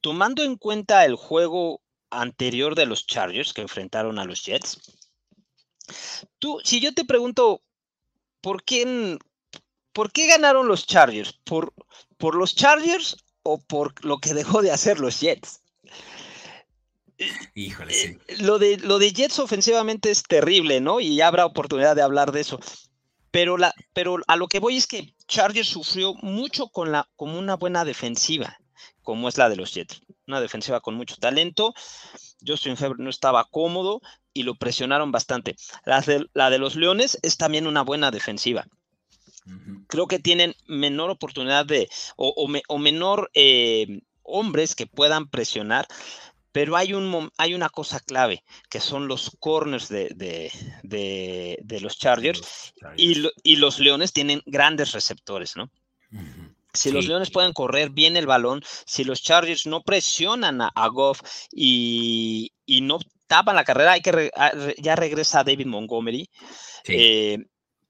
Tomando 0.00 0.42
en 0.42 0.56
cuenta 0.56 1.04
el 1.04 1.16
juego 1.16 1.82
anterior 2.08 2.74
de 2.76 2.86
los 2.86 3.06
Chargers 3.06 3.52
que 3.52 3.60
enfrentaron 3.60 4.18
a 4.18 4.24
los 4.24 4.42
Jets, 4.42 4.80
Tú, 6.38 6.60
si 6.64 6.80
yo 6.80 6.94
te 6.94 7.04
pregunto, 7.04 7.62
¿por 8.40 8.62
qué, 8.64 9.18
¿por 9.92 10.12
qué 10.12 10.26
ganaron 10.26 10.68
los 10.68 10.86
Chargers? 10.86 11.32
¿Por, 11.44 11.72
¿Por 12.16 12.34
los 12.34 12.54
Chargers 12.54 13.16
o 13.42 13.58
por 13.58 14.04
lo 14.04 14.18
que 14.18 14.34
dejó 14.34 14.62
de 14.62 14.70
hacer 14.72 15.00
los 15.00 15.20
Jets? 15.20 15.60
Híjole, 17.54 17.92
sí. 17.92 18.18
Eh, 18.26 18.36
lo 18.38 18.58
de, 18.58 18.78
lo 18.78 18.98
de 18.98 19.12
Jets 19.12 19.38
ofensivamente 19.38 20.10
es 20.10 20.22
terrible, 20.22 20.80
¿no? 20.80 21.00
Y 21.00 21.16
ya 21.16 21.28
habrá 21.28 21.46
oportunidad 21.46 21.94
de 21.94 22.02
hablar 22.02 22.32
de 22.32 22.40
eso. 22.40 22.58
Pero, 23.30 23.56
la, 23.56 23.72
pero 23.92 24.18
a 24.26 24.36
lo 24.36 24.48
que 24.48 24.58
voy 24.58 24.76
es 24.76 24.86
que 24.86 25.14
Chargers 25.26 25.68
sufrió 25.68 26.14
mucho 26.14 26.68
con, 26.68 26.92
la, 26.92 27.08
con 27.16 27.30
una 27.30 27.56
buena 27.56 27.84
defensiva, 27.84 28.58
como 29.02 29.28
es 29.28 29.38
la 29.38 29.48
de 29.48 29.56
los 29.56 29.72
Jets. 29.72 30.02
Una 30.26 30.40
defensiva 30.40 30.80
con 30.80 30.94
mucho 30.94 31.16
talento. 31.16 31.74
Justin 32.46 32.76
Febre 32.76 33.02
no 33.02 33.10
estaba 33.10 33.44
cómodo 33.50 34.00
y 34.32 34.44
lo 34.44 34.54
presionaron 34.54 35.12
bastante. 35.12 35.56
La 35.84 36.00
de, 36.00 36.26
la 36.34 36.50
de 36.50 36.58
los 36.58 36.76
Leones 36.76 37.18
es 37.22 37.36
también 37.36 37.66
una 37.66 37.82
buena 37.82 38.10
defensiva. 38.10 38.66
Creo 39.88 40.06
que 40.06 40.20
tienen 40.20 40.54
menor 40.66 41.10
oportunidad 41.10 41.66
de, 41.66 41.88
o, 42.16 42.32
o, 42.68 42.78
menor 42.78 43.30
eh, 43.34 44.02
hombres 44.22 44.76
que 44.76 44.86
puedan 44.86 45.28
presionar, 45.28 45.88
pero 46.52 46.76
hay, 46.76 46.92
un, 46.92 47.30
hay 47.38 47.54
una 47.54 47.68
cosa 47.68 47.98
clave, 47.98 48.44
que 48.70 48.78
son 48.78 49.08
los 49.08 49.36
corners 49.40 49.88
de, 49.88 50.08
de, 50.82 51.80
los 51.80 51.98
Chargers, 51.98 52.72
Y, 52.96 53.26
y, 53.42 53.56
los 53.56 53.80
Leones 53.80 54.12
tienen 54.12 54.42
grandes 54.46 54.92
receptores, 54.92 55.56
¿no? 55.56 55.70
Si 56.74 56.90
los 56.90 57.06
Leones 57.06 57.30
pueden 57.30 57.52
correr 57.52 57.90
bien 57.90 58.16
el 58.16 58.26
balón, 58.26 58.62
si 58.86 59.04
los 59.04 59.22
Chargers 59.22 59.66
no 59.66 59.82
presionan 59.82 60.60
a, 60.62 60.88
Goff 60.88 61.20
y, 61.50 62.50
no 62.66 62.98
tapan 63.26 63.56
la 63.56 63.64
carrera, 63.64 63.92
hay 63.92 64.00
que 64.00 64.30
ah, 64.36 64.52
ya 64.78 64.96
regresa 64.96 65.44
David 65.44 65.66
Montgomery, 65.66 66.28
eh, 66.84 67.38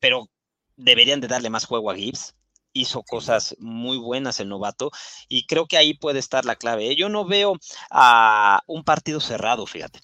pero 0.01 0.29
deberían 0.77 1.21
de 1.21 1.29
darle 1.29 1.51
más 1.51 1.65
juego 1.65 1.91
a 1.91 1.97
Gibbs 1.97 2.35
hizo 2.75 3.03
cosas 3.03 3.55
muy 3.59 3.99
buenas 3.99 4.41
el 4.41 4.49
novato 4.49 4.91
y 5.29 5.47
creo 5.47 5.67
que 5.67 5.77
ahí 5.77 5.95
puede 5.95 6.19
estar 6.19 6.45
la 6.45 6.57
clave. 6.57 6.91
¿eh? 6.91 6.97
Yo 6.97 7.09
no 7.09 7.27
veo 7.27 7.59
a 7.91 8.63
un 8.67 8.83
partido 8.83 9.21
cerrado, 9.21 9.67
fíjate. 9.67 10.01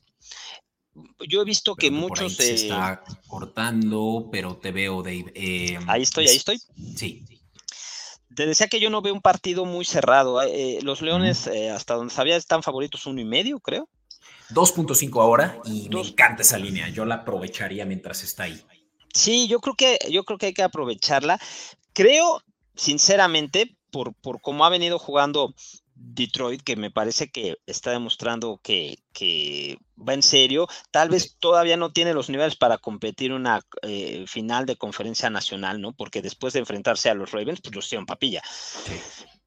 Yo 1.26 1.40
he 1.40 1.44
visto 1.44 1.76
que 1.76 1.90
muchos... 1.90 2.34
se 2.34 2.54
está 2.54 3.02
cortando, 3.26 4.28
pero 4.30 4.56
te 4.56 4.72
veo, 4.72 5.02
Dave. 5.02 5.78
Ahí 5.86 6.02
estoy, 6.02 6.28
ahí 6.28 6.36
estoy. 6.36 6.60
Sí. 6.96 7.24
Te 8.38 8.46
decía 8.46 8.68
que 8.68 8.78
yo 8.78 8.88
no 8.88 9.02
veo 9.02 9.12
un 9.12 9.20
partido 9.20 9.64
muy 9.64 9.84
cerrado. 9.84 10.40
¿eh? 10.40 10.76
Eh, 10.76 10.78
los 10.82 11.02
Leones, 11.02 11.48
hasta 11.74 11.94
donde 11.94 12.14
sabía, 12.14 12.36
están 12.36 12.62
favoritos 12.62 13.04
uno 13.06 13.20
y 13.20 13.24
medio, 13.24 13.58
creo. 13.58 13.88
2.5 14.50 15.20
ahora 15.20 15.58
y 15.64 15.88
me 15.88 16.02
encanta 16.02 16.42
esa 16.42 16.56
línea. 16.56 16.88
Yo 16.88 17.04
la 17.04 17.16
aprovecharía 17.16 17.84
mientras 17.84 18.22
está 18.22 18.44
ahí. 18.44 18.62
Sí, 19.12 19.48
yo 19.48 19.58
creo 19.58 19.74
que, 19.74 19.98
yo 20.08 20.22
creo 20.22 20.38
que 20.38 20.46
hay 20.46 20.54
que 20.54 20.62
aprovecharla. 20.62 21.40
Creo 21.92 22.40
sinceramente, 22.76 23.76
por, 23.90 24.14
por 24.14 24.40
cómo 24.40 24.64
ha 24.64 24.68
venido 24.68 25.00
jugando 25.00 25.52
Detroit, 25.96 26.62
que 26.62 26.76
me 26.76 26.92
parece 26.92 27.32
que 27.32 27.56
está 27.66 27.90
demostrando 27.90 28.60
que, 28.62 28.98
va 30.06 30.14
en 30.14 30.22
serio. 30.22 30.68
Tal 30.90 31.08
vez 31.08 31.36
todavía 31.38 31.76
no 31.76 31.92
tiene 31.92 32.14
los 32.14 32.30
niveles 32.30 32.56
para 32.56 32.78
competir 32.78 33.32
una 33.32 33.60
eh, 33.82 34.24
final 34.26 34.66
de 34.66 34.76
conferencia 34.76 35.30
nacional, 35.30 35.80
¿no? 35.80 35.92
Porque 35.92 36.22
después 36.22 36.52
de 36.52 36.60
enfrentarse 36.60 37.10
a 37.10 37.14
los 37.14 37.30
Ravens, 37.32 37.60
pues 37.60 37.74
los 37.74 37.86
hicieron 37.86 38.06
papilla. 38.06 38.42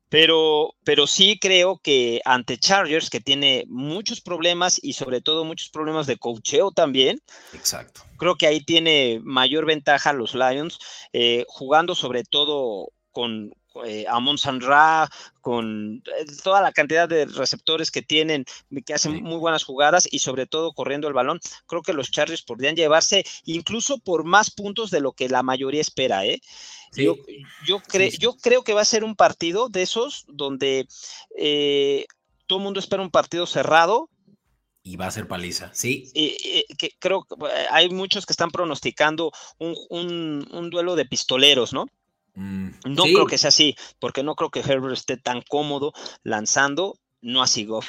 Pero, 0.09 0.75
pero 0.83 1.07
sí 1.07 1.39
creo 1.39 1.79
que 1.81 2.19
ante 2.25 2.57
Chargers, 2.57 3.09
que 3.09 3.21
tiene 3.21 3.63
muchos 3.69 4.19
problemas 4.19 4.77
y 4.83 4.91
sobre 4.91 5.21
todo 5.21 5.45
muchos 5.45 5.69
problemas 5.69 6.05
de 6.05 6.17
cocheo 6.17 6.71
también. 6.71 7.21
Exacto. 7.53 8.01
Creo 8.17 8.35
que 8.35 8.45
ahí 8.45 8.59
tiene 8.59 9.21
mayor 9.23 9.65
ventaja 9.65 10.11
los 10.11 10.35
Lions, 10.35 10.79
eh, 11.13 11.45
jugando 11.47 11.95
sobre 11.95 12.25
todo 12.25 12.91
con 13.11 13.53
eh, 13.85 14.05
Amon 14.07 14.37
Sandra, 14.37 15.09
con 15.41 16.03
eh, 16.05 16.25
toda 16.43 16.61
la 16.61 16.71
cantidad 16.71 17.07
de 17.07 17.25
receptores 17.25 17.91
que 17.91 18.01
tienen, 18.01 18.45
que 18.85 18.93
hacen 18.93 19.23
muy 19.23 19.37
buenas 19.37 19.63
jugadas 19.63 20.07
y 20.11 20.19
sobre 20.19 20.45
todo 20.45 20.73
corriendo 20.73 21.07
el 21.07 21.13
balón, 21.13 21.39
creo 21.67 21.81
que 21.81 21.93
los 21.93 22.11
Chargers 22.11 22.41
podrían 22.41 22.75
llevarse 22.75 23.23
incluso 23.45 23.97
por 23.97 24.23
más 24.23 24.51
puntos 24.51 24.91
de 24.91 25.01
lo 25.01 25.13
que 25.13 25.29
la 25.29 25.43
mayoría 25.43 25.81
espera, 25.81 26.25
¿eh? 26.25 26.41
Yo, 26.93 27.15
yo, 27.65 27.81
yo 28.19 28.35
creo 28.35 28.63
que 28.63 28.73
va 28.73 28.81
a 28.81 28.85
ser 28.85 29.05
un 29.05 29.15
partido 29.15 29.69
de 29.69 29.83
esos 29.83 30.25
donde 30.27 30.87
eh, 31.37 32.05
todo 32.47 32.59
el 32.59 32.63
mundo 32.65 32.81
espera 32.81 33.01
un 33.01 33.11
partido 33.11 33.45
cerrado, 33.45 34.09
y 34.83 34.95
va 34.95 35.05
a 35.05 35.11
ser 35.11 35.27
paliza, 35.27 35.69
sí. 35.73 36.11
que 36.13 36.95
creo 36.97 37.23
que 37.23 37.35
hay 37.69 37.89
muchos 37.89 38.25
que 38.25 38.33
están 38.33 38.49
pronosticando 38.49 39.31
un, 39.59 39.75
un, 40.51 40.69
duelo 40.71 40.95
de 40.95 41.05
pistoleros, 41.05 41.71
¿no? 41.71 41.85
Mm, 42.33 42.69
no 42.85 43.03
creo 43.03 43.25
que 43.25 43.37
sea 43.37 43.49
así, 43.49 43.75
porque 43.99 44.23
no 44.23 44.35
creo 44.35 44.49
que 44.49 44.61
Herbert 44.61 44.93
esté 44.93 45.17
tan 45.17 45.41
cómodo 45.41 45.93
lanzando, 46.23 46.97
no 47.21 47.41
así 47.41 47.65
Goff. 47.65 47.87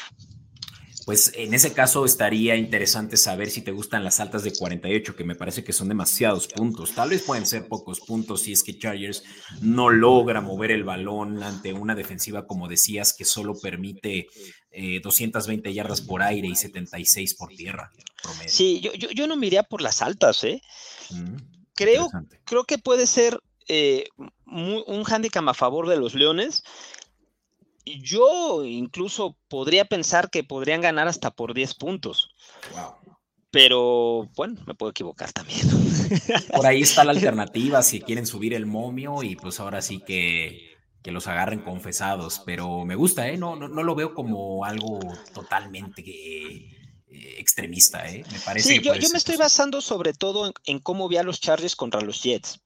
Pues 1.04 1.32
en 1.34 1.52
ese 1.52 1.72
caso 1.72 2.04
estaría 2.04 2.54
interesante 2.56 3.16
saber 3.16 3.50
si 3.50 3.62
te 3.62 3.72
gustan 3.72 4.04
las 4.04 4.20
altas 4.20 4.44
de 4.44 4.52
48, 4.52 5.16
que 5.16 5.24
me 5.24 5.34
parece 5.34 5.64
que 5.64 5.72
son 5.72 5.88
demasiados 5.88 6.46
puntos. 6.46 6.92
Tal 6.94 7.10
vez 7.10 7.22
pueden 7.22 7.46
ser 7.46 7.66
pocos 7.66 8.00
puntos 8.00 8.42
si 8.42 8.52
es 8.52 8.62
que 8.62 8.78
Chargers 8.78 9.24
no 9.60 9.90
logra 9.90 10.40
mover 10.40 10.70
el 10.70 10.84
balón 10.84 11.42
ante 11.42 11.72
una 11.72 11.94
defensiva, 11.94 12.46
como 12.46 12.68
decías, 12.68 13.12
que 13.12 13.24
solo 13.24 13.58
permite 13.58 14.28
220 15.02 15.68
eh, 15.68 15.74
yardas 15.74 16.00
por 16.00 16.22
aire 16.22 16.46
y 16.46 16.54
76 16.54 17.34
por 17.34 17.48
tierra. 17.48 17.90
Sí, 18.46 18.80
yo, 18.80 18.92
yo, 18.92 19.26
no 19.26 19.36
me 19.36 19.48
iría 19.48 19.64
por 19.64 19.82
las 19.82 20.02
altas, 20.02 20.44
¿eh? 20.44 20.62
Mm, 21.10 21.36
creo, 21.74 22.08
creo 22.44 22.64
que 22.64 22.78
puede 22.78 23.08
ser 23.08 23.40
eh, 23.74 24.04
un 24.44 25.04
handicap 25.10 25.48
a 25.48 25.54
favor 25.54 25.88
de 25.88 25.96
los 25.96 26.14
Leones. 26.14 26.62
Yo 27.86 28.64
incluso 28.66 29.38
podría 29.48 29.86
pensar 29.86 30.28
que 30.28 30.44
podrían 30.44 30.82
ganar 30.82 31.08
hasta 31.08 31.30
por 31.30 31.54
10 31.54 31.74
puntos. 31.76 32.34
Pero 33.50 34.28
bueno, 34.36 34.60
me 34.66 34.74
puedo 34.74 34.90
equivocar 34.90 35.32
también. 35.32 35.60
Por 36.54 36.66
ahí 36.66 36.82
está 36.82 37.02
la 37.02 37.12
alternativa 37.12 37.82
si 37.82 38.02
quieren 38.02 38.26
subir 38.26 38.52
el 38.52 38.66
momio 38.66 39.22
y 39.22 39.36
pues 39.36 39.58
ahora 39.58 39.80
sí 39.80 40.00
que, 40.00 40.76
que 41.02 41.10
los 41.10 41.26
agarren 41.26 41.60
confesados. 41.60 42.42
Pero 42.44 42.84
me 42.84 42.94
gusta, 42.94 43.28
¿eh? 43.28 43.38
No, 43.38 43.56
no, 43.56 43.68
no 43.68 43.82
lo 43.82 43.94
veo 43.94 44.14
como 44.14 44.66
algo 44.66 45.00
totalmente 45.34 46.02
eh, 46.06 46.81
extremista, 47.12 48.08
¿eh? 48.08 48.24
Me 48.30 48.38
parece. 48.40 48.68
Sí, 48.68 48.80
yo, 48.80 48.92
me 48.94 49.18
estoy 49.18 49.36
basando 49.36 49.80
sobre 49.80 50.12
todo 50.12 50.52
en, 50.64 50.78
cómo 50.78 51.08
vi 51.08 51.16
a 51.16 51.22
los 51.22 51.40
Chargers 51.40 51.76
contra 51.76 52.00
los 52.00 52.22
Jets. 52.22 52.60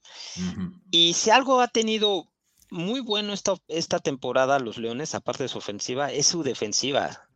Y 0.90 1.14
si 1.14 1.30
algo 1.30 1.60
ha 1.60 1.68
tenido 1.68 2.28
muy 2.70 3.00
bueno 3.00 3.32
esta, 3.32 3.54
esta 3.68 3.98
temporada 3.98 4.58
los 4.58 4.78
Leones, 4.78 5.14
aparte 5.14 5.44
de 5.44 5.48
su 5.48 5.58
ofensiva, 5.58 6.12
es 6.12 6.26
su 6.26 6.42
defensiva. 6.42 7.28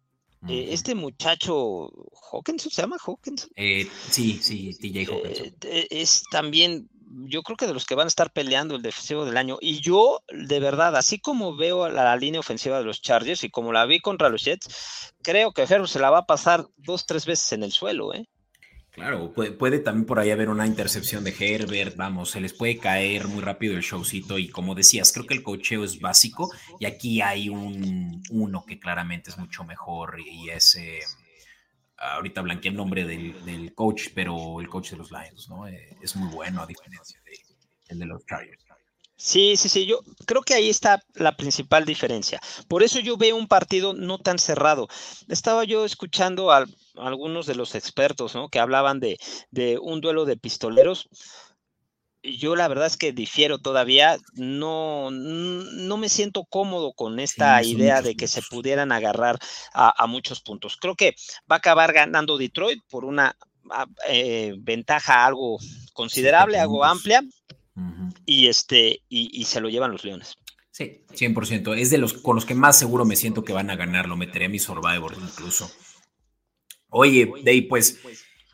Eh, 0.49 0.69
este 0.71 0.95
muchacho, 0.95 1.91
Hawkinson, 2.33 2.71
¿se 2.71 2.83
llama 2.83 2.97
Hawkinson? 3.05 3.51
sí, 4.11 4.41
sí, 4.43 4.75
TJ 4.81 5.13
Hawkinson. 5.13 5.55
es 5.91 6.23
también 6.31 6.89
yo 7.11 7.43
creo 7.43 7.57
que 7.57 7.67
de 7.67 7.75
los 7.75 7.87
que 7.87 7.95
van 7.95 8.07
a 8.07 8.09
estar 8.09 8.33
peleando 8.33 8.77
el 8.77 8.83
defensivo 8.83 9.25
del 9.25 9.37
año. 9.37 9.59
Y 9.61 9.81
yo, 9.81 10.23
de 10.29 10.61
verdad, 10.61 10.97
así 10.97 11.19
como 11.19 11.57
veo 11.57 11.89
la, 11.89 12.17
línea 12.17 12.41
ofensiva 12.41 12.79
de 12.79 12.85
los 12.85 13.03
Chargers 13.03 13.45
y 13.45 13.51
como 13.51 13.73
la 13.73 13.87
vi 13.87 14.01
contra 14.01 14.29
los 14.29 14.45
Jets, 14.45 15.13
creo 15.23 15.53
que 15.53 15.63
Herbert 15.63 15.87
se 15.87 15.99
la 15.99 16.11
va 16.11 16.19
a 16.19 16.27
pasar 16.27 16.67
dos, 16.77 17.07
tres 17.07 17.27
veces 17.27 17.53
en 17.53 17.63
el 17.63 17.73
suelo, 17.73 18.15
¿eh? 18.15 18.29
Claro, 18.93 19.33
puede, 19.33 19.79
también 19.79 20.05
por 20.05 20.19
ahí 20.19 20.31
haber 20.31 20.49
una 20.49 20.67
intercepción 20.67 21.23
de 21.23 21.35
Herbert, 21.39 21.97
vamos, 21.97 22.33
se 22.33 22.41
les 22.41 22.53
puede 22.53 22.77
caer 22.77 23.29
muy 23.29 23.41
rápido 23.41 23.77
el 23.77 23.83
showcito 23.83 24.37
y 24.37 24.49
como 24.49 24.75
decías, 24.75 25.13
creo 25.13 25.27
que 25.27 25.35
el 25.35 25.45
cocheo 25.45 25.85
es 25.85 26.01
básico 26.01 26.51
y 26.81 26.87
aquí 26.87 27.23
hay 27.23 27.49
un 27.49 28.21
uno 28.31 28.65
que 28.67 28.81
claramente 28.81 29.31
es 29.31 29.39
mucho 29.39 29.63
mejor 29.63 30.19
y 30.21 30.51
es 30.51 30.77
ahorita 32.01 32.40
blanqueé 32.40 32.70
el 32.70 32.76
nombre 32.76 33.05
del, 33.05 33.72
coach, 33.74 34.09
pero 34.14 34.61
el 34.61 34.68
coach 34.68 34.90
de 34.90 34.96
los 34.96 35.11
Lions, 35.11 35.48
¿no? 35.48 35.68
Eh, 35.68 35.96
es 36.03 36.16
muy 36.16 36.32
bueno 36.32 36.62
a 36.62 36.66
diferencia 36.66 37.20
de, 37.24 37.38
el 37.88 37.98
de 37.98 38.07
los 38.07 38.24
Chargers. 38.26 38.64
Sí, 39.22 39.55
sí, 39.59 39.68
sí, 39.68 39.84
yo 39.84 40.01
creo 40.24 40.40
que 40.40 40.55
ahí 40.55 40.70
está 40.70 41.03
la 41.12 41.36
principal 41.36 41.84
diferencia. 41.84 42.40
Por 42.68 42.82
eso 42.82 43.01
yo 43.01 43.18
veo 43.18 43.36
un 43.36 43.48
partido 43.48 43.92
no 43.92 44.16
tan 44.16 44.38
cerrado. 44.38 44.88
Estaba 45.28 45.64
yo 45.64 45.84
escuchando 45.84 46.51
a, 46.51 46.64
algunos 46.96 47.44
de 47.44 47.55
los 47.55 47.74
expertos, 47.74 48.34
¿no? 48.34 48.48
Que 48.48 48.61
hablaban 48.61 48.98
de, 48.98 49.18
de 49.51 49.78
un 49.78 50.01
duelo 50.01 50.24
de 50.24 50.38
pistoleros 50.38 51.11
yo 52.37 52.57
la 52.57 52.68
verdad 52.68 52.87
es 52.87 52.97
que 52.97 53.12
difiero 53.12 53.59
todavía, 53.59 54.18
no, 54.35 55.11
no 55.11 55.97
me 55.97 56.09
siento 56.09 56.45
cómodo 56.45 56.93
con 56.93 57.20
esta 57.20 57.62
idea 57.62 58.03
de 58.03 58.16
que 58.16 58.28
se 58.28 58.43
pudieran 58.43 58.93
agarrar 58.93 59.39
a, 59.72 60.07
muchos 60.07 60.41
puntos. 60.41 60.76
Creo 60.76 60.95
que 60.95 61.14
va 61.51 61.57
a 61.57 61.59
acabar 61.59 61.93
ganando 61.93 62.39
Detroit 62.39 62.83
por 62.89 63.05
una 63.05 63.37
ah, 63.70 63.87
eh, 64.09 64.55
ventaja 64.59 65.24
algo 65.24 65.59
considerable, 65.93 66.59
algo 66.59 66.85
amplia, 66.85 67.22
y, 68.26 68.49
este, 68.49 69.03
y, 69.09 69.45
se 69.45 69.61
lo 69.61 69.68
llevan 69.68 69.93
los 69.93 70.05
Leones. 70.05 70.35
Sí, 70.70 71.05
100%. 71.12 71.76
Es 71.76 71.91
de 71.91 71.99
los 71.99 72.14
con 72.14 72.37
los 72.37 72.45
que 72.45 72.55
más 72.55 72.78
seguro 72.78 73.05
me 73.05 73.16
siento 73.16 73.45
que 73.45 73.53
van 73.53 73.70
a 73.70 73.76
ganar. 73.76 74.09
Lo 74.09 74.16
meteré 74.16 74.47
a 74.47 74.49
mi 74.49 74.59
Survivor 74.59 75.14
incluso. 75.20 75.70
Oye, 76.89 77.31
Dave, 77.45 77.66
pues 77.68 78.01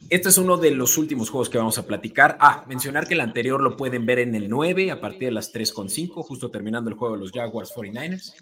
Este 0.09 0.29
es 0.29 0.39
uno 0.39 0.57
de 0.57 0.71
los 0.71 0.99
últimos 0.99 1.31
juegos 1.31 1.49
que 1.49 1.59
vamos 1.59 1.79
a 1.79 1.87
platicar. 1.87 2.37
Ah, 2.41 2.65
mencionar 2.69 3.09
que 3.09 3.15
el 3.15 3.21
anterior 3.21 3.61
lo 3.61 3.77
pueden 3.77 4.07
ver 4.07 4.21
en 4.21 4.35
el 4.35 4.49
9 4.49 4.91
a 4.91 5.01
partir 5.01 5.29
de 5.29 5.33
las 5.33 5.53
3.5, 5.53 6.23
justo 6.23 6.51
terminando 6.51 6.91
el 6.91 6.97
juego 6.97 7.15
de 7.15 7.21
los 7.21 7.33
Jaguars 7.33 7.73
49ers. 7.75 8.35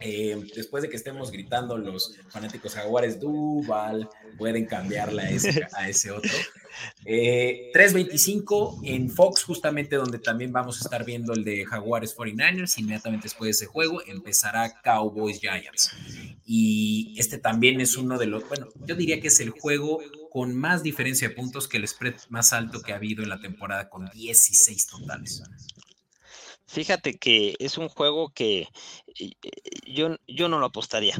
Eh, 0.00 0.36
después 0.54 0.82
de 0.82 0.88
que 0.88 0.96
estemos 0.96 1.30
gritando 1.30 1.78
los 1.78 2.16
fanáticos 2.28 2.74
jaguares 2.74 3.20
Duval, 3.20 4.08
pueden 4.36 4.66
cambiarla 4.66 5.22
a 5.22 5.30
ese, 5.30 5.66
a 5.72 5.88
ese 5.88 6.10
otro. 6.10 6.30
3.25 7.04 8.80
eh, 8.82 8.94
en 8.94 9.08
Fox, 9.08 9.44
justamente 9.44 9.96
donde 9.96 10.18
también 10.18 10.52
vamos 10.52 10.80
a 10.80 10.84
estar 10.84 11.04
viendo 11.04 11.32
el 11.32 11.44
de 11.44 11.64
Jaguares 11.64 12.16
49ers. 12.16 12.78
Inmediatamente 12.78 13.24
después 13.24 13.46
de 13.46 13.50
ese 13.52 13.66
juego 13.66 14.02
empezará 14.06 14.80
Cowboys 14.82 15.38
Giants. 15.40 15.92
Y 16.44 17.14
este 17.16 17.38
también 17.38 17.80
es 17.80 17.96
uno 17.96 18.18
de 18.18 18.26
los, 18.26 18.48
bueno, 18.48 18.68
yo 18.86 18.96
diría 18.96 19.20
que 19.20 19.28
es 19.28 19.38
el 19.40 19.50
juego 19.50 20.00
con 20.34 20.52
más 20.52 20.82
diferencia 20.82 21.28
de 21.28 21.34
puntos 21.36 21.68
que 21.68 21.76
el 21.76 21.86
spread 21.86 22.16
más 22.28 22.52
alto 22.52 22.82
que 22.82 22.92
ha 22.92 22.96
habido 22.96 23.22
en 23.22 23.28
la 23.28 23.38
temporada, 23.38 23.88
con 23.88 24.10
16 24.10 24.88
totales. 24.88 25.40
Fíjate 26.66 27.18
que 27.18 27.54
es 27.60 27.78
un 27.78 27.88
juego 27.88 28.30
que 28.30 28.66
eh, 29.16 29.30
yo, 29.86 30.16
yo 30.26 30.48
no 30.48 30.58
lo 30.58 30.66
apostaría. 30.66 31.14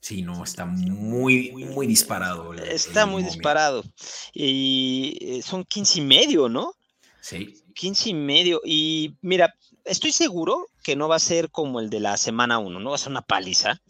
Sí, 0.00 0.22
no, 0.22 0.42
está 0.42 0.64
muy, 0.64 1.52
muy 1.52 1.86
disparado. 1.86 2.54
está 2.54 3.04
muy 3.04 3.22
disparado. 3.22 3.84
Y 4.32 5.18
eh, 5.20 5.42
son 5.42 5.62
15 5.62 5.98
y 5.98 6.02
medio, 6.02 6.48
¿no? 6.48 6.72
Sí. 7.20 7.62
15 7.74 8.08
y 8.08 8.14
medio. 8.14 8.62
Y 8.64 9.18
mira, 9.20 9.54
estoy 9.84 10.12
seguro 10.12 10.68
que 10.82 10.96
no 10.96 11.08
va 11.08 11.16
a 11.16 11.18
ser 11.18 11.50
como 11.50 11.78
el 11.78 11.90
de 11.90 12.00
la 12.00 12.16
semana 12.16 12.58
1, 12.58 12.80
no 12.80 12.88
va 12.88 12.96
a 12.96 12.98
ser 12.98 13.10
una 13.10 13.20
paliza, 13.20 13.82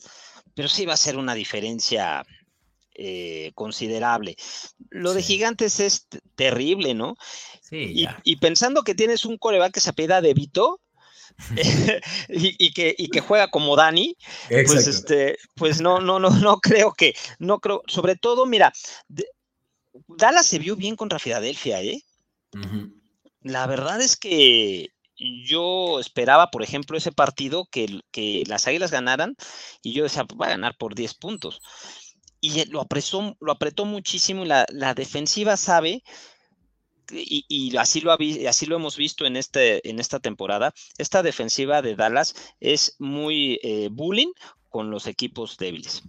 pero 0.57 0.69
sí 0.69 0.87
va 0.87 0.95
a 0.95 0.97
ser 0.97 1.19
una 1.19 1.35
diferencia 1.35 2.27
eh, 2.95 3.53
considerable. 3.55 4.37
Lo 4.91 5.15
de 5.15 5.23
Gigantes 5.23 5.81
es 5.81 6.07
terrible, 6.37 6.95
¿no? 6.95 7.17
Sí. 7.63 8.07
Y, 8.23 8.37
pensando 8.37 8.83
que 8.83 8.95
tienes 8.95 9.25
un 9.25 9.39
coreback 9.39 9.75
que 9.75 9.81
se 9.81 9.91
apela 9.91 10.21
de 10.21 10.35
Vito, 10.35 10.81
y, 12.29 12.73
que, 12.73 12.95
que, 12.95 13.21
juega 13.21 13.49
como 13.49 13.77
Dani, 13.77 14.17
pues 14.49 14.87
este, 14.87 15.39
pues 15.55 15.81
no, 15.81 16.01
no, 16.01 16.19
no, 16.19 16.31
no 16.31 16.59
creo 16.59 16.93
que, 16.93 17.15
no 17.39 17.59
creo, 17.59 17.83
sobre 17.87 18.17
todo, 18.17 18.47
mira, 18.47 18.73
Dallas 20.07 20.47
se 20.47 20.59
vio 20.59 20.77
bien 20.77 20.97
contra 20.97 21.19
Filadelfia, 21.19 21.83
¿eh? 21.83 22.03
La 23.41 23.67
verdad 23.67 24.01
es 24.01 24.17
que 24.17 24.91
yo 25.17 26.01
esperaba, 26.01 26.51
por 26.51 26.63
ejemplo, 26.63 26.97
ese 26.97 27.13
partido 27.13 27.67
que, 27.71 28.01
que 28.11 28.45
las 28.47 28.67
Águilas 28.67 28.91
ganaran 28.91 29.37
y 29.83 29.93
yo 29.93 30.05
decía, 30.05 30.25
pues, 30.25 30.41
va 30.41 30.47
a 30.47 30.51
ganar 30.51 30.77
por 30.77 30.95
10 30.95 31.15
puntos. 31.15 31.61
Y 32.45 32.65
lo 32.67 32.83
apretó, 32.83 33.37
lo 33.41 33.53
apretó 33.53 33.87
muchísimo 33.87 34.45
y 34.45 34.49
la, 34.49 34.67
la 34.71 34.93
defensiva 34.93 35.57
sabe 35.57 36.03
y, 37.11 37.77
así, 37.77 38.01
lo 38.01 38.13
así 38.13 38.67
lo 38.67 38.77
hemos 38.77 38.97
visto 38.97 39.27
en, 39.27 39.37
este, 39.37 39.89
en 39.89 40.01
esta 40.01 40.21
temporada, 40.21 40.73
esta 40.99 41.23
defensiva 41.23 41.83
de 41.83 41.97
Dallas 41.97 42.35
es 42.61 42.97
muy 42.99 43.59
eh, 43.63 43.89
bullying 43.91 44.33
con 44.69 44.91
los 44.91 45.07
equipos 45.07 45.57
débiles. 45.57 46.03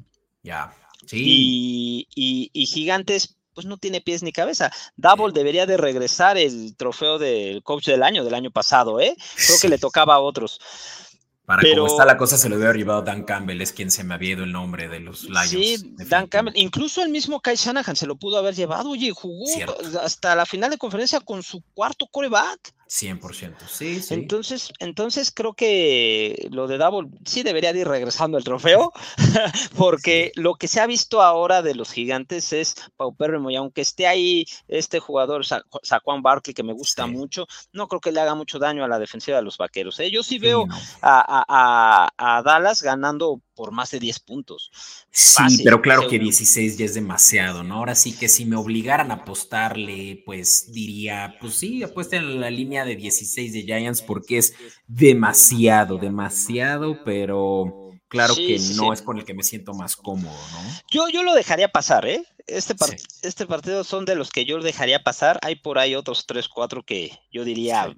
Ya, 0.44 0.74
sí. 1.06 2.08
Y, 2.16 2.66
Gigantes, 2.66 3.38
pues 3.54 3.66
no 3.66 3.78
tiene 3.78 4.02
pies 4.02 4.22
ni 4.22 4.32
cabeza. 4.32 4.72
Double 4.96 5.34
debería 5.34 5.66
de 5.66 5.78
regresar 5.78 6.38
el 6.38 6.76
trofeo 6.76 7.18
del 7.18 7.64
coach 7.64 7.86
del 7.86 8.04
año, 8.04 8.24
del 8.24 8.34
año 8.34 8.52
pasado, 8.52 9.00
¿eh? 9.00 9.16
Creo 9.36 9.60
que 9.62 9.70
le 9.70 9.78
tocaba 9.80 10.16
a 10.16 10.20
otros. 10.20 10.60
Para 11.46 11.62
Pero, 11.62 11.84
cómo 11.84 11.88
está 11.88 12.06
la 12.06 12.18
cosa, 12.18 12.38
se 12.38 12.50
lo 12.50 12.56
hubiera 12.56 12.74
llevado 12.74 13.04
Dan 13.04 13.24
Campbell, 13.24 13.62
es 13.62 13.72
quien 13.72 13.92
se 13.92 14.04
me 14.04 14.16
había 14.16 14.32
ido 14.32 14.44
el 14.44 14.52
nombre 14.52 14.88
de 14.88 15.00
los 15.00 15.26
Lions. 15.26 15.50
Sí, 15.50 15.94
Dan 16.10 16.28
Campbell. 16.28 16.54
Incluso 16.58 17.04
el 17.04 17.10
mismo 17.10 17.40
Kai 17.40 17.56
Shanahan 17.56 17.96
se 17.96 18.08
lo 18.08 18.16
pudo 18.16 18.38
haber 18.38 18.56
llevado. 18.56 18.90
Oye, 18.90 19.12
jugó 19.12 19.46
hasta 20.02 20.36
la 20.36 20.46
final 20.46 20.72
de 20.72 20.78
conferencia 20.78 21.20
con 21.20 21.44
su 21.44 21.62
cuarto 21.74 22.08
coreback. 22.12 22.74
100%, 22.88 23.56
sí, 23.68 24.02
sí. 24.02 24.14
Entonces, 24.14 24.72
entonces 24.80 25.32
creo 25.32 25.54
que 25.54 26.48
lo 26.52 26.68
de 26.68 26.78
Double 26.78 27.10
sí 27.26 27.42
debería 27.42 27.74
de 27.74 27.80
ir 27.80 27.88
regresando 27.88 28.38
el 28.38 28.44
trofeo, 28.44 28.94
porque 29.78 30.32
lo 30.36 30.54
que 30.56 30.68
se 30.68 30.80
ha 30.80 30.86
visto 30.86 31.22
ahora 31.22 31.62
de 31.62 31.74
los 31.74 31.92
gigantes 31.92 32.54
es 32.54 32.76
paupérrimo, 32.96 33.50
y 33.50 33.56
aunque 33.56 33.82
esté 33.82 34.06
ahí 34.06 34.46
este 34.68 35.00
jugador, 35.00 35.46
Saquon 35.46 36.22
Barkley, 36.22 36.54
que 36.54 36.64
me 36.64 36.74
gusta 36.74 37.08
mucho, 37.08 37.48
no 37.74 37.88
creo 37.88 38.02
que 38.02 38.12
le 38.12 38.22
haga 38.22 38.36
mucho 38.36 38.60
daño 38.60 38.84
a 38.84 38.88
la 38.88 39.00
defensiva 39.00 39.38
de 39.38 39.44
los 39.44 39.58
vaqueros. 39.58 40.00
¿eh? 40.00 40.12
Yo 40.12 40.22
sí, 40.22 40.38
veo 40.38 40.66
a, 41.02 42.08
a 42.18 42.42
Dallas 42.44 42.82
ganando 42.82 43.42
por 43.56 43.72
más 43.72 43.92
de 43.92 44.00
10 44.00 44.20
puntos. 44.20 44.72
Sí, 45.12 45.62
pero 45.64 45.82
claro 45.82 46.08
que 46.08 46.20
16 46.20 46.78
ya 46.78 46.86
es 46.86 46.94
demasiado, 46.94 47.64
¿no? 47.64 47.76
Ahora 47.76 47.96
sí 47.96 48.14
que 48.14 48.30
si 48.30 48.46
me 48.46 48.56
obligaran 48.56 49.12
a 49.12 49.16
apostarle, 49.16 50.22
pues 50.26 50.72
diría, 50.72 51.38
pues 51.40 51.56
sí, 51.56 51.82
apuesten 51.84 52.24
en 52.24 52.42
la 52.42 52.50
línea 52.50 52.86
de 52.86 52.96
16 52.96 53.54
de 53.54 53.64
Giants 53.64 54.02
porque 54.02 54.38
es 54.38 54.54
demasiado, 54.88 55.98
demasiado, 55.98 57.04
pero 57.04 57.92
claro 58.08 58.36
que 58.36 58.60
no 58.76 58.94
es 58.94 59.02
con 59.02 59.18
el 59.18 59.26
que 59.26 59.34
me 59.34 59.44
siento 59.44 59.74
más 59.74 59.96
cómodo, 59.96 60.38
¿no? 60.52 60.60
Yo, 60.92 61.10
yo 61.10 61.24
lo 61.24 61.34
dejaría 61.34 61.70
pasar, 61.70 62.06
¿eh? 62.06 62.24
Este, 62.48 62.76
este 63.24 63.48
partido 63.48 63.84
son 63.84 64.06
de 64.06 64.16
los 64.16 64.30
que 64.30 64.46
yo 64.46 64.60
dejaría 64.60 65.04
pasar. 65.04 65.40
Hay 65.42 65.56
por 65.56 65.80
ahí 65.80 65.96
otros 65.96 66.26
3, 66.28 66.48
4 66.48 66.84
que 66.84 67.12
yo 67.32 67.44
diría, 67.44 67.96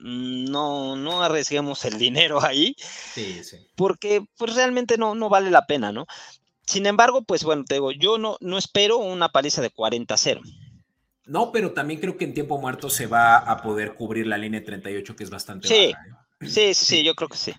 no, 0.00 0.96
no 0.96 1.22
arriesguemos 1.22 1.84
el 1.84 1.98
dinero 1.98 2.42
ahí. 2.42 2.74
Sí, 2.78 3.44
sí. 3.44 3.58
Porque 3.76 4.24
pues 4.36 4.54
realmente 4.54 4.96
no, 4.96 5.14
no 5.14 5.28
vale 5.28 5.50
la 5.50 5.66
pena, 5.66 5.92
¿no? 5.92 6.06
Sin 6.66 6.86
embargo, 6.86 7.22
pues 7.22 7.44
bueno, 7.44 7.64
te 7.64 7.74
digo, 7.74 7.92
yo 7.92 8.18
no, 8.18 8.36
no 8.40 8.56
espero 8.56 8.98
una 8.98 9.30
paliza 9.30 9.60
de 9.60 9.72
40-0. 9.72 10.40
No, 11.26 11.52
pero 11.52 11.72
también 11.72 12.00
creo 12.00 12.16
que 12.16 12.24
en 12.24 12.34
tiempo 12.34 12.60
muerto 12.60 12.90
se 12.90 13.06
va 13.06 13.36
a 13.36 13.62
poder 13.62 13.94
cubrir 13.94 14.26
la 14.26 14.38
línea 14.38 14.60
de 14.60 14.66
38, 14.66 15.16
que 15.16 15.24
es 15.24 15.30
bastante 15.30 15.68
sí. 15.68 15.74
¿eh? 15.74 15.94
Sí, 16.40 16.74
sí, 16.74 16.84
sí, 16.86 17.04
yo 17.04 17.14
creo 17.14 17.28
que 17.28 17.36
sí. 17.36 17.52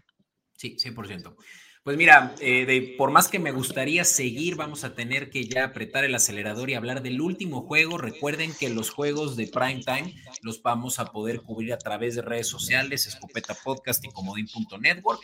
Sí, 0.56 0.76
100%. 0.78 1.36
Pues 1.84 1.98
mira, 1.98 2.36
eh, 2.40 2.94
por 2.96 3.10
más 3.10 3.28
que 3.28 3.40
me 3.40 3.52
gustaría 3.52 4.04
seguir, 4.06 4.56
vamos 4.56 4.84
a 4.84 4.94
tener 4.94 5.32
que 5.32 5.46
ya 5.46 5.66
apretar 5.66 6.04
el 6.04 6.14
acelerador 6.14 6.70
y 6.70 6.76
hablar 6.76 7.02
del 7.02 7.20
último 7.22 7.64
juego. 7.64 7.98
Recuerden 7.98 8.54
que 8.54 8.70
los 8.70 8.92
juegos 8.92 9.36
de 9.36 9.48
prime 9.48 9.82
time 9.84 10.14
los 10.44 10.62
vamos 10.62 11.00
a 11.00 11.06
poder 11.06 11.42
cubrir 11.42 11.74
a 11.74 11.80
través 11.80 12.14
de 12.14 12.22
redes 12.22 12.48
sociales, 12.48 13.08
Escopeta 13.08 13.56
Podcast 13.56 14.06
y 14.06 14.10
Comodín.network. 14.10 15.22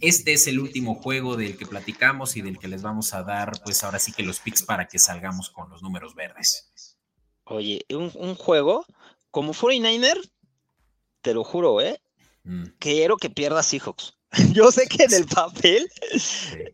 Este 0.00 0.34
es 0.34 0.46
el 0.46 0.60
último 0.60 0.96
juego 0.96 1.36
del 1.36 1.56
que 1.56 1.64
platicamos 1.64 2.36
y 2.36 2.42
del 2.42 2.58
que 2.58 2.68
les 2.68 2.82
vamos 2.82 3.14
a 3.14 3.22
dar, 3.22 3.52
pues 3.64 3.82
ahora 3.82 3.98
sí 3.98 4.12
que 4.12 4.22
los 4.22 4.40
picks 4.40 4.62
para 4.62 4.88
que 4.88 4.98
salgamos 4.98 5.48
con 5.48 5.70
los 5.70 5.82
números 5.82 6.14
verdes. 6.14 6.98
Oye, 7.44 7.86
un, 7.88 8.34
juego 8.34 8.84
como 9.30 9.54
49er, 9.54 10.30
te 11.22 11.32
lo 11.32 11.42
juro, 11.42 11.80
¿eh? 11.80 12.02
Mm. 12.44 12.64
Quiero 12.78 13.16
que 13.16 13.30
pierda 13.30 13.62
Seahawks. 13.62 14.15
Yo 14.52 14.70
sé 14.70 14.86
que 14.86 15.04
en 15.04 15.14
el 15.14 15.26
papel 15.26 15.88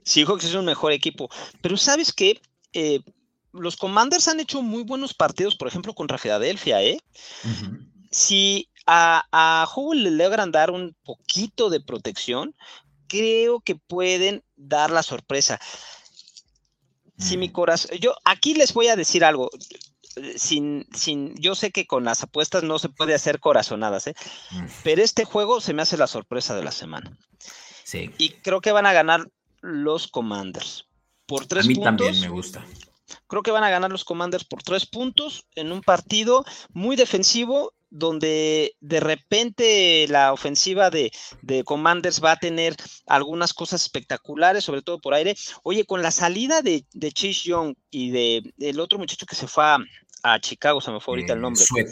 Seahawks 0.05 0.44
es 0.44 0.55
un 0.55 0.64
mejor 0.64 0.92
equipo, 0.92 1.28
pero 1.61 1.76
sabes 1.76 2.12
que 2.12 2.40
eh, 2.72 3.00
los 3.53 3.76
Commanders 3.76 4.28
han 4.28 4.40
hecho 4.40 4.62
muy 4.62 4.82
buenos 4.82 5.14
partidos, 5.14 5.57
por 5.57 5.68
ejemplo, 5.68 5.94
contra 5.94 6.18
Filadelfia, 6.18 6.82
¿eh? 6.82 6.98
Si 8.11 8.68
a, 8.86 9.24
a 9.30 9.66
le 9.94 10.11
logran 10.11 10.50
dar 10.50 10.70
un 10.70 10.96
poquito 11.05 11.70
de 11.70 11.80
protección, 11.80 12.55
creo 13.07 13.61
que 13.61 13.76
pueden 13.76 14.42
dar 14.57 14.90
la 14.90 15.03
sorpresa. 15.03 15.61
Si 17.18 17.36
mi 17.36 17.48
mm. 17.48 17.53
corazón, 17.53 17.98
yo 17.98 18.14
aquí 18.24 18.55
les 18.55 18.72
voy 18.72 18.88
a 18.88 18.96
decir 18.96 19.24
algo 19.24 19.50
sin, 20.36 20.86
sin, 20.94 21.34
yo 21.36 21.54
sé 21.54 21.70
que 21.70 21.86
con 21.86 22.04
las 22.04 22.22
apuestas 22.22 22.62
no 22.62 22.78
se 22.78 22.88
puede 22.88 23.14
hacer 23.14 23.40
corazonadas, 23.40 24.06
¿eh? 24.06 24.14
Mm. 24.50 24.66
pero 24.84 25.02
este 25.02 25.24
juego 25.24 25.60
se 25.60 25.74
me 25.74 25.82
hace 25.82 25.96
la 25.96 26.06
sorpresa 26.06 26.54
de 26.54 26.64
la 26.64 26.72
semana. 26.72 27.16
Sí. 27.84 28.10
Y 28.18 28.30
creo 28.30 28.60
que 28.60 28.72
van 28.72 28.86
a 28.86 28.92
ganar 28.92 29.28
los 29.60 30.08
Commanders 30.08 30.86
por 31.26 31.46
tres 31.46 31.66
puntos. 31.66 31.86
A 31.86 31.90
mí 31.92 31.98
también 31.98 32.20
me 32.20 32.28
gusta. 32.28 32.64
Creo 33.26 33.42
que 33.42 33.50
van 33.50 33.64
a 33.64 33.70
ganar 33.70 33.90
los 33.90 34.04
Commanders 34.04 34.44
por 34.44 34.62
tres 34.62 34.86
puntos 34.86 35.46
en 35.54 35.72
un 35.72 35.82
partido 35.82 36.44
muy 36.72 36.96
defensivo 36.96 37.74
donde 37.93 38.74
de 38.80 39.01
repente 39.01 40.07
la 40.09 40.32
ofensiva 40.32 40.88
de, 40.88 41.12
Commanders 41.64 42.24
va 42.24 42.32
a 42.32 42.38
tener 42.38 42.74
algunas 43.07 43.53
cosas 43.53 43.82
espectaculares, 43.82 44.64
sobre 44.64 44.80
todo 44.80 44.99
por 44.99 45.12
aire. 45.12 45.36
Oye, 45.62 45.84
con 45.84 46.01
la 46.01 46.11
salida 46.11 46.62
de, 46.62 46.86
de 46.95 47.12
Chase 47.12 47.51
Young 47.51 47.74
y 47.90 48.11
de 48.11 48.55
el 48.59 48.80
otro 48.80 48.99
muchacho 48.99 49.26
que 49.26 49.36
se 49.36 49.47
fue 49.47 49.64
a, 49.64 50.40
Chicago, 50.40 50.80
se 50.80 50.90
me 50.90 51.01
fue 51.01 51.12
ahorita 51.12 51.34
el 51.34 51.40
eh, 51.40 51.43
nombre. 51.43 51.62
Sweet. 51.62 51.88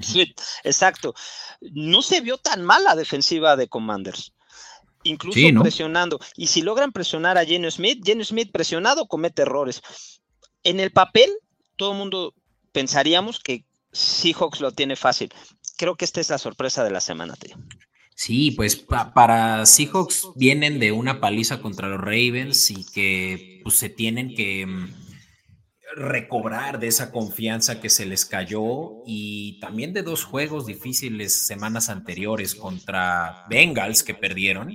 Sweet, 0.00 0.40
exacto. 0.64 1.14
No 1.60 2.02
se 2.02 2.20
vio 2.20 2.38
tan 2.38 2.62
mal 2.62 2.84
la 2.84 2.94
defensiva 2.94 3.56
de 3.56 3.68
Commanders. 3.68 4.32
Incluso 5.02 5.40
presionando. 5.60 6.20
Y 6.36 6.46
si 6.46 6.62
logran 6.62 6.92
presionar 6.92 7.38
a 7.38 7.44
Jenny 7.44 7.70
Smith, 7.70 8.02
Jenny 8.04 8.24
Smith 8.24 8.52
presionado 8.52 9.08
comete 9.08 9.42
errores. 9.42 9.82
En 10.62 10.78
el 10.78 10.92
papel, 10.92 11.32
todo 11.76 11.92
el 11.92 11.98
mundo 11.98 12.34
pensaríamos 12.70 13.40
que 13.40 13.64
Seahawks 13.92 14.60
lo 14.60 14.72
tiene 14.72 14.96
fácil. 14.96 15.30
Creo 15.76 15.96
que 15.96 16.04
esta 16.04 16.20
es 16.20 16.30
la 16.30 16.38
sorpresa 16.38 16.84
de 16.84 16.90
la 16.90 17.00
semana, 17.00 17.34
tío. 17.36 17.56
Sí, 18.14 18.50
pues 18.50 18.76
para 18.76 19.64
Seahawks 19.64 20.28
vienen 20.36 20.78
de 20.78 20.92
una 20.92 21.20
paliza 21.20 21.60
contra 21.62 21.88
los 21.88 22.00
Ravens 22.00 22.70
y 22.70 22.84
que 22.84 23.60
pues, 23.64 23.76
se 23.76 23.88
tienen 23.88 24.34
que... 24.34 24.66
Mm, 24.66 25.10
recobrar 25.94 26.78
de 26.78 26.86
esa 26.86 27.10
confianza 27.10 27.80
que 27.80 27.90
se 27.90 28.06
les 28.06 28.24
cayó 28.24 29.02
y 29.06 29.58
también 29.60 29.92
de 29.92 30.02
dos 30.02 30.24
juegos 30.24 30.66
difíciles 30.66 31.46
semanas 31.46 31.88
anteriores 31.88 32.54
contra 32.54 33.44
Bengals 33.48 34.02
que 34.02 34.14
perdieron 34.14 34.72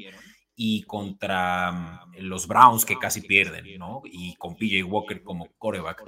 y 0.55 0.83
contra 0.83 1.71
mm, 1.71 2.17
los 2.19 2.47
Browns 2.47 2.85
que 2.85 2.97
casi 2.97 3.21
pierden, 3.21 3.65
¿no? 3.77 4.01
Y 4.05 4.35
con 4.35 4.55
PJ 4.55 4.83
Walker 4.83 5.23
como 5.23 5.49
coreback. 5.57 6.03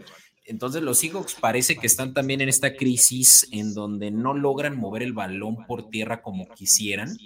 Entonces 0.48 0.82
los 0.82 1.00
Seahawks 1.00 1.36
parece 1.36 1.76
que 1.76 1.88
están 1.88 2.14
también 2.14 2.40
en 2.40 2.48
esta 2.48 2.76
crisis 2.76 3.48
en 3.52 3.74
donde 3.74 4.12
no 4.12 4.34
logran 4.34 4.78
mover 4.78 5.04
el 5.04 5.12
balón 5.12 5.66
por 5.68 5.90
tierra 5.90 6.22
como 6.22 6.48
quisieran 6.48 7.18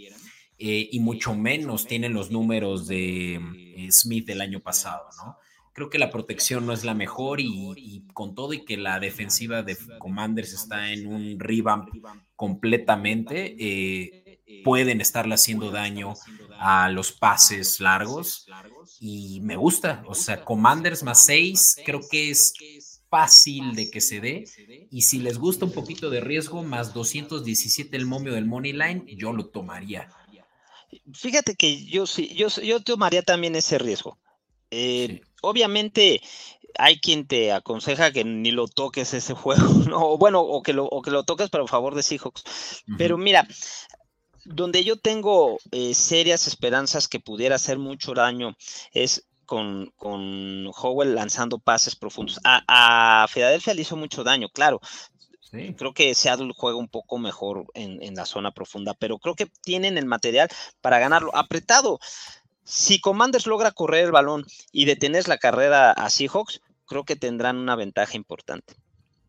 eh, 0.57 0.89
y 0.91 0.99
mucho 0.99 1.36
menos 1.36 1.86
tienen 1.86 2.13
los 2.13 2.32
números 2.32 2.88
de 2.88 3.36
eh, 3.36 3.91
Smith 3.91 4.26
del 4.26 4.41
año 4.41 4.59
pasado, 4.59 5.03
¿no? 5.17 5.38
Creo 5.74 5.89
que 5.89 5.99
la 5.99 6.09
protección 6.09 6.65
no 6.65 6.74
es 6.74 6.84
la 6.84 6.95
mejor 6.95 7.39
y, 7.39 8.03
con 8.13 8.36
todo 8.36 8.53
y 8.53 8.65
que 8.65 8.76
la 8.76 8.99
defensiva 8.99 9.63
de 9.63 9.78
Commanders 9.99 10.53
está 10.53 10.91
en 10.91 11.07
un 11.07 11.39
revamp 11.39 11.89
completamente, 12.36 13.55
eh, 13.57 14.61
pueden 14.65 14.99
estarle 14.99 15.36
haciendo 15.36 15.72
daño 15.72 16.13
a 16.59 16.89
los 16.89 17.11
pases 17.11 17.80
largos 17.80 18.45
y 18.99 19.39
me 19.41 19.55
gusta, 19.55 20.03
o 20.07 20.13
sea, 20.13 20.43
Commanders 20.43 21.03
más 21.03 21.24
6 21.26 21.78
creo 21.86 22.01
que 22.09 22.32
es 22.32 22.53
fácil 23.12 23.76
de 23.76 23.91
que 23.91 23.99
se 23.99 24.22
dé 24.22 24.45
y 24.89 25.01
si 25.01 25.20
les 25.20 25.38
gusta 25.38 25.66
un 25.66 25.74
poquito 25.74 26.09
de 26.09 26.22
riesgo 26.22 26.64
más 26.64 26.93
217 26.93 27.95
el 27.97 28.05
momio 28.05 28.34
del 28.34 28.45
money 28.45 28.72
line, 28.72 29.03
yo 29.18 29.34
lo 29.34 29.47
tomaría. 29.47 30.09
Fíjate 31.14 31.55
que 31.55 31.86
yo 31.86 32.07
sí, 32.07 32.34
yo, 32.34 32.47
yo 32.47 32.80
tomaría 32.82 33.22
también 33.22 33.55
ese 33.55 33.78
riesgo. 33.78 34.18
Eh, 34.72 35.22
obviamente 35.41 36.22
hay 36.80 37.01
quien 37.01 37.28
te 37.28 37.51
aconseja 37.51 38.14
que 38.14 38.24
ni 38.24 38.51
lo 38.51 38.70
toques 38.70 39.14
ese 39.14 39.34
juego, 39.41 39.68
¿no? 39.89 40.18
bueno, 40.18 40.39
o 40.39 40.64
que 40.64 40.72
lo, 40.72 40.89
que 41.03 41.12
lo 41.12 41.24
toques 41.24 41.49
para 41.49 41.68
favor 41.68 41.95
de 41.95 42.03
Seahawks. 42.03 42.43
Pero 42.97 43.18
mira, 43.18 43.45
donde 44.45 44.86
yo 44.86 44.95
tengo 44.95 45.57
eh, 45.72 45.93
serias 45.93 46.47
esperanzas 46.47 47.09
que 47.09 47.20
pudiera 47.20 47.55
hacer 47.55 47.78
mucho 47.78 48.14
daño 48.14 48.55
es 48.93 49.28
con, 49.52 49.91
con 49.97 50.72
Howell 50.74 51.14
lanzando 51.14 51.60
pases 51.60 51.97
profundos. 51.97 52.39
A, 52.45 52.64
a 53.24 53.28
Filadelfia 53.28 53.74
le 53.74 53.82
hizo 53.82 53.97
mucho 53.97 54.24
daño, 54.24 54.47
claro. 54.47 54.80
Creo 55.52 55.93
que 55.93 56.16
Seattle 56.16 56.54
juega 56.56 56.78
un 56.78 56.88
poco 56.88 57.18
mejor 57.18 57.66
en, 57.74 58.02
en 58.02 58.16
la 58.16 58.26
zona 58.26 58.52
profunda, 58.52 58.93
pero 58.93 59.20
creo 59.20 59.36
que 59.36 59.47
tienen 59.62 59.97
el 59.97 60.06
material 60.06 60.47
para 60.80 60.99
ganarlo. 60.99 61.36
Apretado. 61.36 61.99
Si 62.64 63.02
Commanders 63.02 63.45
logra 63.45 63.72
correr 63.72 64.06
el 64.06 64.14
balón 64.14 64.45
y 64.72 64.86
detener 64.86 65.28
la 65.28 65.38
carrera 65.38 65.91
a 65.91 66.10
Seahawks, 66.10 66.62
creo 66.86 67.04
que 67.04 67.18
tendrán 67.18 67.58
una 67.58 67.76
ventaja 67.76 68.16
importante. 68.16 68.76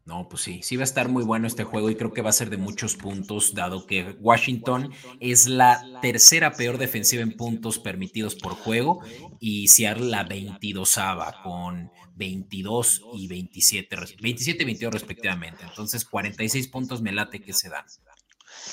No, 0.04 0.28
pues 0.28 0.42
sí, 0.42 0.60
sí 0.62 0.76
va 0.76 0.82
a 0.82 0.84
estar 0.84 1.08
muy 1.08 1.22
bueno 1.22 1.46
este 1.46 1.62
juego 1.62 1.88
y 1.88 1.94
creo 1.94 2.12
que 2.12 2.22
va 2.22 2.30
a 2.30 2.32
ser 2.32 2.50
de 2.50 2.56
muchos 2.56 2.96
puntos, 2.96 3.54
dado 3.54 3.86
que 3.86 4.16
Washington 4.20 4.92
es 5.20 5.46
la 5.46 6.00
tercera 6.02 6.54
peor 6.54 6.76
defensiva 6.76 7.22
en 7.22 7.36
puntos 7.36 7.78
permitidos 7.78 8.34
por 8.34 8.54
juego 8.54 9.00
y 9.38 9.68
Seattle 9.68 10.06
la 10.06 10.24
22 10.24 10.98
con 11.44 11.90
22 12.16 13.02
y 13.14 13.28
27, 13.28 13.96
27 14.20 14.62
y 14.62 14.66
22 14.66 14.92
respectivamente. 14.92 15.64
Entonces, 15.64 16.04
46 16.04 16.68
puntos 16.68 17.00
me 17.00 17.12
late 17.12 17.40
que 17.40 17.52
se 17.52 17.68
dan. 17.68 17.84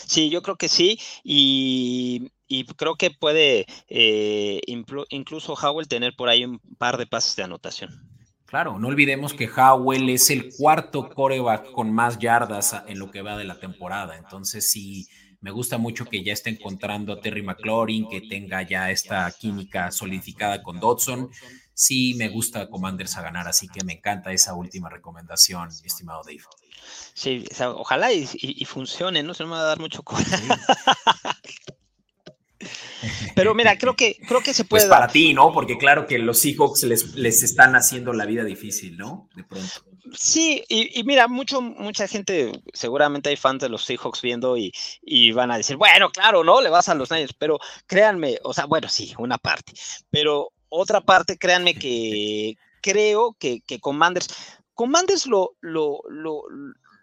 Sí, 0.08 0.30
yo 0.30 0.42
creo 0.42 0.56
que 0.56 0.68
sí. 0.68 1.00
Y, 1.24 2.32
creo 2.76 2.96
que 2.96 3.12
puede 3.12 3.68
eh, 3.88 4.62
incluso 5.10 5.54
Howell 5.54 5.88
tener 5.88 6.16
por 6.16 6.30
ahí 6.30 6.44
un 6.44 6.60
par 6.78 6.98
de 6.98 7.06
pases 7.06 7.36
de 7.36 7.44
anotación. 7.44 8.09
Claro, 8.50 8.80
no 8.80 8.88
olvidemos 8.88 9.36
que 9.36 9.48
Howell 9.48 10.10
es 10.10 10.32
el 10.32 10.50
cuarto 10.58 11.08
coreback 11.10 11.72
con 11.72 11.94
más 11.94 12.18
yardas 12.18 12.76
en 12.88 12.98
lo 12.98 13.12
que 13.12 13.22
va 13.22 13.38
de 13.38 13.46
la 13.46 13.60
temporada. 13.60 14.18
Entonces, 14.18 14.72
sí, 14.72 15.08
me 15.40 15.52
gusta 15.52 15.78
mucho 15.78 16.06
que 16.06 16.24
ya 16.24 16.34
esté 16.34 16.50
encontrando 16.50 17.14
a 17.14 17.22
Terry 17.22 17.44
McLaurin, 17.44 18.10
que 18.10 18.22
tenga 18.22 18.64
ya 18.64 18.90
esta 18.90 19.32
química 19.40 19.92
solidificada 19.92 20.64
con 20.64 20.80
Dodson. 20.80 21.30
Sí, 21.76 22.16
me 22.16 22.30
gusta 22.30 22.72
Commanders 22.72 23.18
a 23.18 23.22
ganar, 23.22 23.48
así 23.48 23.68
que 23.68 23.84
me 23.84 23.94
encanta 23.94 24.34
esa 24.34 24.56
última 24.56 24.90
recomendación, 24.90 25.70
estimado 25.86 26.24
Dave. 26.24 26.42
Sí, 27.14 27.46
ojalá 27.60 28.12
y, 28.12 28.66
funcione, 28.66 29.22
¿no? 29.22 29.36
Se 29.36 29.44
me 29.44 29.52
va 29.52 29.60
a 29.60 29.66
dar 29.66 29.80
mucho 29.80 30.02
coraje. 30.02 30.48
Pero 33.36 33.54
mira, 33.56 33.78
creo 33.78 33.96
que, 33.96 34.18
creo 34.28 34.42
que 34.42 34.54
se 34.54 34.66
puede. 34.66 34.84
Pues 34.84 34.90
para 34.90 35.08
ti, 35.08 35.34
¿no? 35.34 35.52
Porque 35.52 35.78
claro 35.78 36.06
que 36.06 36.20
los 36.20 36.40
Seahawks 36.40 36.84
les, 36.84 37.16
les 37.16 37.44
están 37.44 37.76
haciendo 37.76 38.14
la 38.14 38.26
vida 38.26 38.44
difícil, 38.44 38.98
¿no? 38.98 39.30
De 39.36 39.44
pronto. 39.44 39.84
Sí, 40.14 40.64
y, 40.70 41.04
mira, 41.04 41.28
mucho, 41.28 41.62
mucha 41.62 42.08
gente, 42.08 42.52
seguramente 42.74 43.30
hay 43.30 43.36
fans 43.36 43.62
de 43.62 43.70
los 43.70 43.86
Seahawks 43.86 44.22
viendo 44.22 44.56
y, 44.58 45.32
van 45.32 45.52
a 45.52 45.58
decir, 45.58 45.76
bueno, 45.76 46.10
claro, 46.10 46.44
¿no? 46.44 46.62
Le 46.62 46.70
vas 46.70 46.90
a 46.90 46.96
los 46.96 47.12
Niners, 47.12 47.34
pero 47.34 47.60
créanme, 47.86 48.40
o 48.44 48.54
sea, 48.54 48.66
bueno, 48.66 48.90
sí, 48.90 49.14
una 49.18 49.38
parte, 49.38 49.74
pero 50.10 50.52
otra 50.70 51.02
parte, 51.02 51.38
créanme 51.38 51.76
que 51.76 52.56
creo 52.82 53.36
que, 53.40 53.62
que 53.62 53.80
Commanders, 53.80 54.28
Commanders 54.74 55.26
lo, 55.26 55.56
lo, 55.62 56.02
lo, 56.10 56.44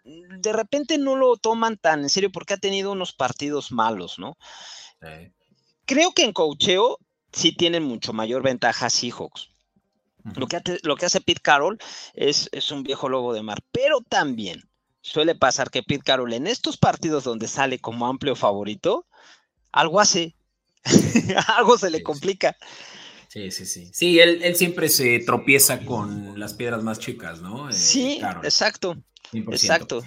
de 0.03 0.53
repente 0.53 0.97
no 0.97 1.15
lo 1.15 1.37
toman 1.37 1.77
tan 1.77 2.01
en 2.01 2.09
serio 2.09 2.31
porque 2.31 2.55
ha 2.55 2.57
tenido 2.57 2.91
unos 2.91 3.13
partidos 3.13 3.71
malos, 3.71 4.19
¿no? 4.19 4.37
Creo 5.87 6.11
que 6.11 6.23
en 6.23 6.33
cocheo 6.33 6.99
sí 7.31 7.53
tienen 7.53 7.83
mucho 7.83 8.13
mayor 8.13 8.43
ventaja 8.43 8.89
Seahawks. 8.89 9.49
lo, 10.35 10.47
que 10.47 10.61
lo 10.83 10.95
que 10.97 11.05
hace 11.05 11.21
Pete 11.21 11.41
Carroll 11.41 11.79
es, 12.13 12.49
es 12.51 12.71
un 12.71 12.83
viejo 12.83 13.09
lobo 13.09 13.33
de 13.33 13.41
mar, 13.41 13.63
pero 13.71 14.01
también 14.01 14.61
suele 15.01 15.33
pasar 15.33 15.71
que 15.71 15.83
Pete 15.83 16.03
Carroll 16.03 16.33
en 16.33 16.45
estos 16.45 16.77
partidos 16.77 17.23
donde 17.23 17.47
sale 17.47 17.79
como 17.79 18.05
amplio 18.05 18.35
favorito, 18.35 19.07
algo 19.71 20.01
hace, 20.01 20.35
algo 21.57 21.77
se 21.77 21.89
le 21.89 22.03
complica. 22.03 22.57
Sí, 23.29 23.51
sí, 23.51 23.65
sí. 23.65 23.89
Sí, 23.93 24.19
él, 24.19 24.55
siempre 24.55 24.89
se 24.89 25.19
tropieza 25.19 25.85
con 25.85 26.39
las 26.39 26.53
piedras 26.53 26.83
más 26.83 26.99
chicas, 26.99 27.41
¿no? 27.41 27.69
Eh, 27.69 27.73
sí, 27.73 28.19
exacto. 28.43 28.97
Exacto. 29.31 30.03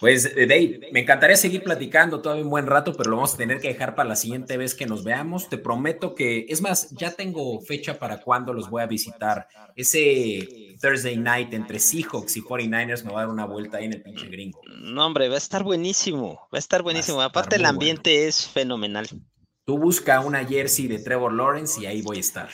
Pues, 0.00 0.26
eh, 0.26 0.46
Dave, 0.46 0.88
me 0.92 1.00
encantaría 1.00 1.36
seguir 1.36 1.62
platicando 1.62 2.20
todavía 2.20 2.44
un 2.44 2.50
buen 2.50 2.66
rato, 2.66 2.92
pero 2.96 3.10
lo 3.10 3.16
vamos 3.16 3.34
a 3.34 3.36
tener 3.36 3.60
que 3.60 3.68
dejar 3.68 3.94
para 3.94 4.08
la 4.08 4.16
siguiente 4.16 4.56
vez 4.56 4.74
que 4.74 4.86
nos 4.86 5.02
veamos. 5.02 5.48
Te 5.48 5.58
prometo 5.58 6.14
que, 6.14 6.46
es 6.48 6.62
más, 6.62 6.90
ya 6.90 7.10
tengo 7.10 7.60
fecha 7.60 7.98
para 7.98 8.20
cuando 8.20 8.52
los 8.52 8.70
voy 8.70 8.82
a 8.82 8.86
visitar. 8.86 9.48
Ese 9.74 10.76
Thursday 10.80 11.16
night 11.16 11.52
entre 11.52 11.80
Seahawks 11.80 12.36
y 12.36 12.42
49ers 12.42 13.04
me 13.04 13.12
va 13.12 13.20
a 13.20 13.22
dar 13.24 13.32
una 13.32 13.46
vuelta 13.46 13.78
ahí 13.78 13.86
en 13.86 13.94
el 13.94 14.02
pinche 14.02 14.28
gringo. 14.28 14.60
No, 14.82 15.06
hombre, 15.06 15.28
va 15.28 15.34
a 15.34 15.38
estar 15.38 15.64
buenísimo. 15.64 16.34
Va 16.52 16.56
a 16.56 16.58
estar 16.58 16.82
buenísimo. 16.82 17.20
Aparte, 17.20 17.56
el 17.56 17.66
ambiente 17.66 18.28
es 18.28 18.46
fenomenal. 18.46 19.08
Tú 19.64 19.78
busca 19.78 20.20
una 20.20 20.44
jersey 20.44 20.86
de 20.86 20.98
Trevor 20.98 21.32
Lawrence 21.32 21.80
y 21.80 21.86
ahí 21.86 22.02
voy 22.02 22.18
a 22.18 22.20
estar. 22.20 22.48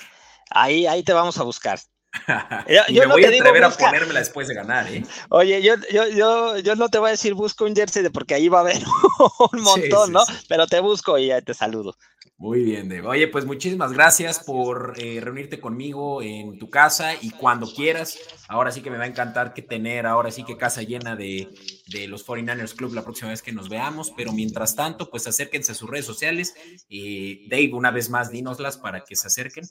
Ahí, 0.51 0.87
ahí 0.87 1.03
te 1.03 1.13
vamos 1.13 1.39
a 1.39 1.43
buscar. 1.43 1.79
y 2.89 2.99
me 2.99 3.07
voy 3.07 3.25
a 3.25 3.29
atrever 3.29 3.65
a 3.65 3.71
ponérmela 3.71 4.21
después 4.21 4.49
de 4.49 4.55
ganar, 4.55 4.87
¿eh? 4.93 5.05
Oye, 5.31 5.63
yo, 5.63 5.75
yo, 5.93 6.09
yo, 6.09 6.59
yo 6.59 6.77
no 6.77 6.89
te 6.89 6.99
voy 6.99 7.09
a 7.09 7.11
decir 7.13 7.35
busco 7.35 7.65
un 7.65 7.75
jersey 7.75 8.03
de 8.03 8.11
porque 8.11 8.35
ahí 8.35 8.49
va 8.49 8.59
a 8.59 8.63
haber 8.63 8.83
un 9.53 9.61
montón, 9.61 10.13
¿no? 10.13 10.23
Pero 10.49 10.67
te 10.67 10.81
busco 10.81 11.19
y 11.19 11.29
ya 11.29 11.41
te 11.41 11.55
saludo. 11.55 11.97
Muy 12.37 12.65
bien, 12.65 12.89
Dave. 12.89 13.07
Oye, 13.07 13.29
pues 13.29 13.45
muchísimas 13.45 13.93
gracias 13.93 14.41
por 14.41 14.95
eh, 14.99 15.21
reunirte 15.21 15.61
conmigo 15.61 16.21
en 16.21 16.59
tu 16.59 16.69
casa 16.69 17.15
y 17.15 17.31
cuando 17.31 17.73
quieras. 17.73 18.19
Ahora 18.49 18.73
sí 18.73 18.83
que 18.83 18.91
me 18.91 18.99
va 18.99 19.05
a 19.05 19.07
encantar 19.07 19.55
que 19.55 19.63
tener, 19.63 20.05
ahora 20.05 20.33
sí 20.33 20.43
que 20.45 20.57
casa 20.57 20.83
llena 20.83 21.15
de, 21.15 21.49
de 21.87 22.09
los 22.09 22.27
49ers 22.27 22.75
Club 22.75 22.93
la 22.93 23.05
próxima 23.05 23.31
vez 23.31 23.41
que 23.41 23.53
nos 23.53 23.69
veamos. 23.69 24.13
Pero 24.17 24.33
mientras 24.33 24.75
tanto, 24.75 25.11
pues 25.11 25.27
acérquense 25.29 25.73
a 25.73 25.75
sus 25.77 25.89
redes 25.89 26.07
sociales. 26.07 26.55
y 26.89 27.49
Dave, 27.49 27.71
una 27.73 27.93
vez 27.93 28.11
más, 28.11 28.31
dínoslas 28.31 28.79
para 28.79 29.05
que 29.05 29.15
se 29.15 29.29
acerquen 29.29 29.65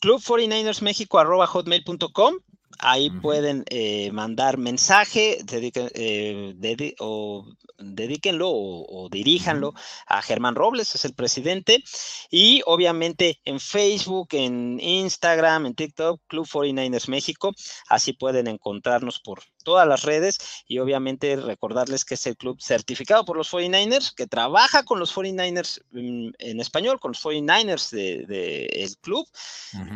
club 0.00 0.22
49 0.22 1.46
hotmail.com 1.46 2.34
Ahí 2.80 3.10
pueden 3.10 3.64
eh, 3.70 4.12
mandar 4.12 4.56
mensaje 4.56 5.38
eh, 5.50 6.94
o 7.00 7.44
dedíquenlo 7.76 8.48
o, 8.50 9.08
diríjanlo 9.10 9.74
a 10.06 10.22
Germán 10.22 10.54
Robles, 10.54 10.94
es 10.94 11.04
el 11.04 11.14
presidente. 11.14 11.82
Y 12.30 12.62
obviamente 12.66 13.40
en 13.44 13.58
Facebook, 13.58 14.28
en 14.32 14.78
Instagram, 14.80 15.66
en 15.66 15.74
TikTok, 15.74 16.20
Club 16.28 16.46
49ers 16.46 17.08
México. 17.08 17.52
Así 17.88 18.12
pueden 18.12 18.46
encontrarnos 18.46 19.18
por 19.18 19.42
todas 19.68 19.86
las 19.86 20.02
redes 20.02 20.38
y 20.66 20.78
obviamente 20.78 21.36
recordarles 21.36 22.06
que 22.06 22.14
es 22.14 22.26
el 22.26 22.38
club 22.38 22.58
certificado 22.58 23.26
por 23.26 23.36
los 23.36 23.52
49ers, 23.52 24.14
que 24.14 24.26
trabaja 24.26 24.82
con 24.82 24.98
los 24.98 25.14
49ers 25.14 25.82
mm, 25.90 26.30
en, 26.38 26.60
español, 26.60 26.98
con 26.98 27.10
los 27.10 27.22
49ers 27.22 27.90
del 27.90 28.26
de, 28.26 28.96
club, 29.02 29.28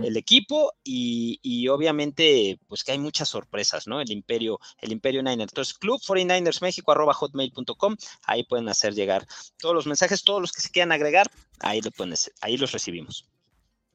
el 0.02 0.18
equipo 0.18 0.74
y, 0.84 1.40
y, 1.40 1.68
obviamente 1.68 2.58
pues 2.68 2.84
que 2.84 2.92
hay 2.92 2.98
muchas 2.98 3.30
sorpresas, 3.30 3.86
¿no? 3.86 4.02
El 4.02 4.10
imperio, 4.10 4.60
el 4.76 4.92
imperio 4.92 5.22
Niner. 5.22 5.48
Entonces, 5.48 5.72
club 5.72 5.98
49ers 6.02 6.60
México 6.60 6.92
arroba 6.92 7.14
hotmail.com, 7.14 7.96
ahí 8.24 8.44
pueden 8.44 8.68
hacer 8.68 8.92
llegar 8.92 9.26
todos 9.58 9.74
los 9.74 9.86
mensajes, 9.86 10.22
todos 10.22 10.42
los 10.42 10.52
que 10.52 10.60
se 10.60 10.68
quieran 10.68 10.92
agregar, 10.92 11.30
ahí, 11.60 11.80
lo 11.80 11.90
pueden, 11.92 12.14
ahí 12.42 12.58
los 12.58 12.72
recibimos. 12.72 13.31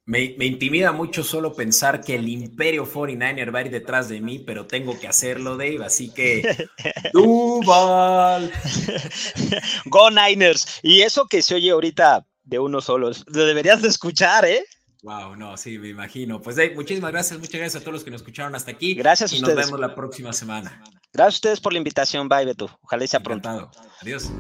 Me, 0.08 0.24
intimida 0.24 0.93
mucho 0.93 1.22
solo 1.22 1.53
pensar 1.53 1.99
que 1.99 2.16
el 2.16 2.30
Imperio 2.30 2.89
49er 2.89 3.53
va 3.53 3.60
a 3.60 3.62
ir 3.64 3.70
detrás 3.70 4.08
de 4.08 4.22
mí, 4.22 4.39
pero 4.39 4.66
tengo 4.66 4.97
que 4.97 5.05
hacerlo, 5.05 5.58
Dave. 5.58 5.84
Así 5.84 6.14
que, 6.14 6.70
Duval. 7.14 8.49
Go 9.86 10.10
Niners. 10.10 10.80
Y 10.82 11.01
eso 11.01 11.28
que 11.28 11.41
se 11.41 11.55
oye 11.55 11.72
ahorita 11.72 12.26
de 12.45 12.58
uno 12.58 12.80
solo, 12.80 13.12
lo 13.26 13.45
deberías 13.45 13.82
de 13.82 13.89
escuchar, 13.89 14.45
¿eh? 14.45 14.66
Wow, 15.03 15.36
no, 15.36 15.58
sí, 15.58 15.78
me 15.78 15.89
imagino. 15.89 16.41
Pues 16.41 16.55
Dave, 16.55 16.74
muchísimas 16.74 17.12
gracias, 17.12 17.38
muchas 17.38 17.60
gracias 17.60 17.76
a 17.76 17.80
todos 17.82 17.95
los 17.95 18.03
que 18.05 18.12
nos 18.12 18.22
escucharon 18.22 18.55
hasta 18.55 18.72
aquí. 18.72 18.93
Gracias 18.93 19.34
a 19.34 19.36
y 19.36 19.41
nos 19.41 19.55
vemos 19.55 19.78
la 19.78 19.93
próxima 19.93 20.32
semana. 20.32 20.82
Gracias 21.12 21.36
a 21.36 21.38
ustedes 21.38 21.60
por 21.60 21.74
la 21.74 21.80
invitación, 21.80 22.30
bye, 22.30 22.45
Beto. 22.45 22.70
Ojalá 22.82 23.05
sea 23.05 23.20
pronto. 23.20 23.70
Adiós. 24.01 24.32